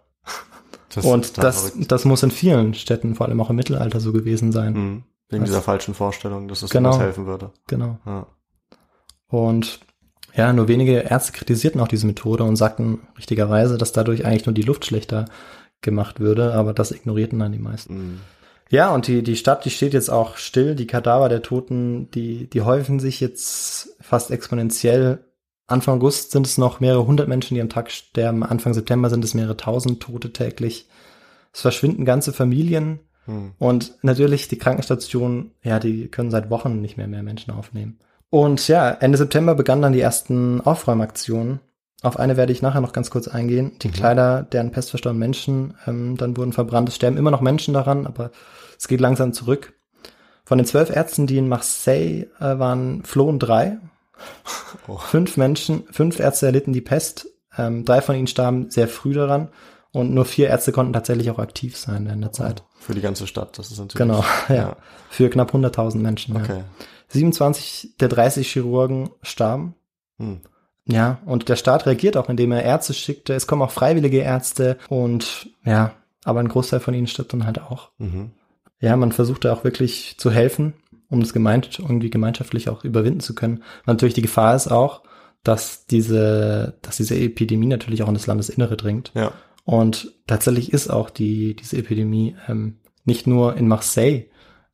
Das 0.93 1.05
und 1.05 1.37
das, 1.37 1.69
verrückt. 1.69 1.91
das 1.91 2.05
muss 2.05 2.21
in 2.21 2.31
vielen 2.31 2.73
Städten, 2.73 3.15
vor 3.15 3.27
allem 3.27 3.39
auch 3.39 3.49
im 3.49 3.55
Mittelalter, 3.55 4.01
so 4.01 4.11
gewesen 4.11 4.51
sein. 4.51 4.75
Hm. 4.75 5.03
Wegen 5.31 5.45
dieser 5.45 5.61
falschen 5.61 5.93
Vorstellung, 5.93 6.47
dass 6.47 6.61
es 6.61 6.69
Genau. 6.69 6.99
helfen 6.99 7.25
würde. 7.25 7.51
Genau. 7.67 7.97
Ja. 8.05 8.27
Und 9.27 9.79
ja, 10.35 10.53
nur 10.53 10.67
wenige 10.67 10.99
Ärzte 10.99 11.31
kritisierten 11.31 11.81
auch 11.81 11.87
diese 11.87 12.05
Methode 12.05 12.43
und 12.43 12.55
sagten 12.55 13.07
richtigerweise, 13.17 13.77
dass 13.77 13.91
dadurch 13.91 14.25
eigentlich 14.25 14.45
nur 14.45 14.53
die 14.53 14.61
Luft 14.61 14.85
schlechter 14.85 15.25
gemacht 15.81 16.19
würde, 16.19 16.53
aber 16.53 16.73
das 16.73 16.91
ignorierten 16.91 17.39
dann 17.39 17.51
die 17.51 17.59
meisten. 17.59 17.95
Hm. 17.95 18.19
Ja, 18.69 18.93
und 18.93 19.07
die, 19.07 19.21
die 19.21 19.35
Stadt, 19.35 19.65
die 19.65 19.69
steht 19.69 19.93
jetzt 19.93 20.09
auch 20.09 20.37
still. 20.37 20.75
Die 20.75 20.87
Kadaver 20.87 21.27
der 21.27 21.41
Toten, 21.41 22.09
die, 22.11 22.49
die 22.49 22.61
häufen 22.61 23.01
sich 23.01 23.19
jetzt 23.19 23.97
fast 23.99 24.31
exponentiell. 24.31 25.25
Anfang 25.67 25.95
August 25.95 26.31
sind 26.31 26.47
es 26.47 26.57
noch 26.57 26.79
mehrere 26.79 27.05
hundert 27.05 27.27
Menschen, 27.27 27.55
die 27.55 27.61
am 27.61 27.67
Tag 27.69 27.91
sterben. 27.91 28.43
Anfang 28.43 28.73
September 28.73 29.09
sind 29.09 29.25
es 29.25 29.33
mehrere 29.33 29.57
tausend 29.57 30.01
Tote 30.01 30.31
täglich. 30.31 30.87
Es 31.53 31.61
verschwinden 31.61 32.05
ganze 32.05 32.31
Familien. 32.31 32.99
Hm. 33.31 33.51
Und 33.59 33.93
natürlich 34.01 34.47
die 34.47 34.57
Krankenstationen, 34.57 35.51
ja, 35.63 35.79
die 35.79 36.07
können 36.07 36.31
seit 36.31 36.49
Wochen 36.49 36.81
nicht 36.81 36.97
mehr 36.97 37.07
mehr 37.07 37.23
Menschen 37.23 37.51
aufnehmen. 37.51 37.97
Und 38.29 38.67
ja, 38.67 38.89
Ende 38.91 39.17
September 39.17 39.55
begannen 39.55 39.81
dann 39.81 39.93
die 39.93 40.01
ersten 40.01 40.61
Aufräumaktionen. 40.61 41.59
Auf 42.01 42.17
eine 42.17 42.37
werde 42.37 42.51
ich 42.51 42.61
nachher 42.61 42.81
noch 42.81 42.93
ganz 42.93 43.11
kurz 43.11 43.27
eingehen. 43.27 43.73
Die 43.81 43.91
Kleider 43.91 44.43
der 44.43 44.61
an 44.61 44.71
Pest 44.71 44.89
verstorbenen 44.89 45.19
Menschen 45.19 45.73
ähm, 45.85 46.17
dann 46.17 46.35
wurden 46.35 46.53
verbrannt. 46.53 46.89
Es 46.89 46.95
sterben 46.95 47.17
immer 47.17 47.31
noch 47.31 47.41
Menschen 47.41 47.73
daran, 47.73 48.07
aber 48.07 48.31
es 48.77 48.87
geht 48.87 49.01
langsam 49.01 49.33
zurück. 49.33 49.73
Von 50.43 50.57
den 50.57 50.65
zwölf 50.65 50.89
Ärzten, 50.89 51.27
die 51.27 51.37
in 51.37 51.47
Marseille 51.47 52.27
äh, 52.39 52.59
waren, 52.59 53.03
flohen 53.03 53.39
drei. 53.39 53.77
Oh. 54.87 54.97
Fünf 54.97 55.37
Menschen, 55.37 55.83
fünf 55.91 56.19
Ärzte 56.19 56.47
erlitten 56.47 56.73
die 56.73 56.81
Pest. 56.81 57.27
Ähm, 57.57 57.85
drei 57.85 58.01
von 58.01 58.15
ihnen 58.15 58.27
starben 58.27 58.71
sehr 58.71 58.87
früh 58.87 59.13
daran. 59.13 59.49
Und 59.93 60.13
nur 60.13 60.25
vier 60.25 60.47
Ärzte 60.47 60.71
konnten 60.71 60.93
tatsächlich 60.93 61.29
auch 61.31 61.39
aktiv 61.39 61.77
sein 61.77 62.07
in 62.07 62.21
der 62.21 62.31
Zeit. 62.31 62.63
Für 62.79 62.95
die 62.95 63.01
ganze 63.01 63.27
Stadt, 63.27 63.57
das 63.57 63.71
ist 63.71 63.79
natürlich. 63.79 63.95
Genau, 63.95 64.23
ja. 64.49 64.55
Ja. 64.55 64.77
Für 65.09 65.29
knapp 65.29 65.53
100.000 65.53 65.97
Menschen. 65.97 66.35
Ja. 66.35 66.41
Okay. 66.41 66.63
27 67.09 67.97
der 67.99 68.07
30 68.07 68.49
Chirurgen 68.49 69.09
starben. 69.21 69.75
Hm. 70.17 70.41
Ja, 70.85 71.19
und 71.25 71.49
der 71.49 71.57
Staat 71.57 71.85
reagiert 71.85 72.17
auch, 72.17 72.29
indem 72.29 72.51
er 72.51 72.63
Ärzte 72.63 72.93
schickte. 72.93 73.33
Es 73.33 73.47
kommen 73.47 73.61
auch 73.61 73.71
freiwillige 73.71 74.19
Ärzte 74.19 74.77
und 74.89 75.49
ja, 75.63 75.93
aber 76.23 76.39
ein 76.39 76.47
Großteil 76.47 76.79
von 76.79 76.93
ihnen 76.93 77.07
stirbt 77.07 77.33
dann 77.33 77.45
halt 77.45 77.61
auch. 77.61 77.91
Mhm. 77.97 78.31
Ja, 78.79 78.95
man 78.95 79.11
versuchte 79.11 79.53
auch 79.53 79.63
wirklich 79.63 80.15
zu 80.17 80.31
helfen, 80.31 80.73
um 81.09 81.19
das 81.19 81.33
gemeint, 81.33 81.79
irgendwie 81.79 82.09
gemeinschaftlich 82.09 82.69
auch 82.69 82.83
überwinden 82.83 83.19
zu 83.19 83.35
können. 83.35 83.57
Und 83.57 83.87
natürlich 83.87 84.15
die 84.15 84.23
Gefahr 84.23 84.55
ist 84.55 84.69
auch, 84.69 85.03
dass 85.43 85.85
diese, 85.85 86.77
dass 86.81 86.97
diese 86.97 87.15
Epidemie 87.15 87.67
natürlich 87.67 88.03
auch 88.03 88.07
in 88.07 88.13
das 88.15 88.27
Landesinnere 88.27 88.77
dringt. 88.77 89.11
Ja. 89.13 89.31
Und 89.63 90.11
tatsächlich 90.27 90.73
ist 90.73 90.89
auch 90.89 91.09
die, 91.09 91.55
diese 91.55 91.77
Epidemie 91.77 92.35
ähm, 92.47 92.77
nicht 93.05 93.27
nur 93.27 93.55
in 93.55 93.67
Marseille, 93.67 94.25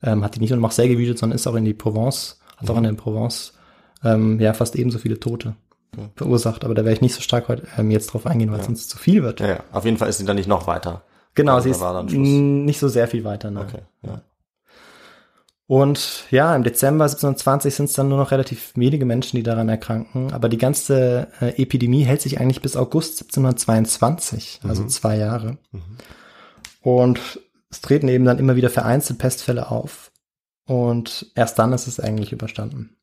ähm, 0.04 0.24
hat 0.24 0.36
die 0.36 0.40
nicht 0.40 0.50
nur 0.50 0.58
in 0.58 0.62
Marseille 0.62 0.88
gewütet, 0.90 1.18
sondern 1.18 1.36
ist 1.36 1.48
auch 1.48 1.56
in 1.56 1.66
die 1.66 1.74
Provence, 1.74 2.40
hat 2.58 2.70
auch 2.70 2.78
in 2.78 2.84
der 2.84 2.94
Provence 2.94 3.54
ähm, 4.04 4.40
ja 4.40 4.54
fast 4.54 4.76
ebenso 4.76 5.00
viele 5.00 5.20
Tote 5.20 5.56
Okay. 5.94 6.10
verursacht. 6.16 6.66
Aber 6.66 6.76
da 6.76 6.84
werde 6.84 6.96
ich 6.96 7.02
nicht 7.02 7.16
so 7.16 7.22
stark 7.22 7.48
heute 7.48 7.64
ähm, 7.78 7.90
jetzt 7.92 8.08
drauf 8.14 8.28
eingehen, 8.28 8.52
weil 8.52 8.60
Ja. 8.60 8.66
sonst 8.66 8.90
zu 8.90 8.98
viel 8.98 9.24
wird. 9.24 9.40
ja, 9.40 9.48
ja. 9.48 9.64
Auf 9.72 9.86
jeden 9.86 9.98
Fall 9.98 10.10
ist 10.10 10.18
sie 10.18 10.26
dann 10.26 10.36
nicht 10.36 10.48
noch 10.50 10.68
weiter 10.68 11.04
Genau, 11.34 11.54
Also 11.56 11.72
sie 12.08 12.16
ist 12.22 12.22
nicht 12.22 12.80
so 12.80 12.88
sehr 12.88 13.08
viel 13.08 13.24
weiter. 13.24 13.52
Ne? 13.52 13.62
Okay, 13.62 13.82
ja. 14.02 14.22
Und 15.68 16.24
ja, 16.32 16.56
im 16.56 16.64
Dezember 16.64 17.04
1720 17.04 17.76
sind 17.76 17.86
es 17.86 17.94
dann 17.94 18.08
nur 18.08 18.18
noch 18.18 18.32
relativ 18.32 18.72
wenige 18.76 19.06
Menschen, 19.06 19.36
die 19.36 19.44
daran 19.44 19.68
erkranken. 19.68 20.32
Aber 20.32 20.48
die 20.48 20.58
ganze 20.58 21.28
äh, 21.42 21.62
Epidemie 21.62 22.04
hält 22.04 22.22
sich 22.22 22.40
eigentlich 22.40 22.62
bis 22.62 22.78
August 22.78 23.22
1722, 23.22 24.62
also 24.64 24.86
zwei 24.86 25.18
Jahre. 25.18 25.58
Und 26.82 27.42
es 27.70 27.82
treten 27.82 28.08
eben 28.08 28.24
dann 28.24 28.40
immer 28.40 28.56
wieder 28.56 28.70
vereinzelt 28.70 29.20
Pestfälle 29.20 29.70
auf. 29.70 30.12
Und 30.66 31.32
erst 31.36 31.60
dann 31.60 31.74
ist 31.74 31.88
es 31.88 32.00
eigentlich 32.00 32.32
überstanden. 32.32 32.96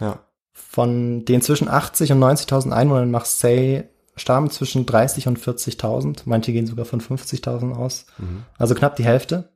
Ja. 0.00 0.20
Von 0.52 1.26
den 1.26 1.42
zwischen 1.42 1.68
80 1.68 2.12
und 2.12 2.20
90.000 2.20 2.70
Einwohnern 2.72 3.04
in 3.04 3.10
Marseille 3.10 3.84
starben 4.16 4.50
zwischen 4.50 4.86
30 4.86 5.28
und 5.28 5.38
40.000. 5.38 6.22
Manche 6.24 6.52
gehen 6.52 6.66
sogar 6.66 6.84
von 6.84 7.00
50.000 7.00 7.74
aus. 7.74 8.06
Also 8.58 8.74
knapp 8.74 8.96
die 8.96 9.04
Hälfte. 9.04 9.50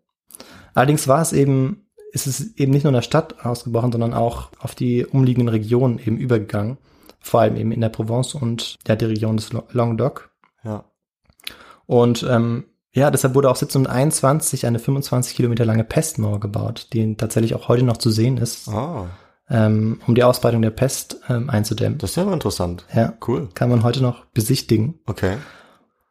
Allerdings 0.75 1.09
war 1.09 1.21
es 1.21 1.33
eben, 1.33 1.82
ist 2.13 2.27
es 2.27 2.55
eben 2.57 2.73
nicht 2.73 2.85
nur 2.85 2.91
in 2.91 2.95
der 2.97 3.03
Stadt 3.03 3.45
ausgebrochen, 3.45 3.91
sondern 3.93 4.15
auch 4.15 4.51
auf 4.61 4.75
die 4.75 5.05
umliegenden 5.07 5.49
Regionen 5.49 5.99
eben 5.99 6.17
übergegangen. 6.19 6.79
Vor 7.21 7.41
allem 7.41 7.57
eben 7.57 7.73
in 7.73 7.81
der 7.81 7.89
Provence 7.89 8.35
und 8.35 8.77
ja, 8.87 8.97
die 8.97 9.05
Region 9.07 9.37
des 9.37 9.51
Languedoc. 9.73 10.31
Ja. 10.65 10.85
Und 11.87 12.27
ähm, 12.29 12.65
ja, 12.95 13.11
deshalb 13.11 13.35
wurde 13.35 13.49
auch 13.49 13.55
1721 13.57 14.67
eine 14.67 14.79
25 14.79 15.35
Kilometer 15.35 15.65
lange 15.65 15.85
Pestmauer 15.85 16.41
gebaut, 16.41 16.89
die 16.93 17.17
tatsächlich 17.17 17.55
auch 17.55 17.69
heute 17.69 17.85
noch 17.85 17.97
zu 17.97 18.11
sehen 18.11 18.37
ist, 18.37 18.69
Ah, 18.69 19.07
ähm, 19.49 20.01
um 20.07 20.15
die 20.15 20.25
Ausbreitung 20.25 20.63
der 20.63 20.71
Pest 20.71 21.21
ähm, 21.29 21.49
einzudämmen. 21.49 21.99
das 21.99 22.11
ist 22.11 22.17
ja 22.17 22.25
mal 22.25 22.35
interessant. 22.35 22.85
Ja, 22.95 23.15
Cool. 23.27 23.49
kann 23.55 23.71
man 23.71 23.83
heute 23.83 24.03
noch 24.03 24.27
besichtigen. 24.27 24.99
Okay. 25.07 25.39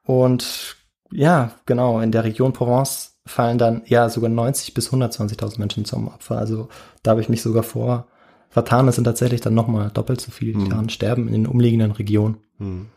Und 0.04 0.76
ja, 1.12 1.52
genau, 1.66 2.00
in 2.00 2.12
der 2.12 2.24
Region 2.24 2.54
Provence 2.54 3.11
fallen 3.26 3.58
dann 3.58 3.84
ja 3.86 4.10
sogar 4.10 4.30
90 4.30 4.74
bis 4.74 4.92
120.000 4.92 5.60
Menschen 5.60 5.86
zum 5.86 6.08
Opfer. 6.08 6.38
Also 6.38 6.70
da 7.04 7.12
habe 7.12 7.22
ich 7.22 7.30
mich 7.30 7.42
sogar 7.42 7.64
vor 7.64 8.08
vertan. 8.50 8.88
Es 8.88 8.96
sind 8.96 9.06
tatsächlich 9.06 9.42
dann 9.42 9.54
nochmal 9.54 9.90
doppelt 9.92 10.22
so 10.22 10.32
viele, 10.32 10.58
die 10.58 10.70
daran 10.70 10.90
sterben 10.90 11.28
in 11.28 11.34
den 11.34 11.48
umliegenden 11.48 11.92
Regionen. 11.92 12.38
Hm. 12.58 12.88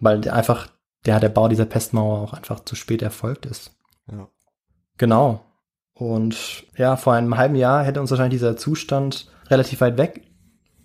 Weil 0.00 0.28
einfach, 0.28 0.68
der, 1.04 1.20
der 1.20 1.28
Bau 1.28 1.48
dieser 1.48 1.64
Pestmauer 1.64 2.20
auch 2.20 2.32
einfach 2.32 2.60
zu 2.60 2.76
spät 2.76 3.02
erfolgt 3.02 3.46
ist. 3.46 3.72
Ja. 4.10 4.28
Genau. 4.98 5.44
Und 5.94 6.64
ja, 6.76 6.96
vor 6.96 7.14
einem 7.14 7.36
halben 7.36 7.56
Jahr 7.56 7.84
hätte 7.84 8.00
uns 8.00 8.10
wahrscheinlich 8.10 8.38
dieser 8.40 8.56
Zustand 8.56 9.28
relativ 9.48 9.80
weit 9.80 9.98
weg 9.98 10.22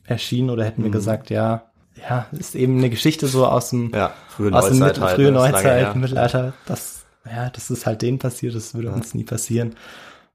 erschienen 0.03 0.49
oder 0.49 0.65
hätten 0.65 0.83
wir 0.83 0.91
gesagt, 0.91 1.29
ja, 1.29 1.71
ja, 2.09 2.27
ist 2.31 2.55
eben 2.55 2.77
eine 2.77 2.89
Geschichte 2.89 3.27
so 3.27 3.45
aus 3.45 3.69
dem, 3.71 3.91
Ja, 3.93 4.13
frühe 4.29 4.53
aus 4.53 4.67
dem 4.67 4.79
Neuzeit 4.79 4.87
Mittel, 4.87 5.03
halt, 5.03 5.15
frühe 5.15 5.25
ne? 5.25 5.31
Neuzeit. 5.31 5.95
Mittelalter. 5.95 6.53
Das, 6.65 7.05
ja, 7.31 7.49
das 7.49 7.69
ist 7.69 7.85
halt 7.85 8.01
denen 8.01 8.19
passiert, 8.19 8.55
das 8.55 8.73
würde 8.73 8.91
uns 8.91 9.13
nie 9.13 9.23
passieren. 9.23 9.75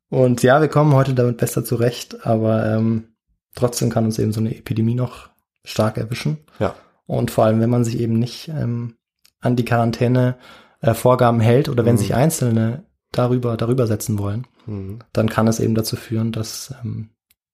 Und 0.08 0.42
ja, 0.42 0.60
wir 0.60 0.68
kommen 0.68 0.92
heute 0.94 1.14
damit 1.14 1.38
besser 1.38 1.64
zurecht, 1.64 2.26
aber 2.26 2.66
ähm, 2.66 3.08
trotzdem 3.54 3.90
kann 3.90 4.04
uns 4.04 4.18
eben 4.18 4.32
so 4.32 4.40
eine 4.40 4.54
Epidemie 4.56 4.94
noch 4.94 5.30
stark 5.64 5.96
erwischen. 5.96 6.38
Ja. 6.58 6.74
Und 7.06 7.30
vor 7.30 7.44
allem, 7.44 7.60
wenn 7.60 7.70
man 7.70 7.84
sich 7.84 7.98
eben 8.00 8.18
nicht 8.18 8.48
ähm, 8.48 8.96
an 9.40 9.56
die 9.56 9.64
Quarantäne-Vorgaben 9.64 11.40
hält 11.40 11.68
oder 11.68 11.84
wenn 11.84 11.94
Mhm. 11.94 11.98
sich 11.98 12.14
Einzelne 12.14 12.84
darüber, 13.10 13.56
darüber 13.56 13.86
setzen 13.86 14.18
wollen, 14.18 14.46
Mhm. 14.66 15.00
dann 15.12 15.28
kann 15.28 15.48
es 15.48 15.60
eben 15.60 15.74
dazu 15.74 15.96
führen, 15.96 16.32
dass, 16.32 16.74
ähm, 16.82 17.10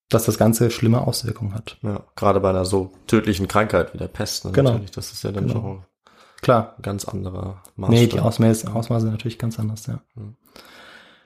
dass 0.09 0.25
das 0.25 0.37
Ganze 0.37 0.71
schlimme 0.71 1.01
Auswirkungen 1.05 1.53
hat. 1.53 1.77
Ja, 1.81 2.03
gerade 2.15 2.39
bei 2.39 2.49
einer 2.49 2.65
so 2.65 2.91
tödlichen 3.07 3.47
Krankheit 3.47 3.93
wie 3.93 3.97
der 3.97 4.07
Pest. 4.07 4.45
Ne, 4.45 4.51
Genau. 4.51 4.71
Natürlich, 4.71 4.91
das 4.91 5.11
ist 5.11 5.23
ja 5.23 5.31
dann 5.31 5.47
Genau. 5.47 5.59
schon 5.61 5.83
Klar, 6.49 6.75
ganz 6.81 7.05
anderer 7.05 7.61
Nee, 7.75 7.81
Maßstab. 7.87 8.09
die 8.09 8.19
Ausmaße, 8.21 8.73
Ausmaße 8.73 9.01
sind 9.03 9.11
natürlich 9.11 9.37
ganz 9.37 9.59
anders, 9.59 9.85
ja. 9.85 9.99
Mhm. 10.15 10.35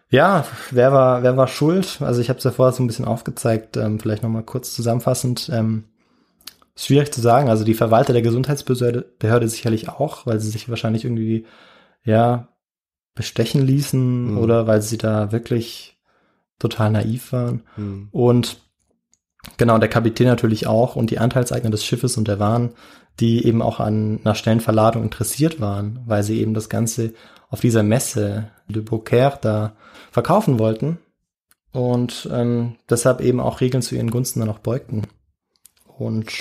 Ja, 0.09 0.45
wer 0.69 0.91
war, 0.91 1.23
wer 1.23 1.38
war 1.38 1.47
schuld? 1.47 2.01
Also 2.01 2.19
ich 2.21 2.27
habe 2.29 2.38
es 2.39 2.43
ja 2.43 2.51
vorher 2.51 2.73
so 2.73 2.83
ein 2.83 2.88
bisschen 2.88 3.05
aufgezeigt, 3.05 3.77
ähm, 3.77 3.99
vielleicht 3.99 4.21
nochmal 4.21 4.43
kurz 4.43 4.73
zusammenfassend. 4.75 5.49
Ähm, 5.51 5.86
schwierig 6.75 7.13
zu 7.13 7.21
sagen. 7.21 7.49
Also 7.49 7.63
die 7.63 7.73
Verwalter 7.73 8.12
der 8.13 8.21
Gesundheitsbehörde 8.21 9.05
Behörde 9.17 9.47
sicherlich 9.47 9.88
auch, 9.89 10.25
weil 10.25 10.39
sie 10.41 10.49
sich 10.49 10.67
wahrscheinlich 10.69 11.05
irgendwie, 11.05 11.45
ja, 12.03 12.49
bestechen 13.15 13.65
ließen 13.65 14.31
Mhm. 14.33 14.38
oder 14.39 14.67
weil 14.67 14.81
sie 14.81 14.97
da 14.97 15.31
wirklich 15.31 15.97
total 16.59 16.91
naiv 16.91 17.31
waren. 17.31 17.63
Hm. 17.75 18.09
Und 18.12 18.59
genau, 19.58 19.77
der 19.77 19.89
Kapitän 19.89 20.27
natürlich 20.27 20.67
auch 20.67 20.95
und 20.95 21.10
die 21.10 21.19
Anteilseigner 21.19 21.69
des 21.69 21.86
Schiffes 21.86 22.17
und 22.17 22.27
der 22.27 22.39
Waren, 22.39 22.71
die 23.19 23.45
eben 23.45 23.62
auch 23.62 23.79
an 23.79 24.19
einer 24.23 24.36
schnellen 24.36 24.62
Verladung 24.62 25.03
interessiert 25.03 25.60
waren, 25.60 25.99
weil 26.06 26.23
sie 26.23 26.39
eben 26.39 26.53
das 26.53 26.69
Ganze 26.69 27.13
auf 27.49 27.60
dieser 27.60 27.84
Messe 27.84 28.49
de 28.67 28.82
Beaucaire 28.82 29.38
da 29.39 29.75
verkaufen 30.12 30.58
wollten 30.58 30.97
und 31.71 32.29
ähm, 32.32 32.75
deshalb 32.89 33.21
eben 33.21 33.39
auch 33.39 33.62
Regeln 33.62 33.82
zu 33.82 33.95
ihren 33.95 34.12
Gunsten 34.12 34.39
dann 34.39 34.49
auch 34.49 34.60
beugten. 34.60 35.03
Und 35.86 36.32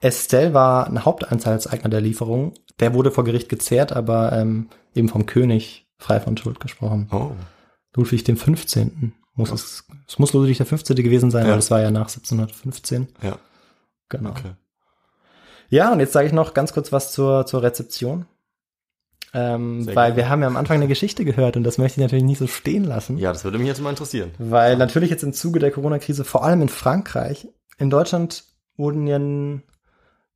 Estelle 0.00 0.54
war 0.54 0.86
ein 0.86 1.04
Hauptanteilseigner 1.04 1.88
der 1.90 2.00
Lieferung. 2.00 2.54
Der 2.80 2.94
wurde 2.94 3.10
vor 3.10 3.24
Gericht 3.24 3.48
gezehrt, 3.48 3.92
aber 3.92 4.32
ähm, 4.32 4.68
eben 4.94 5.08
vom 5.08 5.26
König 5.26 5.86
frei 5.98 6.20
von 6.20 6.36
Schuld 6.36 6.60
gesprochen. 6.60 7.08
Oh, 7.12 7.30
Ludwig 7.94 8.24
dem 8.24 8.36
15. 8.36 9.14
Muss 9.36 9.52
es, 9.52 9.84
es 10.08 10.18
muss 10.18 10.32
Ludwig 10.32 10.56
der 10.56 10.66
15. 10.66 10.96
gewesen 10.96 11.30
sein, 11.30 11.44
Ja. 11.46 11.52
weil 11.52 11.58
es 11.58 11.70
war 11.70 11.80
ja 11.80 11.90
nach 11.90 12.08
1715. 12.08 13.08
ja, 13.22 13.38
Genau. 14.08 14.30
okay. 14.30 14.52
Ja, 15.68 15.92
und 15.92 16.00
jetzt 16.00 16.12
sage 16.12 16.26
ich 16.26 16.32
noch 16.32 16.54
ganz 16.54 16.72
kurz 16.72 16.92
was 16.92 17.12
zur, 17.12 17.44
zur 17.46 17.62
Rezeption. 17.62 18.26
Ähm, 19.34 19.82
Sehr 19.82 19.94
weil 19.96 20.04
gerne. 20.12 20.16
wir 20.16 20.28
haben 20.30 20.40
ja 20.42 20.46
am 20.46 20.56
Anfang 20.56 20.76
eine 20.76 20.88
Geschichte 20.88 21.24
gehört 21.24 21.56
und 21.56 21.64
das 21.64 21.76
möchte 21.76 22.00
ich 22.00 22.02
natürlich 22.04 22.24
nicht 22.24 22.38
so 22.38 22.46
stehen 22.46 22.84
lassen. 22.84 23.18
Ja, 23.18 23.32
das 23.32 23.44
würde 23.44 23.58
mich 23.58 23.66
jetzt 23.66 23.80
mal 23.82 23.90
interessieren. 23.90 24.30
Weil 24.38 24.76
natürlich 24.76 25.10
jetzt 25.10 25.24
im 25.24 25.32
Zuge 25.32 25.58
der 25.58 25.70
Corona-Krise, 25.72 26.24
vor 26.24 26.44
allem 26.44 26.62
in 26.62 26.68
Frankreich, 26.68 27.48
in 27.78 27.90
Deutschland 27.90 28.44
wurden 28.76 29.06
ja, 29.06 29.18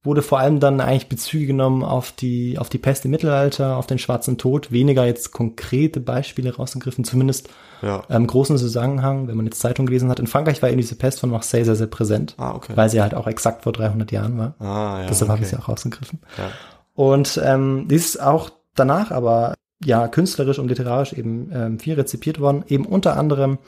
wurde 0.02 0.22
vor 0.22 0.38
allem 0.38 0.60
dann 0.60 0.80
eigentlich 0.80 1.08
Bezüge 1.10 1.46
genommen 1.48 1.82
auf 1.82 2.10
die, 2.12 2.58
auf 2.58 2.70
die 2.70 2.78
Pest 2.78 3.04
im 3.04 3.10
Mittelalter, 3.10 3.76
auf 3.76 3.86
den 3.86 3.98
Schwarzen 3.98 4.38
Tod, 4.38 4.72
weniger 4.72 5.04
jetzt 5.04 5.32
konkrete 5.32 6.00
Beispiele 6.00 6.56
rausgegriffen, 6.56 7.04
zumindest 7.04 7.50
Ja. 7.82 8.02
im 8.08 8.26
großen 8.26 8.56
Zusammenhang, 8.56 9.28
wenn 9.28 9.36
man 9.36 9.44
jetzt 9.46 9.60
Zeitung 9.60 9.86
gelesen 9.86 10.08
hat. 10.10 10.18
In 10.18 10.26
Frankreich 10.26 10.62
war 10.62 10.70
eben 10.70 10.80
diese 10.80 10.94
Pest 10.96 11.20
von 11.20 11.30
Marseille 11.30 11.64
sehr, 11.64 11.76
sehr 11.76 11.86
präsent, 11.86 12.34
Ah, 12.38 12.54
okay. 12.54 12.72
weil 12.76 12.88
sie 12.88 13.02
halt 13.02 13.14
auch 13.14 13.26
exakt 13.26 13.62
vor 13.62 13.72
300 13.72 14.10
Jahren 14.10 14.38
war. 14.38 14.54
ah, 14.58 15.00
ja. 15.02 15.06
Deshalb 15.06 15.28
habe 15.30 15.38
okay. 15.38 15.44
ich 15.44 15.50
sie 15.50 15.56
auch 15.62 15.68
rausgegriffen. 15.68 16.20
Ja. 16.38 16.50
Und 16.94 17.40
ähm, 17.44 17.86
dies 17.88 18.06
ist 18.06 18.22
auch 18.22 18.50
danach 18.74 19.10
aber 19.10 19.54
ja 19.84 20.08
künstlerisch 20.08 20.58
und 20.58 20.68
literarisch 20.68 21.12
eben 21.14 21.50
ähm, 21.54 21.78
viel 21.78 21.94
rezipiert 21.94 22.40
worden. 22.40 22.64
Eben 22.68 22.84
unter 22.86 23.16
anderem 23.18 23.58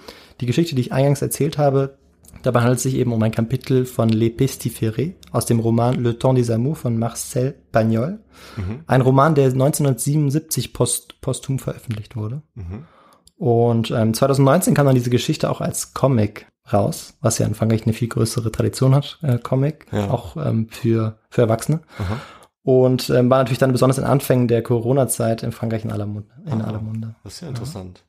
die 0.41 0.47
Geschichte, 0.47 0.75
die 0.75 0.83
ich 0.83 0.93
eingangs 0.93 1.23
erzählt 1.23 1.57
habe. 1.59 1.97
Dabei 2.43 2.61
handelt 2.61 2.79
es 2.79 2.83
sich 2.85 2.95
eben 2.97 3.13
um 3.13 3.23
ein 3.23 3.31
Kapitel 3.31 3.85
von 3.87 4.09
Les 4.09 4.31
Pestiférés 4.31 5.15
aus 5.31 5.47
dem 5.47 5.61
Roman 5.61 5.95
Le 6.03 6.19
Temps 6.19 6.37
des 6.39 6.51
Amours 6.51 6.79
von 6.81 6.99
Marcel 6.99 7.55
Pagnol. 7.71 8.19
Ein 8.87 9.01
Roman, 9.01 9.35
der 9.35 9.47
1977 9.47 10.73
post, 10.73 11.21
posthum 11.21 11.59
veröffentlicht 11.59 12.17
wurde. 12.17 12.43
Mhm. 12.55 12.85
Und 13.37 13.91
ähm, 13.91 14.15
2019 14.15 14.75
kam 14.75 14.87
dann 14.87 14.95
diese 14.95 15.11
Geschichte 15.11 15.51
auch 15.51 15.61
als 15.61 15.95
Comic 15.95 16.47
raus, 16.73 17.15
was 17.21 17.39
ja 17.39 17.47
in 17.47 17.55
Frankreich 17.55 17.85
eine 17.85 17.93
viel 17.93 18.09
größere 18.09 18.51
Tradition 18.53 18.95
hat, 18.95 19.19
äh, 19.23 19.39
Comic, 19.39 19.87
Ja. 19.93 20.11
auch 20.11 20.37
ähm, 20.37 20.69
für, 20.71 21.19
für 21.29 21.43
Erwachsene. 21.43 21.81
Aha. 21.99 22.17
Und 22.65 23.11
ähm, 23.11 23.29
war 23.31 23.39
natürlich 23.39 23.59
dann 23.59 23.73
besonders 23.73 23.99
in 23.99 24.05
Anfängen 24.05 24.47
der 24.47 24.63
Corona-Zeit 24.63 25.43
in 25.43 25.51
Frankreich 25.51 25.85
in 25.85 25.91
aller 25.91 26.07
Munde. 26.07 26.31
In 26.47 26.63
aller 26.63 26.81
Munde. 26.81 27.17
Das 27.25 27.35
ist 27.35 27.41
ja 27.41 27.49
interessant. 27.49 28.05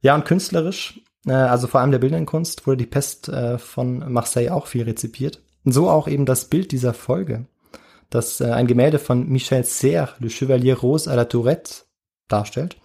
Ja, 0.00 0.14
und 0.14 0.24
künstlerisch, 0.24 1.00
also 1.26 1.66
vor 1.66 1.80
allem 1.80 1.90
der 1.90 1.98
bildenden 1.98 2.26
Kunst, 2.26 2.66
wurde 2.66 2.78
die 2.78 2.86
Pest 2.86 3.28
äh, 3.28 3.58
von 3.58 4.10
Marseille 4.12 4.50
auch 4.50 4.66
viel 4.66 4.82
rezipiert. 4.84 5.42
Und 5.64 5.72
so 5.72 5.88
auch 5.90 6.08
eben 6.08 6.24
das 6.26 6.46
Bild 6.46 6.72
dieser 6.72 6.94
Folge, 6.94 7.46
das 8.10 8.40
äh, 8.40 8.50
ein 8.50 8.66
Gemälde 8.66 8.98
von 8.98 9.28
Michel 9.28 9.64
Serres, 9.64 10.10
Le 10.20 10.30
Chevalier 10.30 10.78
Rose 10.78 11.10
à 11.10 11.14
la 11.16 11.24
Tourette, 11.26 11.84
darstellt. 12.28 12.76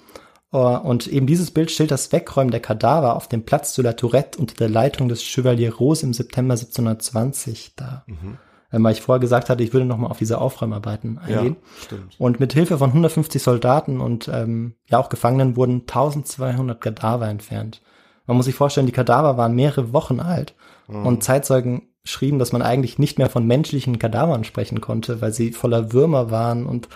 Äh, 0.51 0.57
Und 0.57 1.07
eben 1.07 1.27
dieses 1.27 1.51
Bild 1.51 1.71
stellt 1.71 1.91
das 1.91 2.11
Wegräumen 2.11 2.51
der 2.51 2.59
Kadaver 2.59 3.15
auf 3.15 3.27
dem 3.27 3.43
Platz 3.45 3.75
de 3.75 3.85
la 3.85 3.93
Tourette 3.93 4.39
unter 4.39 4.55
der 4.55 4.69
Leitung 4.69 5.07
des 5.09 5.23
Chevalier 5.23 5.73
Rose 5.75 6.05
im 6.05 6.13
September 6.13 6.53
1720 6.55 7.75
dar. 7.75 8.03
Mhm. 8.07 8.37
Äh, 8.71 8.83
Weil 8.83 8.93
ich 8.93 9.01
vorher 9.01 9.19
gesagt 9.21 9.49
hatte, 9.49 9.63
ich 9.63 9.71
würde 9.73 9.85
nochmal 9.85 10.11
auf 10.11 10.17
diese 10.17 10.39
Aufräumarbeiten 10.41 11.19
Ja, 11.27 11.37
eingehen. 11.39 11.55
stimmt. 11.85 12.15
Und 12.19 12.39
mit 12.39 12.51
Hilfe 12.53 12.77
von 12.79 12.89
150 12.89 13.41
Soldaten 13.41 14.01
und 14.01 14.27
ähm, 14.27 14.75
ja 14.89 14.97
auch 14.97 15.09
Gefangenen 15.09 15.55
wurden 15.55 15.81
1200 15.81 16.81
Kadaver 16.81 17.27
entfernt. 17.29 17.81
Man 18.27 18.37
muss 18.37 18.45
sich 18.45 18.55
vorstellen, 18.55 18.85
die 18.87 18.93
Kadaver 18.93 19.37
waren 19.37 19.55
mehrere 19.55 19.93
Wochen 19.93 20.19
alt 20.19 20.55
Mhm. 20.87 21.05
und 21.05 21.23
Zeitzeugen 21.23 21.83
schrieben, 22.05 22.39
dass 22.39 22.51
man 22.51 22.61
eigentlich 22.61 22.99
nicht 22.99 23.17
mehr 23.17 23.29
von 23.29 23.47
menschlichen 23.47 23.97
Kadavern 23.99 24.43
sprechen 24.43 24.81
konnte, 24.81 25.21
weil 25.21 25.31
sie 25.33 25.51
voller 25.53 25.93
Würmer 25.93 26.29
waren 26.31 26.65
und 26.65 26.89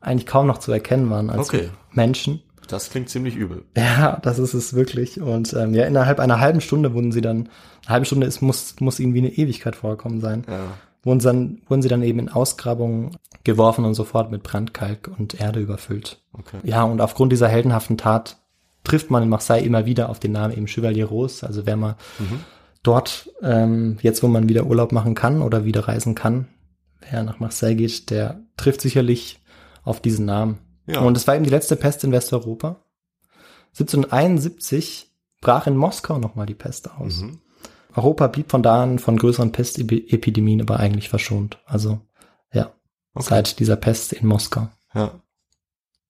eigentlich 0.00 0.26
kaum 0.26 0.46
noch 0.48 0.58
zu 0.58 0.72
erkennen 0.72 1.08
waren 1.10 1.30
als 1.30 1.48
Okay. 1.48 1.68
Menschen. 1.92 2.42
Das 2.66 2.90
klingt 2.90 3.08
ziemlich 3.08 3.36
übel. 3.36 3.64
Ja, 3.76 4.18
das 4.22 4.38
ist 4.38 4.54
es 4.54 4.74
wirklich. 4.74 5.20
Und 5.20 5.52
ähm, 5.54 5.74
ja, 5.74 5.84
innerhalb 5.84 6.18
einer 6.20 6.40
halben 6.40 6.60
Stunde 6.60 6.94
wurden 6.94 7.12
sie 7.12 7.20
dann, 7.20 7.48
eine 7.86 7.88
halbe 7.94 8.06
Stunde 8.06 8.26
ist, 8.26 8.42
muss, 8.42 8.74
muss 8.80 8.98
ihnen 9.00 9.14
wie 9.14 9.18
eine 9.18 9.28
Ewigkeit 9.32 9.76
vorgekommen 9.76 10.20
sein, 10.20 10.44
Ja. 10.48 10.58
wurden, 11.02 11.20
dann, 11.20 11.62
wurden 11.68 11.82
sie 11.82 11.88
dann 11.88 12.02
eben 12.02 12.18
in 12.20 12.28
Ausgrabungen 12.28 13.16
geworfen 13.44 13.84
und 13.84 13.94
sofort 13.94 14.30
mit 14.30 14.42
Brandkalk 14.42 15.10
und 15.18 15.40
Erde 15.40 15.60
überfüllt. 15.60 16.20
Okay. 16.32 16.58
Ja, 16.64 16.82
und 16.84 17.00
aufgrund 17.00 17.30
dieser 17.32 17.48
heldenhaften 17.48 17.96
Tat 17.98 18.38
trifft 18.84 19.10
man 19.10 19.22
in 19.22 19.28
Marseille 19.28 19.64
immer 19.64 19.86
wieder 19.86 20.08
auf 20.08 20.18
den 20.20 20.32
Namen 20.32 20.56
eben 20.56 20.66
Chevalier 20.68 21.06
Rose. 21.06 21.46
Also 21.46 21.66
wer 21.66 21.76
mal 21.76 21.96
dort, 22.82 23.30
ähm, 23.42 23.98
jetzt 24.02 24.22
wo 24.22 24.28
man 24.28 24.48
wieder 24.48 24.66
Urlaub 24.66 24.92
machen 24.92 25.14
kann 25.14 25.42
oder 25.42 25.64
wieder 25.64 25.86
reisen 25.86 26.14
kann, 26.14 26.48
wer 27.10 27.22
nach 27.22 27.40
Marseille 27.40 27.74
geht, 27.74 28.10
der 28.10 28.40
trifft 28.56 28.80
sicherlich 28.80 29.40
auf 29.82 30.00
diesen 30.00 30.26
Namen. 30.26 30.58
Ja. 30.86 31.00
Und 31.00 31.16
es 31.16 31.26
war 31.26 31.34
eben 31.34 31.44
die 31.44 31.50
letzte 31.50 31.76
Pest 31.76 32.04
in 32.04 32.12
Westeuropa. 32.12 32.82
1771 33.72 35.10
brach 35.40 35.66
in 35.66 35.76
Moskau 35.76 36.18
nochmal 36.18 36.46
die 36.46 36.54
Pest 36.54 36.90
aus. 36.90 37.20
Mhm. 37.20 37.38
Europa 37.94 38.26
blieb 38.28 38.50
von 38.50 38.62
da 38.62 38.82
an 38.82 38.98
von 38.98 39.16
größeren 39.16 39.52
Pestepidemien 39.52 40.60
aber 40.60 40.78
eigentlich 40.78 41.08
verschont. 41.08 41.58
Also 41.66 42.00
ja, 42.52 42.72
Okay. 43.14 43.26
seit 43.28 43.58
dieser 43.58 43.76
Pest 43.76 44.12
in 44.12 44.26
Moskau. 44.26 44.68
Ja. 44.94 45.20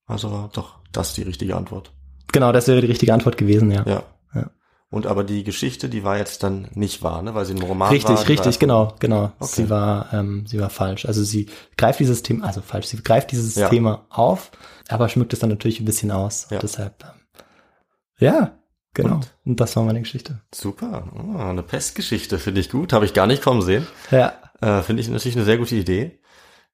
Also 0.07 0.31
war 0.31 0.51
doch 0.53 0.81
das 0.93 1.14
die 1.14 1.23
richtige 1.23 1.57
Antwort. 1.57 1.93
Genau, 2.33 2.53
das 2.53 2.68
wäre 2.68 2.81
die 2.81 2.87
richtige 2.87 3.12
Antwort 3.14 3.37
gewesen, 3.37 3.70
ja. 3.70 3.85
Ja. 3.87 4.03
Ja. 4.35 4.51
Und 4.91 5.07
aber 5.07 5.22
die 5.24 5.45
Geschichte, 5.45 5.89
die 5.89 6.03
war 6.05 6.18
jetzt 6.18 6.43
dann 6.43 6.68
nicht 6.74 7.03
wahr, 7.03 7.22
ne? 7.22 7.35
Weil 7.35 7.45
sie 7.47 7.55
ein 7.55 7.62
Roman. 7.62 7.91
Richtig, 7.91 8.11
war 8.11 8.18
richtig, 8.20 8.39
erfunden. 8.39 8.59
genau, 8.59 8.95
genau. 8.99 9.33
Okay. 9.39 9.53
Sie 9.62 9.70
war, 9.70 10.12
ähm, 10.12 10.45
sie 10.47 10.61
war 10.61 10.70
falsch. 10.70 11.07
Also 11.07 11.22
sie 11.24 11.47
greift 11.76 12.01
dieses 12.01 12.22
Thema, 12.22 12.47
also 12.47 12.61
falsch, 12.61 12.87
sie 12.87 13.03
greift 13.03 13.31
dieses 13.33 13.55
Ja. 13.55 13.68
Thema 13.68 14.07
auf, 14.11 14.51
aber 14.89 15.09
schmückt 15.09 15.33
es 15.33 15.39
dann 15.39 15.51
natürlich 15.51 15.81
ein 15.81 15.85
bisschen 15.85 16.11
aus. 16.11 16.49
Ja. 16.51 16.59
Deshalb, 16.59 17.05
ähm, 17.05 17.43
ja, 18.18 18.59
genau. 18.95 19.14
Und? 19.16 19.35
Und? 19.45 19.61
das 19.61 19.76
war 19.76 19.83
meine 19.85 20.01
Geschichte. 20.01 20.41
Super. 20.55 21.05
Ah, 21.37 21.51
eine 21.51 21.62
Pestgeschichte 21.62 22.39
finde 22.39 22.61
ich 22.61 22.70
gut. 22.70 22.93
Habe 22.93 23.05
ich 23.05 23.14
gar 23.14 23.26
nicht 23.26 23.43
kommen 23.43 23.62
sehen. 23.62 23.87
Ja, 24.11 24.33
Äh, 24.61 24.83
finde 24.83 25.01
ich 25.01 25.09
natürlich 25.09 25.37
eine 25.37 25.47
sehr 25.47 25.57
gute 25.57 25.74
Idee. 25.76 26.20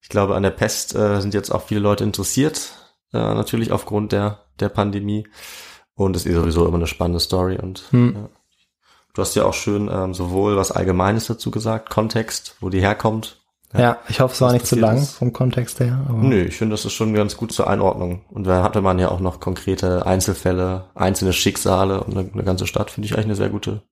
Ich 0.01 0.09
glaube, 0.09 0.35
an 0.35 0.43
der 0.43 0.51
Pest 0.51 0.95
äh, 0.97 1.21
sind 1.21 1.35
jetzt 1.35 1.51
auch 1.51 1.63
viele 1.63 1.81
Leute 1.81 2.03
interessiert, 2.03 2.73
äh, 3.13 3.19
natürlich 3.19 3.71
aufgrund 3.73 4.11
der, 4.13 4.46
der 4.61 4.69
Pandemie. 4.69 5.27
Und 5.95 6.15
es 6.17 6.27
ist 6.27 6.35
sowieso 6.35 6.67
immer 6.67 6.77
eine 6.77 6.87
spannende 6.87 7.21
Story. 7.21 7.59
Und 7.59 7.85
Hm. 7.91 8.15
ja. 8.15 8.29
du 9.15 9.23
hast 9.23 9.35
ja 9.35 9.45
auch 9.45 9.55
schön 9.55 9.89
ähm, 9.93 10.13
sowohl 10.15 10.57
was 10.57 10.71
Allgemeines 10.73 11.27
dazu 11.27 11.51
gesagt, 11.51 11.91
Kontext, 11.91 12.57
wo 12.61 12.69
die 12.69 12.81
herkommt. 12.81 13.41
ja, 13.77 13.99
ich 14.09 14.21
hoffe, 14.21 14.35
es 14.35 14.41
war 14.41 14.53
nicht 14.53 14.67
zu 14.67 14.77
lang 14.77 14.99
ist. 14.99 15.13
vom 15.15 15.33
Kontext 15.33 15.81
her. 15.81 16.07
Nö, 16.11 16.43
ich 16.45 16.57
finde, 16.57 16.75
das 16.75 16.85
ist 16.85 16.93
schon 16.93 17.13
ganz 17.15 17.37
gut 17.37 17.53
zur 17.53 17.67
Einordnung. 17.69 18.25
Und 18.31 18.45
da 18.45 18.63
hatte 18.63 18.81
man 18.83 18.99
ja 18.99 19.11
auch 19.11 19.21
noch 19.21 19.41
konkrete 19.41 20.07
Einzelfälle, 20.07 20.85
einzelne 20.95 21.33
Schicksale 21.33 22.03
und 22.05 22.17
eine, 22.17 22.31
eine 22.33 22.45
ganze 22.45 22.67
Stadt, 22.67 22.91
finde 22.91 23.07
ich 23.07 23.15
eigentlich 23.15 23.27
eine 23.27 23.35
sehr 23.37 23.51
gute 23.51 23.83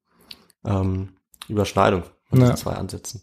ähm, 0.65 1.17
Überschneidung 1.49 2.03
von 2.29 2.39
Ja. 2.41 2.45
diesen 2.47 2.57
zwei 2.57 2.73
Ansätzen. 2.75 3.23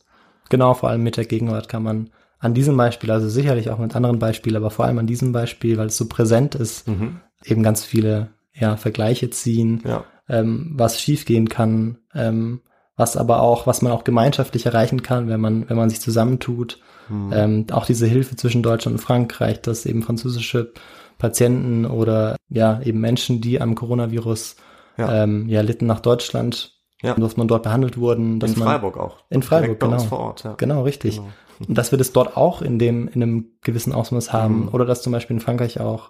Genau, 0.50 0.74
vor 0.74 0.90
allem 0.90 1.02
mit 1.04 1.18
der 1.18 1.26
Gegenwart 1.26 1.70
kann 1.70 1.84
man 1.84 2.10
an 2.42 2.54
diesem 2.54 2.76
Beispiel, 2.76 3.12
also 3.12 3.30
sicherlich 3.30 3.70
auch 3.70 3.78
mit 3.78 3.96
anderen 3.96 4.20
Beispielen, 4.20 4.58
aber 4.58 4.70
vor 4.72 4.86
allem 4.86 4.98
an 4.98 5.08
diesem 5.08 5.32
Beispiel, 5.32 5.78
weil 5.78 5.88
es 5.88 5.98
so 5.98 6.08
präsent 6.10 6.56
ist, 6.56 6.88
Mhm. 6.88 7.22
eben 7.46 7.64
ganz 7.64 7.84
viele 7.86 8.30
ja, 8.54 8.76
Vergleiche 8.76 9.30
ziehen, 9.30 9.82
Ja, 9.86 10.04
ähm, 10.28 10.74
was 10.76 11.00
schiefgehen 11.00 11.48
kann, 11.48 12.00
ähm, 12.14 12.62
was 12.98 13.16
aber 13.16 13.42
auch, 13.42 13.66
was 13.68 13.82
man 13.82 13.92
auch 13.94 14.04
gemeinschaftlich 14.04 14.66
erreichen 14.66 15.02
kann, 15.04 15.30
wenn 15.30 15.40
man, 15.40 15.70
wenn 15.70 15.78
man 15.78 15.90
sich 15.90 16.02
zusammentut. 16.02 16.80
Mhm. 17.10 17.32
Ähm, 17.34 17.66
auch 17.72 17.86
diese 17.86 18.06
Hilfe 18.08 18.36
zwischen 18.36 18.62
Deutschland 18.64 18.98
und 18.98 19.04
Frankreich, 19.04 19.62
dass 19.62 19.86
eben 19.86 20.02
französische 20.04 20.74
Patienten 21.18 21.86
oder 21.86 22.36
ja 22.50 22.82
eben 22.84 23.00
Menschen, 23.00 23.42
die 23.42 23.62
am 23.62 23.76
Coronavirus 23.76 24.56
Ja. 24.98 25.24
ähm, 25.24 25.48
ja 25.48 25.62
litten 25.62 25.86
nach 25.86 26.00
Deutschland, 26.02 26.74
Ja. 27.02 27.14
dass 27.16 27.38
man 27.38 27.48
dort 27.48 27.64
behandelt 27.64 27.98
wurden, 27.98 28.40
dass 28.40 28.54
in 28.54 28.60
man 28.60 28.68
Freiburg 28.68 28.98
auch. 28.98 29.18
in 29.30 29.42
Freiburg, 29.44 29.80
Direkt 29.80 29.98
genau. 29.98 30.10
vor 30.10 30.20
Ort, 30.20 30.44
ja. 30.44 30.54
Genau, 30.58 30.84
richtig. 30.84 31.16
Genau. 31.18 31.30
Und 31.68 31.78
dass 31.78 31.92
wir 31.92 31.98
das 31.98 32.12
dort 32.14 32.38
auch 32.38 32.62
in 32.62 32.80
dem, 32.80 33.08
in 33.08 33.22
einem 33.24 33.46
gewissen 33.62 33.94
Ausmaß 33.94 34.34
haben. 34.34 34.64
Mhm. 34.64 34.68
Oder 34.70 34.86
dass 34.86 35.02
zum 35.02 35.12
Beispiel 35.14 35.36
in 35.36 35.42
Frankreich 35.42 35.80
auch, 35.80 36.10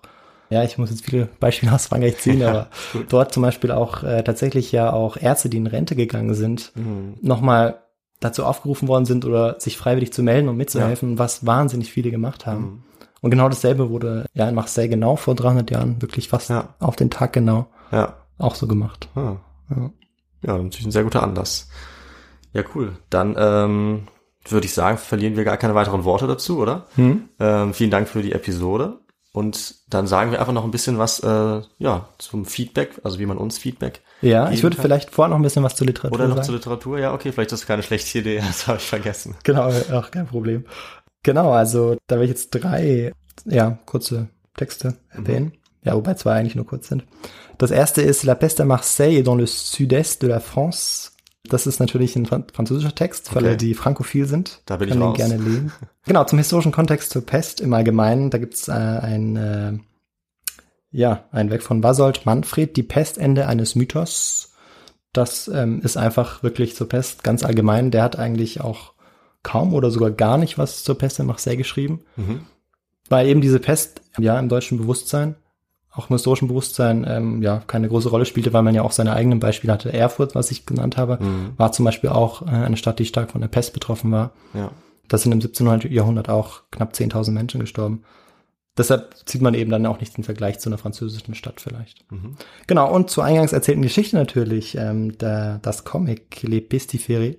ja, 0.49 0.63
ich 0.63 0.77
muss 0.77 0.89
jetzt 0.89 1.05
viele 1.05 1.27
Beispiele 1.39 1.73
aus 1.73 1.87
Frankreich 1.87 2.17
ziehen, 2.17 2.39
Ja, 2.39 2.49
aber 2.49 2.67
gut. 2.93 3.05
dort 3.09 3.33
zum 3.33 3.43
Beispiel 3.43 3.71
auch 3.71 4.03
äh, 4.03 4.23
tatsächlich 4.23 4.71
ja 4.71 4.91
auch 4.91 5.17
Ärzte, 5.17 5.49
die 5.49 5.57
in 5.57 5.67
Rente 5.67 5.95
gegangen 5.95 6.33
sind, 6.35 6.71
Mhm. 6.75 7.15
nochmal 7.21 7.81
dazu 8.19 8.45
aufgerufen 8.45 8.87
worden 8.87 9.05
sind 9.05 9.25
oder 9.25 9.59
sich 9.59 9.77
freiwillig 9.77 10.13
zu 10.13 10.21
melden 10.23 10.47
und 10.49 10.55
mitzuhelfen, 10.57 11.17
was 11.17 11.45
wahnsinnig 11.45 11.91
viele 11.91 12.11
gemacht 12.11 12.45
haben. 12.45 12.61
Mhm. 12.63 12.83
Und 13.21 13.31
genau 13.31 13.49
dasselbe 13.49 13.89
wurde 13.89 14.25
ja 14.33 14.47
in 14.49 14.55
Marseille 14.55 14.87
genau 14.89 15.15
vor 15.15 15.35
300 15.35 15.69
Jahren, 15.71 16.01
wirklich 16.01 16.27
fast 16.27 16.49
Ja. 16.49 16.75
auf 16.79 16.95
den 16.95 17.09
Tag 17.09 17.33
genau, 17.33 17.67
Ja. 17.91 18.15
auch 18.37 18.55
so 18.55 18.67
gemacht. 18.67 19.09
Ah. 19.15 19.35
Ja. 19.69 19.89
Ja, 20.43 20.57
natürlich 20.57 20.85
ein 20.87 20.91
sehr 20.91 21.03
guter 21.03 21.21
Anlass. 21.23 21.67
Ja, 22.53 22.63
cool. 22.75 22.93
Dann 23.11 23.35
ähm, 23.37 24.07
würde 24.47 24.65
ich 24.65 24.73
sagen, 24.73 24.97
verlieren 24.97 25.35
wir 25.35 25.43
gar 25.43 25.57
keine 25.57 25.75
weiteren 25.75 26.03
Worte 26.03 26.27
dazu, 26.27 26.59
oder? 26.59 26.87
Hm? 26.95 27.29
Ähm, 27.39 27.73
vielen 27.73 27.91
Dank 27.91 28.07
für 28.07 28.21
die 28.21 28.31
Episode. 28.31 28.99
Und 29.33 29.75
dann 29.89 30.07
sagen 30.07 30.31
wir 30.31 30.39
einfach 30.39 30.51
noch 30.51 30.65
ein 30.65 30.71
bisschen 30.71 30.97
was 30.97 31.21
äh, 31.21 31.61
ja, 31.77 32.09
zum 32.17 32.45
Feedback, 32.45 32.99
also 33.03 33.17
wie 33.17 33.25
man 33.25 33.37
uns 33.37 33.57
Feedback. 33.57 34.01
Ja, 34.21 34.51
ich 34.51 34.61
würde 34.61 34.75
kann. 34.75 34.83
vielleicht 34.83 35.11
vorher 35.11 35.29
noch 35.29 35.37
ein 35.37 35.41
bisschen 35.41 35.63
was 35.63 35.75
zur 35.75 35.87
Literatur 35.87 36.13
Oder 36.13 36.27
noch 36.27 36.35
sagen. 36.35 36.47
zur 36.47 36.55
Literatur. 36.55 36.99
Ja, 36.99 37.13
okay, 37.13 37.31
vielleicht 37.31 37.51
ist 37.53 37.61
das 37.61 37.67
keine 37.67 37.81
schlechte 37.81 38.19
Idee, 38.19 38.37
das 38.45 38.67
habe 38.67 38.77
ich 38.77 38.85
vergessen. 38.85 39.35
Genau, 39.43 39.71
auch 39.93 40.11
kein 40.11 40.27
Problem. 40.27 40.65
Genau, 41.23 41.51
also 41.51 41.95
da 42.07 42.17
will 42.17 42.23
ich 42.23 42.31
jetzt 42.31 42.49
drei, 42.51 43.13
ja, 43.45 43.77
kurze 43.85 44.27
Texte 44.57 44.97
erwähnen. 45.09 45.53
Ja, 45.83 45.95
wobei 45.95 46.13
zwei 46.15 46.33
eigentlich 46.33 46.55
nur 46.55 46.65
kurz 46.65 46.89
sind. 46.89 47.05
Das 47.57 47.71
erste 47.71 48.01
ist 48.01 48.23
La 48.23 48.35
Peste 48.35 48.63
à 48.63 48.65
Marseille 48.65 49.23
dans 49.23 49.35
le 49.35 49.47
sud-est 49.47 50.21
de 50.21 50.27
la 50.27 50.39
France. 50.39 51.11
Das 51.51 51.67
ist 51.67 51.79
natürlich 51.79 52.15
ein 52.15 52.25
fran- 52.25 52.45
französischer 52.53 52.95
Text, 52.95 53.33
weil 53.35 53.43
Okay. 53.43 53.47
alle, 53.49 53.57
die 53.57 53.73
frankophil 53.73 54.25
sind. 54.25 54.61
Da 54.65 54.77
bin 54.77 54.87
ich 54.87 54.93
können 54.93 55.03
raus. 55.03 55.17
gerne 55.17 55.37
lesen. 55.37 55.71
Genau, 56.05 56.23
zum 56.23 56.39
historischen 56.39 56.71
Kontext 56.71 57.11
zur 57.11 57.25
Pest 57.25 57.61
im 57.61 57.73
Allgemeinen. 57.73 58.29
Da 58.31 58.37
gibt's 58.39 58.67
äh, 58.67 58.71
ein, 58.71 59.35
äh, 59.35 59.73
ja, 60.91 61.25
ein 61.31 61.49
Werk 61.49 61.61
von 61.63 61.83
Wasold 61.83 62.25
Manfred, 62.25 62.75
die 62.75 62.83
Pestende 62.83 63.47
eines 63.47 63.75
Mythos. 63.75 64.53
Das 65.13 65.47
ähm, 65.53 65.81
ist 65.81 65.97
einfach 65.97 66.41
wirklich 66.43 66.75
zur 66.75 66.87
Pest 66.89 67.23
ganz 67.23 67.43
allgemein. 67.43 67.91
Der 67.91 68.03
hat 68.03 68.17
eigentlich 68.17 68.61
auch 68.61 68.93
kaum 69.43 69.73
oder 69.73 69.91
sogar 69.91 70.11
gar 70.11 70.37
nicht 70.37 70.57
was 70.57 70.83
zur 70.83 70.97
Pest 70.97 71.19
in 71.19 71.25
Marseille 71.27 71.57
geschrieben, 71.57 72.01
Mhm. 72.15 72.41
weil 73.09 73.27
eben 73.27 73.41
diese 73.41 73.59
Pest 73.59 74.01
ja 74.17 74.39
im 74.39 74.49
deutschen 74.49 74.77
Bewusstsein, 74.77 75.35
auch 75.91 76.09
im 76.09 76.15
historischen 76.15 76.47
Bewusstsein, 76.47 77.05
ähm, 77.07 77.41
ja 77.41 77.61
keine 77.67 77.89
große 77.89 78.09
Rolle 78.09 78.25
spielte, 78.25 78.53
weil 78.53 78.63
man 78.63 78.73
ja 78.75 78.81
auch 78.81 78.91
seine 78.93 79.13
eigenen 79.13 79.39
Beispiele 79.39 79.73
hatte. 79.73 79.91
Erfurt, 79.91 80.35
was 80.35 80.49
ich 80.51 80.65
genannt 80.65 80.97
habe, 80.97 81.17
Mhm. 81.21 81.53
war 81.57 81.71
zum 81.73 81.85
Beispiel 81.85 82.09
auch 82.09 82.43
äh, 82.43 82.45
eine 82.51 82.77
Stadt, 82.77 82.99
die 82.99 83.05
stark 83.05 83.31
von 83.31 83.41
der 83.41 83.49
Pest 83.49 83.73
betroffen 83.73 84.11
war. 84.11 84.31
Ja. 84.53 84.71
Da 85.09 85.17
sind 85.17 85.33
im 85.33 85.41
17. 85.41 85.91
Jahrhundert 85.91 86.29
auch 86.29 86.61
knapp 86.71 86.93
10.000 86.93 87.31
Menschen 87.33 87.59
gestorben. 87.59 88.03
Deshalb 88.77 89.15
zieht 89.25 89.41
man 89.41 89.53
eben 89.53 89.69
dann 89.69 89.85
auch 89.85 89.99
nicht 89.99 90.15
den 90.15 90.23
Vergleich 90.23 90.59
zu 90.59 90.69
einer 90.69 90.77
französischen 90.77 91.35
Stadt 91.35 91.59
vielleicht. 91.59 92.09
Mhm. 92.09 92.37
Genau, 92.67 92.89
und 92.89 93.09
zur 93.09 93.25
eingangs 93.25 93.51
erzählten 93.51 93.81
Geschichte 93.81 94.15
natürlich, 94.15 94.77
ähm, 94.77 95.17
der, 95.17 95.59
das 95.61 95.83
Comic 95.83 96.41
Les 96.43 96.61
Pestiférés 96.61 97.35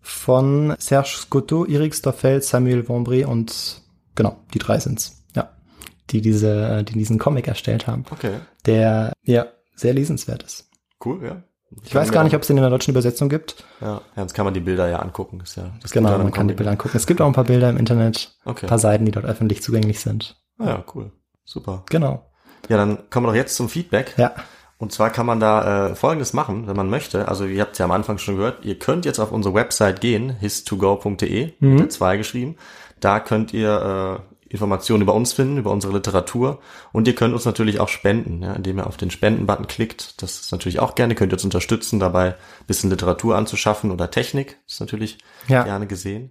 von 0.00 0.74
Serge 0.78 1.08
Scotto, 1.16 1.66
Eric 1.66 1.94
Stoffel, 1.94 2.40
Samuel 2.42 2.80
Vombré 2.80 3.26
und 3.26 3.82
genau, 4.14 4.36
die 4.54 4.58
drei 4.58 4.78
sind's, 4.78 5.23
die 6.14 6.20
diese, 6.22 6.78
äh, 6.78 6.84
die 6.84 6.94
diesen 6.94 7.18
Comic 7.18 7.48
erstellt 7.48 7.86
haben, 7.86 8.04
Okay, 8.10 8.32
der 8.66 9.12
ja 9.22 9.46
sehr 9.74 9.92
lesenswert 9.94 10.42
ist. 10.44 10.68
cool, 11.04 11.20
ja. 11.24 11.42
Ich 11.84 11.92
weiß 11.94 12.12
gar 12.12 12.22
nicht, 12.22 12.36
ob 12.36 12.42
es 12.42 12.46
den 12.46 12.56
in 12.56 12.62
der 12.62 12.70
deutschen 12.70 12.92
Übersetzung 12.92 13.28
gibt. 13.28 13.64
Ja, 13.80 14.00
sonst 14.14 14.32
kann 14.34 14.44
man 14.44 14.54
die 14.54 14.60
Bilder 14.60 14.88
ja 14.88 15.00
angucken. 15.00 15.40
Ist 15.40 15.56
ja, 15.56 15.72
das 15.82 15.90
Genau, 15.90 16.10
man 16.10 16.18
kann 16.30 16.46
die 16.46 16.54
Comic. 16.54 16.56
Bilder 16.58 16.70
angucken. 16.70 16.96
Es 16.96 17.06
gibt 17.08 17.20
auch 17.20 17.26
ein 17.26 17.32
paar 17.32 17.44
Bilder 17.44 17.68
im 17.68 17.76
Internet, 17.76 18.36
Okay. 18.44 18.66
ein 18.66 18.68
paar 18.68 18.78
Seiten, 18.78 19.04
die 19.04 19.10
dort 19.10 19.24
öffentlich 19.26 19.60
zugänglich 19.60 19.98
sind. 19.98 20.36
Ah, 20.58 20.66
ja, 20.66 20.84
cool. 20.94 21.10
Super. 21.44 21.82
Genau. 21.90 22.30
Ja, 22.68 22.76
dann 22.76 23.10
kommen 23.10 23.26
wir 23.26 23.30
doch 23.32 23.36
jetzt 23.36 23.56
zum 23.56 23.68
Feedback. 23.68 24.14
Ja. 24.16 24.32
Und 24.78 24.92
zwar 24.92 25.10
kann 25.10 25.26
man 25.26 25.40
da 25.40 25.88
äh, 25.90 25.94
Folgendes 25.96 26.32
machen, 26.32 26.68
wenn 26.68 26.76
man 26.76 26.88
möchte. 26.90 27.26
Also 27.26 27.44
ihr 27.44 27.60
habt 27.62 27.72
es 27.72 27.78
ja 27.78 27.86
am 27.86 27.90
Anfang 27.92 28.18
schon 28.18 28.36
gehört. 28.36 28.64
Ihr 28.64 28.78
könnt 28.78 29.04
jetzt 29.04 29.18
auf 29.18 29.32
unsere 29.32 29.54
Website 29.54 30.00
gehen, 30.00 30.36
his2go.de, 30.40 31.52
Mhm. 31.58 31.70
mit 31.70 31.80
der 31.80 31.88
2 31.90 32.16
geschrieben. 32.18 32.56
Da 33.00 33.18
könnt 33.20 33.52
ihr 33.52 34.20
äh, 34.20 34.33
Informationen 34.54 35.02
über 35.02 35.14
uns 35.14 35.32
finden, 35.32 35.58
über 35.58 35.70
unsere 35.70 35.92
Literatur. 35.92 36.60
Und 36.92 37.06
ihr 37.06 37.14
könnt 37.14 37.34
uns 37.34 37.44
natürlich 37.44 37.80
auch 37.80 37.88
spenden, 37.88 38.42
ja, 38.42 38.52
indem 38.54 38.78
ihr 38.78 38.86
auf 38.86 38.96
den 38.96 39.10
Spenden-Button 39.10 39.66
klickt. 39.66 40.22
Das 40.22 40.40
ist 40.40 40.52
natürlich 40.52 40.80
auch 40.80 40.94
gerne. 40.94 41.14
Könnt 41.14 41.32
ihr 41.32 41.36
uns 41.36 41.44
unterstützen, 41.44 42.00
dabei 42.00 42.28
ein 42.28 42.66
bisschen 42.66 42.90
Literatur 42.90 43.36
anzuschaffen 43.36 43.90
oder 43.90 44.10
Technik. 44.10 44.58
Das 44.66 44.74
ist 44.74 44.80
natürlich 44.80 45.18
Ja. 45.48 45.64
gerne 45.64 45.86
gesehen. 45.86 46.30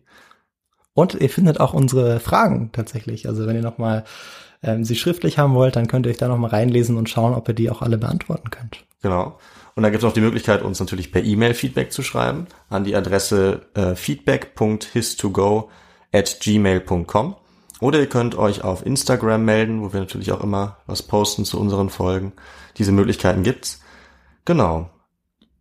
Und 0.95 1.15
ihr 1.15 1.29
findet 1.29 1.59
auch 1.59 1.73
unsere 1.73 2.19
Fragen 2.19 2.71
tatsächlich. 2.71 3.27
Also 3.27 3.45
wenn 3.47 3.55
ihr 3.55 3.61
nochmal 3.61 4.03
ähm, 4.63 4.83
sie 4.85 4.95
schriftlich 4.95 5.37
haben 5.37 5.53
wollt, 5.55 5.75
dann 5.75 5.87
könnt 5.87 6.05
ihr 6.05 6.11
euch 6.11 6.17
da 6.17 6.27
nochmal 6.27 6.51
reinlesen 6.51 6.97
und 6.97 7.09
schauen, 7.09 7.33
ob 7.33 7.47
ihr 7.49 7.53
die 7.55 7.69
auch 7.69 7.81
alle 7.81 7.97
beantworten 7.97 8.49
könnt. 8.49 8.85
Genau. 9.01 9.37
Und 9.75 9.81
dann 9.83 9.91
gibt 9.91 10.03
es 10.03 10.07
noch 10.07 10.13
die 10.13 10.21
Möglichkeit, 10.21 10.61
uns 10.61 10.79
natürlich 10.79 11.11
per 11.11 11.23
E-Mail 11.23 11.55
Feedback 11.55 11.91
zu 11.91 12.03
schreiben 12.03 12.47
an 12.69 12.83
die 12.83 12.95
Adresse 12.95 13.61
äh, 13.73 13.95
feedback.his2go 13.95 15.65
at 16.11 16.37
gmail.com. 16.41 17.35
Oder 17.79 17.99
ihr 17.99 18.07
könnt 18.07 18.35
euch 18.35 18.63
auf 18.63 18.85
Instagram 18.85 19.43
melden, 19.43 19.81
wo 19.81 19.93
wir 19.93 19.99
natürlich 19.99 20.31
auch 20.31 20.41
immer 20.41 20.77
was 20.85 21.01
posten 21.01 21.45
zu 21.45 21.59
unseren 21.59 21.89
Folgen. 21.89 22.33
Diese 22.77 22.91
Möglichkeiten 22.91 23.43
gibt's. 23.43 23.81
Genau. 24.45 24.89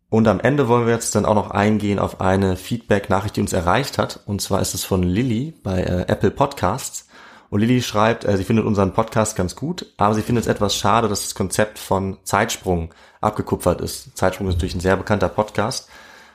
Und 0.09 0.27
am 0.27 0.39
Ende 0.39 0.67
wollen 0.67 0.85
wir 0.85 0.93
jetzt 0.93 1.15
dann 1.15 1.25
auch 1.25 1.33
noch 1.33 1.49
eingehen 1.49 1.97
auf 1.97 2.21
eine 2.21 2.55
Feedback-Nachricht, 2.55 3.35
die 3.35 3.41
uns 3.41 3.51
erreicht 3.51 3.97
hat. 3.97 4.19
Und 4.25 4.41
zwar 4.41 4.61
ist 4.61 4.75
es 4.75 4.83
von 4.83 5.01
Lilly 5.01 5.55
bei 5.63 5.81
äh, 5.81 6.05
Apple 6.07 6.31
Podcasts. 6.31 7.07
Und 7.49 7.61
Lilly 7.61 7.81
schreibt, 7.81 8.23
äh, 8.23 8.37
sie 8.37 8.43
findet 8.43 8.65
unseren 8.65 8.93
Podcast 8.93 9.35
ganz 9.35 9.55
gut, 9.55 9.87
aber 9.97 10.13
sie 10.13 10.21
findet 10.21 10.45
es 10.45 10.47
etwas 10.47 10.75
schade, 10.75 11.07
dass 11.07 11.23
das 11.23 11.35
Konzept 11.35 11.79
von 11.79 12.17
Zeitsprung 12.23 12.93
abgekupfert 13.21 13.81
ist. 13.81 14.15
Zeitsprung 14.15 14.47
ist 14.47 14.55
natürlich 14.55 14.75
ein 14.75 14.81
sehr 14.81 14.97
bekannter 14.97 15.29
Podcast. 15.29 15.89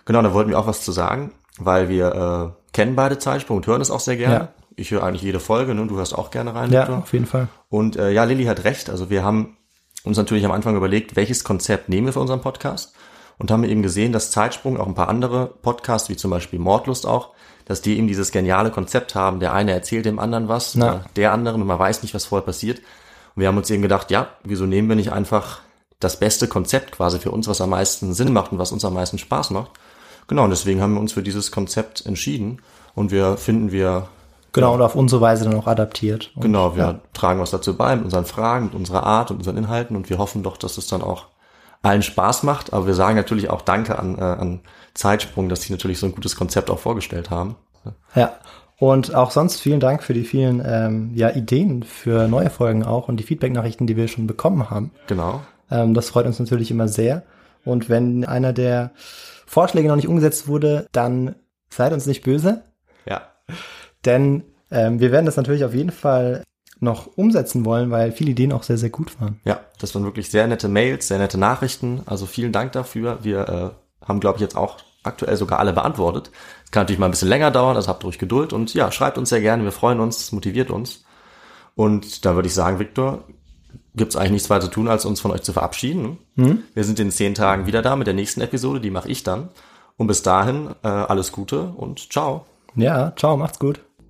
Genau, 0.05 0.23
da 0.23 0.33
wollten 0.33 0.51
wir 0.51 0.59
auch 0.59 0.67
was 0.67 0.83
zu 0.83 0.91
sagen, 0.91 1.33
weil 1.59 1.89
wir 1.89 2.55
äh, 2.57 2.73
kennen 2.73 2.97
beide 2.97 3.19
Zeitsprung 3.19 3.59
und 3.59 3.67
hören 3.67 3.81
es 3.81 3.91
auch 3.91 4.01
sehr 4.01 4.17
gerne. 4.17 4.35
Ja. 4.35 4.49
Ich 4.79 4.93
höre 4.93 5.03
eigentlich 5.03 5.23
jede 5.23 5.41
Folge, 5.41 5.75
ne? 5.75 5.87
du 5.87 5.97
hörst 5.97 6.15
auch 6.15 6.31
gerne 6.31 6.55
rein. 6.55 6.71
Ja, 6.71 6.83
Victor. 6.83 6.99
auf 6.99 7.13
jeden 7.13 7.27
Fall. 7.27 7.49
Und 7.69 7.97
äh, 7.97 8.11
ja, 8.11 8.25
Lilly 8.25 8.45
hat 8.45 8.65
recht. 8.65 8.91
Also 8.91 9.11
wir 9.11 9.25
haben 9.25 9.57
uns 10.05 10.17
natürlich 10.17 10.45
am 10.45 10.53
Anfang 10.53 10.77
überlegt, 10.77 11.17
welches 11.17 11.43
Konzept 11.43 11.89
nehmen 11.89 12.07
wir 12.07 12.13
für 12.13 12.21
unseren 12.21 12.41
Podcast 12.41 12.95
und 13.39 13.51
haben 13.51 13.65
eben 13.65 13.83
gesehen, 13.83 14.13
dass 14.13 14.31
Zeitsprung, 14.31 14.79
auch 14.79 14.87
ein 14.87 14.95
paar 14.95 15.09
andere 15.09 15.47
Podcasts, 15.47 16.09
wie 16.09 16.17
zum 16.17 16.31
Beispiel 16.31 16.61
Mordlust 16.61 17.07
auch, 17.07 17.31
dass 17.65 17.83
die 17.83 17.99
eben 17.99 18.07
dieses 18.07 18.31
geniale 18.31 18.71
Konzept 18.71 19.15
haben. 19.15 19.41
Der 19.41 19.53
eine 19.53 19.73
erzählt 19.73 20.07
dem 20.07 20.19
anderen 20.19 20.49
was, 20.49 20.77
Na. 20.77 21.05
der 21.17 21.33
andere, 21.33 21.57
und 21.57 21.67
man 21.67 21.79
weiß 21.79 22.03
nicht, 22.03 22.15
was 22.15 22.27
vorher 22.27 22.47
passiert. 22.47 22.79
Und 22.79 23.41
wir 23.41 23.49
haben 23.49 23.57
uns 23.57 23.71
eben 23.71 23.83
gedacht, 23.83 24.11
ja, 24.11 24.29
wieso 24.45 24.65
nehmen 24.65 24.89
wir 24.89 24.97
nicht 24.97 25.13
einfach 25.13 25.61
das 26.01 26.21
beste 26.21 26.47
Konzept 26.47 26.93
quasi 26.93 27.19
für 27.19 27.33
uns, 27.33 27.49
was 27.49 27.61
am 27.61 27.71
meisten 27.71 28.15
Sinn 28.15 28.33
macht 28.33 28.53
und 28.53 28.59
was 28.59 28.71
uns 28.71 28.85
am 28.85 28.95
meisten 28.95 29.19
Spaß 29.19 29.51
macht. 29.51 29.73
Genau, 30.29 30.45
und 30.45 30.51
deswegen 30.51 30.81
haben 30.81 30.95
wir 30.95 31.01
uns 31.01 31.13
für 31.13 31.23
dieses 31.23 31.51
Konzept 31.51 32.07
entschieden 32.07 32.63
und 32.95 33.11
wir 33.11 33.37
finden 33.37 33.73
wir 33.73 34.09
Genau, 34.53 34.75
und 34.75 34.83
auf 34.83 34.95
unsere 34.95 35.21
Weise 35.21 35.45
dann 35.45 35.59
auch 35.59 35.67
adaptiert. 35.67 36.33
Und, 36.35 36.43
genau, 36.43 36.75
wir 36.75 36.85
ja. 36.85 37.01
tragen 37.13 37.41
was 37.41 37.51
dazu 37.51 37.77
bei 37.77 37.95
mit 37.95 38.05
unseren 38.05 38.25
Fragen, 38.25 38.67
mit 38.67 38.75
unserer 38.75 39.05
Art 39.05 39.31
und 39.31 39.39
unseren 39.39 39.57
Inhalten 39.57 39.97
und 39.97 40.09
wir 40.11 40.19
hoffen 40.19 40.43
doch, 40.43 40.57
dass 40.57 40.79
es 40.79 40.87
dann 40.87 41.03
auch 41.03 41.27
allen 41.83 42.03
Spaß 42.03 42.43
macht. 42.43 42.73
Aber 42.73 42.87
wir 42.87 42.95
sagen 42.95 43.17
natürlich 43.17 43.51
auch 43.51 43.63
Danke 43.63 43.99
an, 43.99 44.19
äh, 44.19 44.23
an 44.23 44.61
Zeitsprung, 44.95 45.49
dass 45.49 45.63
sie 45.63 45.73
natürlich 45.73 45.99
so 45.99 46.07
ein 46.07 46.15
gutes 46.15 46.37
Konzept 46.37 46.71
auch 46.71 46.79
vorgestellt 46.79 47.31
haben. 47.31 47.57
Ja. 48.15 48.33
Und 48.79 49.15
auch 49.15 49.33
sonst 49.33 49.61
vielen 49.61 49.81
Dank 49.81 50.05
für 50.05 50.15
die 50.15 50.25
vielen 50.25 50.63
ähm, 50.65 51.11
ja, 51.15 51.31
Ideen 51.31 51.83
für 51.83 52.29
neue 52.29 52.49
Folgen 52.49 52.85
auch 52.85 53.09
und 53.09 53.17
die 53.17 53.25
Feedback-Nachrichten, 53.25 53.87
die 53.87 53.97
wir 53.97 54.07
schon 54.07 54.29
bekommen 54.29 54.71
haben. 54.71 54.93
Genau. 55.09 55.41
Ähm, 55.71 55.95
das 55.95 56.11
freut 56.11 56.27
uns 56.27 56.39
natürlich 56.39 56.71
immer 56.71 56.87
sehr. 56.87 57.25
Und 57.65 57.89
wenn 57.89 58.25
einer 58.25 58.53
der 58.53 58.93
Vorschläge 59.47 59.89
noch 59.89 59.97
nicht 59.97 60.07
umgesetzt 60.07 60.47
wurde, 60.47 60.87
dann 60.93 61.35
seid 61.71 61.93
uns 61.93 62.07
nicht 62.07 62.23
böse. 62.23 62.63
Ja. 63.05 63.23
Denn 64.05 64.45
ähm, 64.71 65.01
wir 65.01 65.13
werden 65.13 65.27
das 65.27 65.37
natürlich 65.37 65.65
auf 65.65 65.75
jeden 65.75 65.91
Fall 65.91 66.43
noch 66.81 67.09
umsetzen 67.17 67.65
wollen, 67.65 67.91
weil 67.91 68.13
viele 68.13 68.31
Ideen 68.31 68.53
auch 68.53 68.63
sehr, 68.63 68.79
sehr 68.79 68.91
gut 68.91 69.21
waren. 69.21 69.41
Ja, 69.45 69.61
das 69.81 69.95
waren 69.95 70.05
wirklich 70.05 70.31
sehr 70.31 70.47
nette 70.47 70.69
Mails, 70.69 71.09
sehr 71.09 71.19
nette 71.19 71.39
Nachrichten. 71.39 72.03
Also 72.07 72.27
vielen 72.27 72.53
Dank 72.53 72.73
dafür. 72.73 73.19
Wir 73.23 73.49
äh, 73.49 74.07
haben, 74.07 74.21
glaube 74.21 74.37
ich, 74.37 74.43
jetzt 74.43 74.57
auch 74.57 74.79
aktuell 75.03 75.37
sogar 75.37 75.59
alle 75.59 75.73
beantwortet. 75.73 76.31
Es 76.65 76.71
kann 76.71 76.83
natürlich 76.83 76.99
mal 76.99 77.07
ein 77.07 77.13
bisschen 77.13 77.29
länger 77.29 77.51
dauern, 77.51 77.77
also 77.77 77.89
habt 77.89 78.05
ruhig 78.05 78.19
Geduld 78.19 78.53
und 78.53 78.75
ja, 78.75 78.93
schreibt 78.93 79.19
uns 79.19 79.31
sehr 79.31 79.41
gerne. 79.41 79.65
Wir 79.65 79.73
freuen 79.73 80.01
uns, 80.01 80.33
motiviert 80.33 80.71
uns. 80.71 81.05
Und 81.75 82.25
da 82.25 82.35
würde 82.35 82.49
ich 82.49 82.55
sagen, 82.55 82.79
Viktor, 82.79 83.25
gibt 83.95 84.13
es 84.13 84.17
eigentlich 84.17 84.33
nichts 84.33 84.51
weiter 84.51 84.67
zu 84.67 84.71
tun, 84.71 84.89
als 84.89 85.05
uns 85.05 85.21
von 85.21 85.31
euch 85.31 85.43
zu 85.43 85.53
verabschieden. 85.53 86.19
Mhm. 86.35 86.63
Wir 86.75 86.85
sind 86.85 87.01
in 87.01 87.11
zehn 87.11 87.35
Tagen 87.35 87.67
wieder 87.67 87.83
da 87.83 87.97
mit 87.97 88.07
der 88.07 88.15
nächsten 88.15 88.41
Episode, 88.41 88.81
die 88.81 88.91
mache 88.91 89.09
ich 89.09 89.23
dann. 89.23 89.49
Und 89.97 90.07
bis 90.07 90.23
dahin 90.23 90.71
äh, 90.83 90.89
alles 90.89 91.33
Gute 91.33 91.73
und 91.77 92.13
ciao. 92.13 92.47
Ja, 92.75 93.13
ciao, 93.17 93.37
macht's 93.37 93.59
gut. 93.59 93.88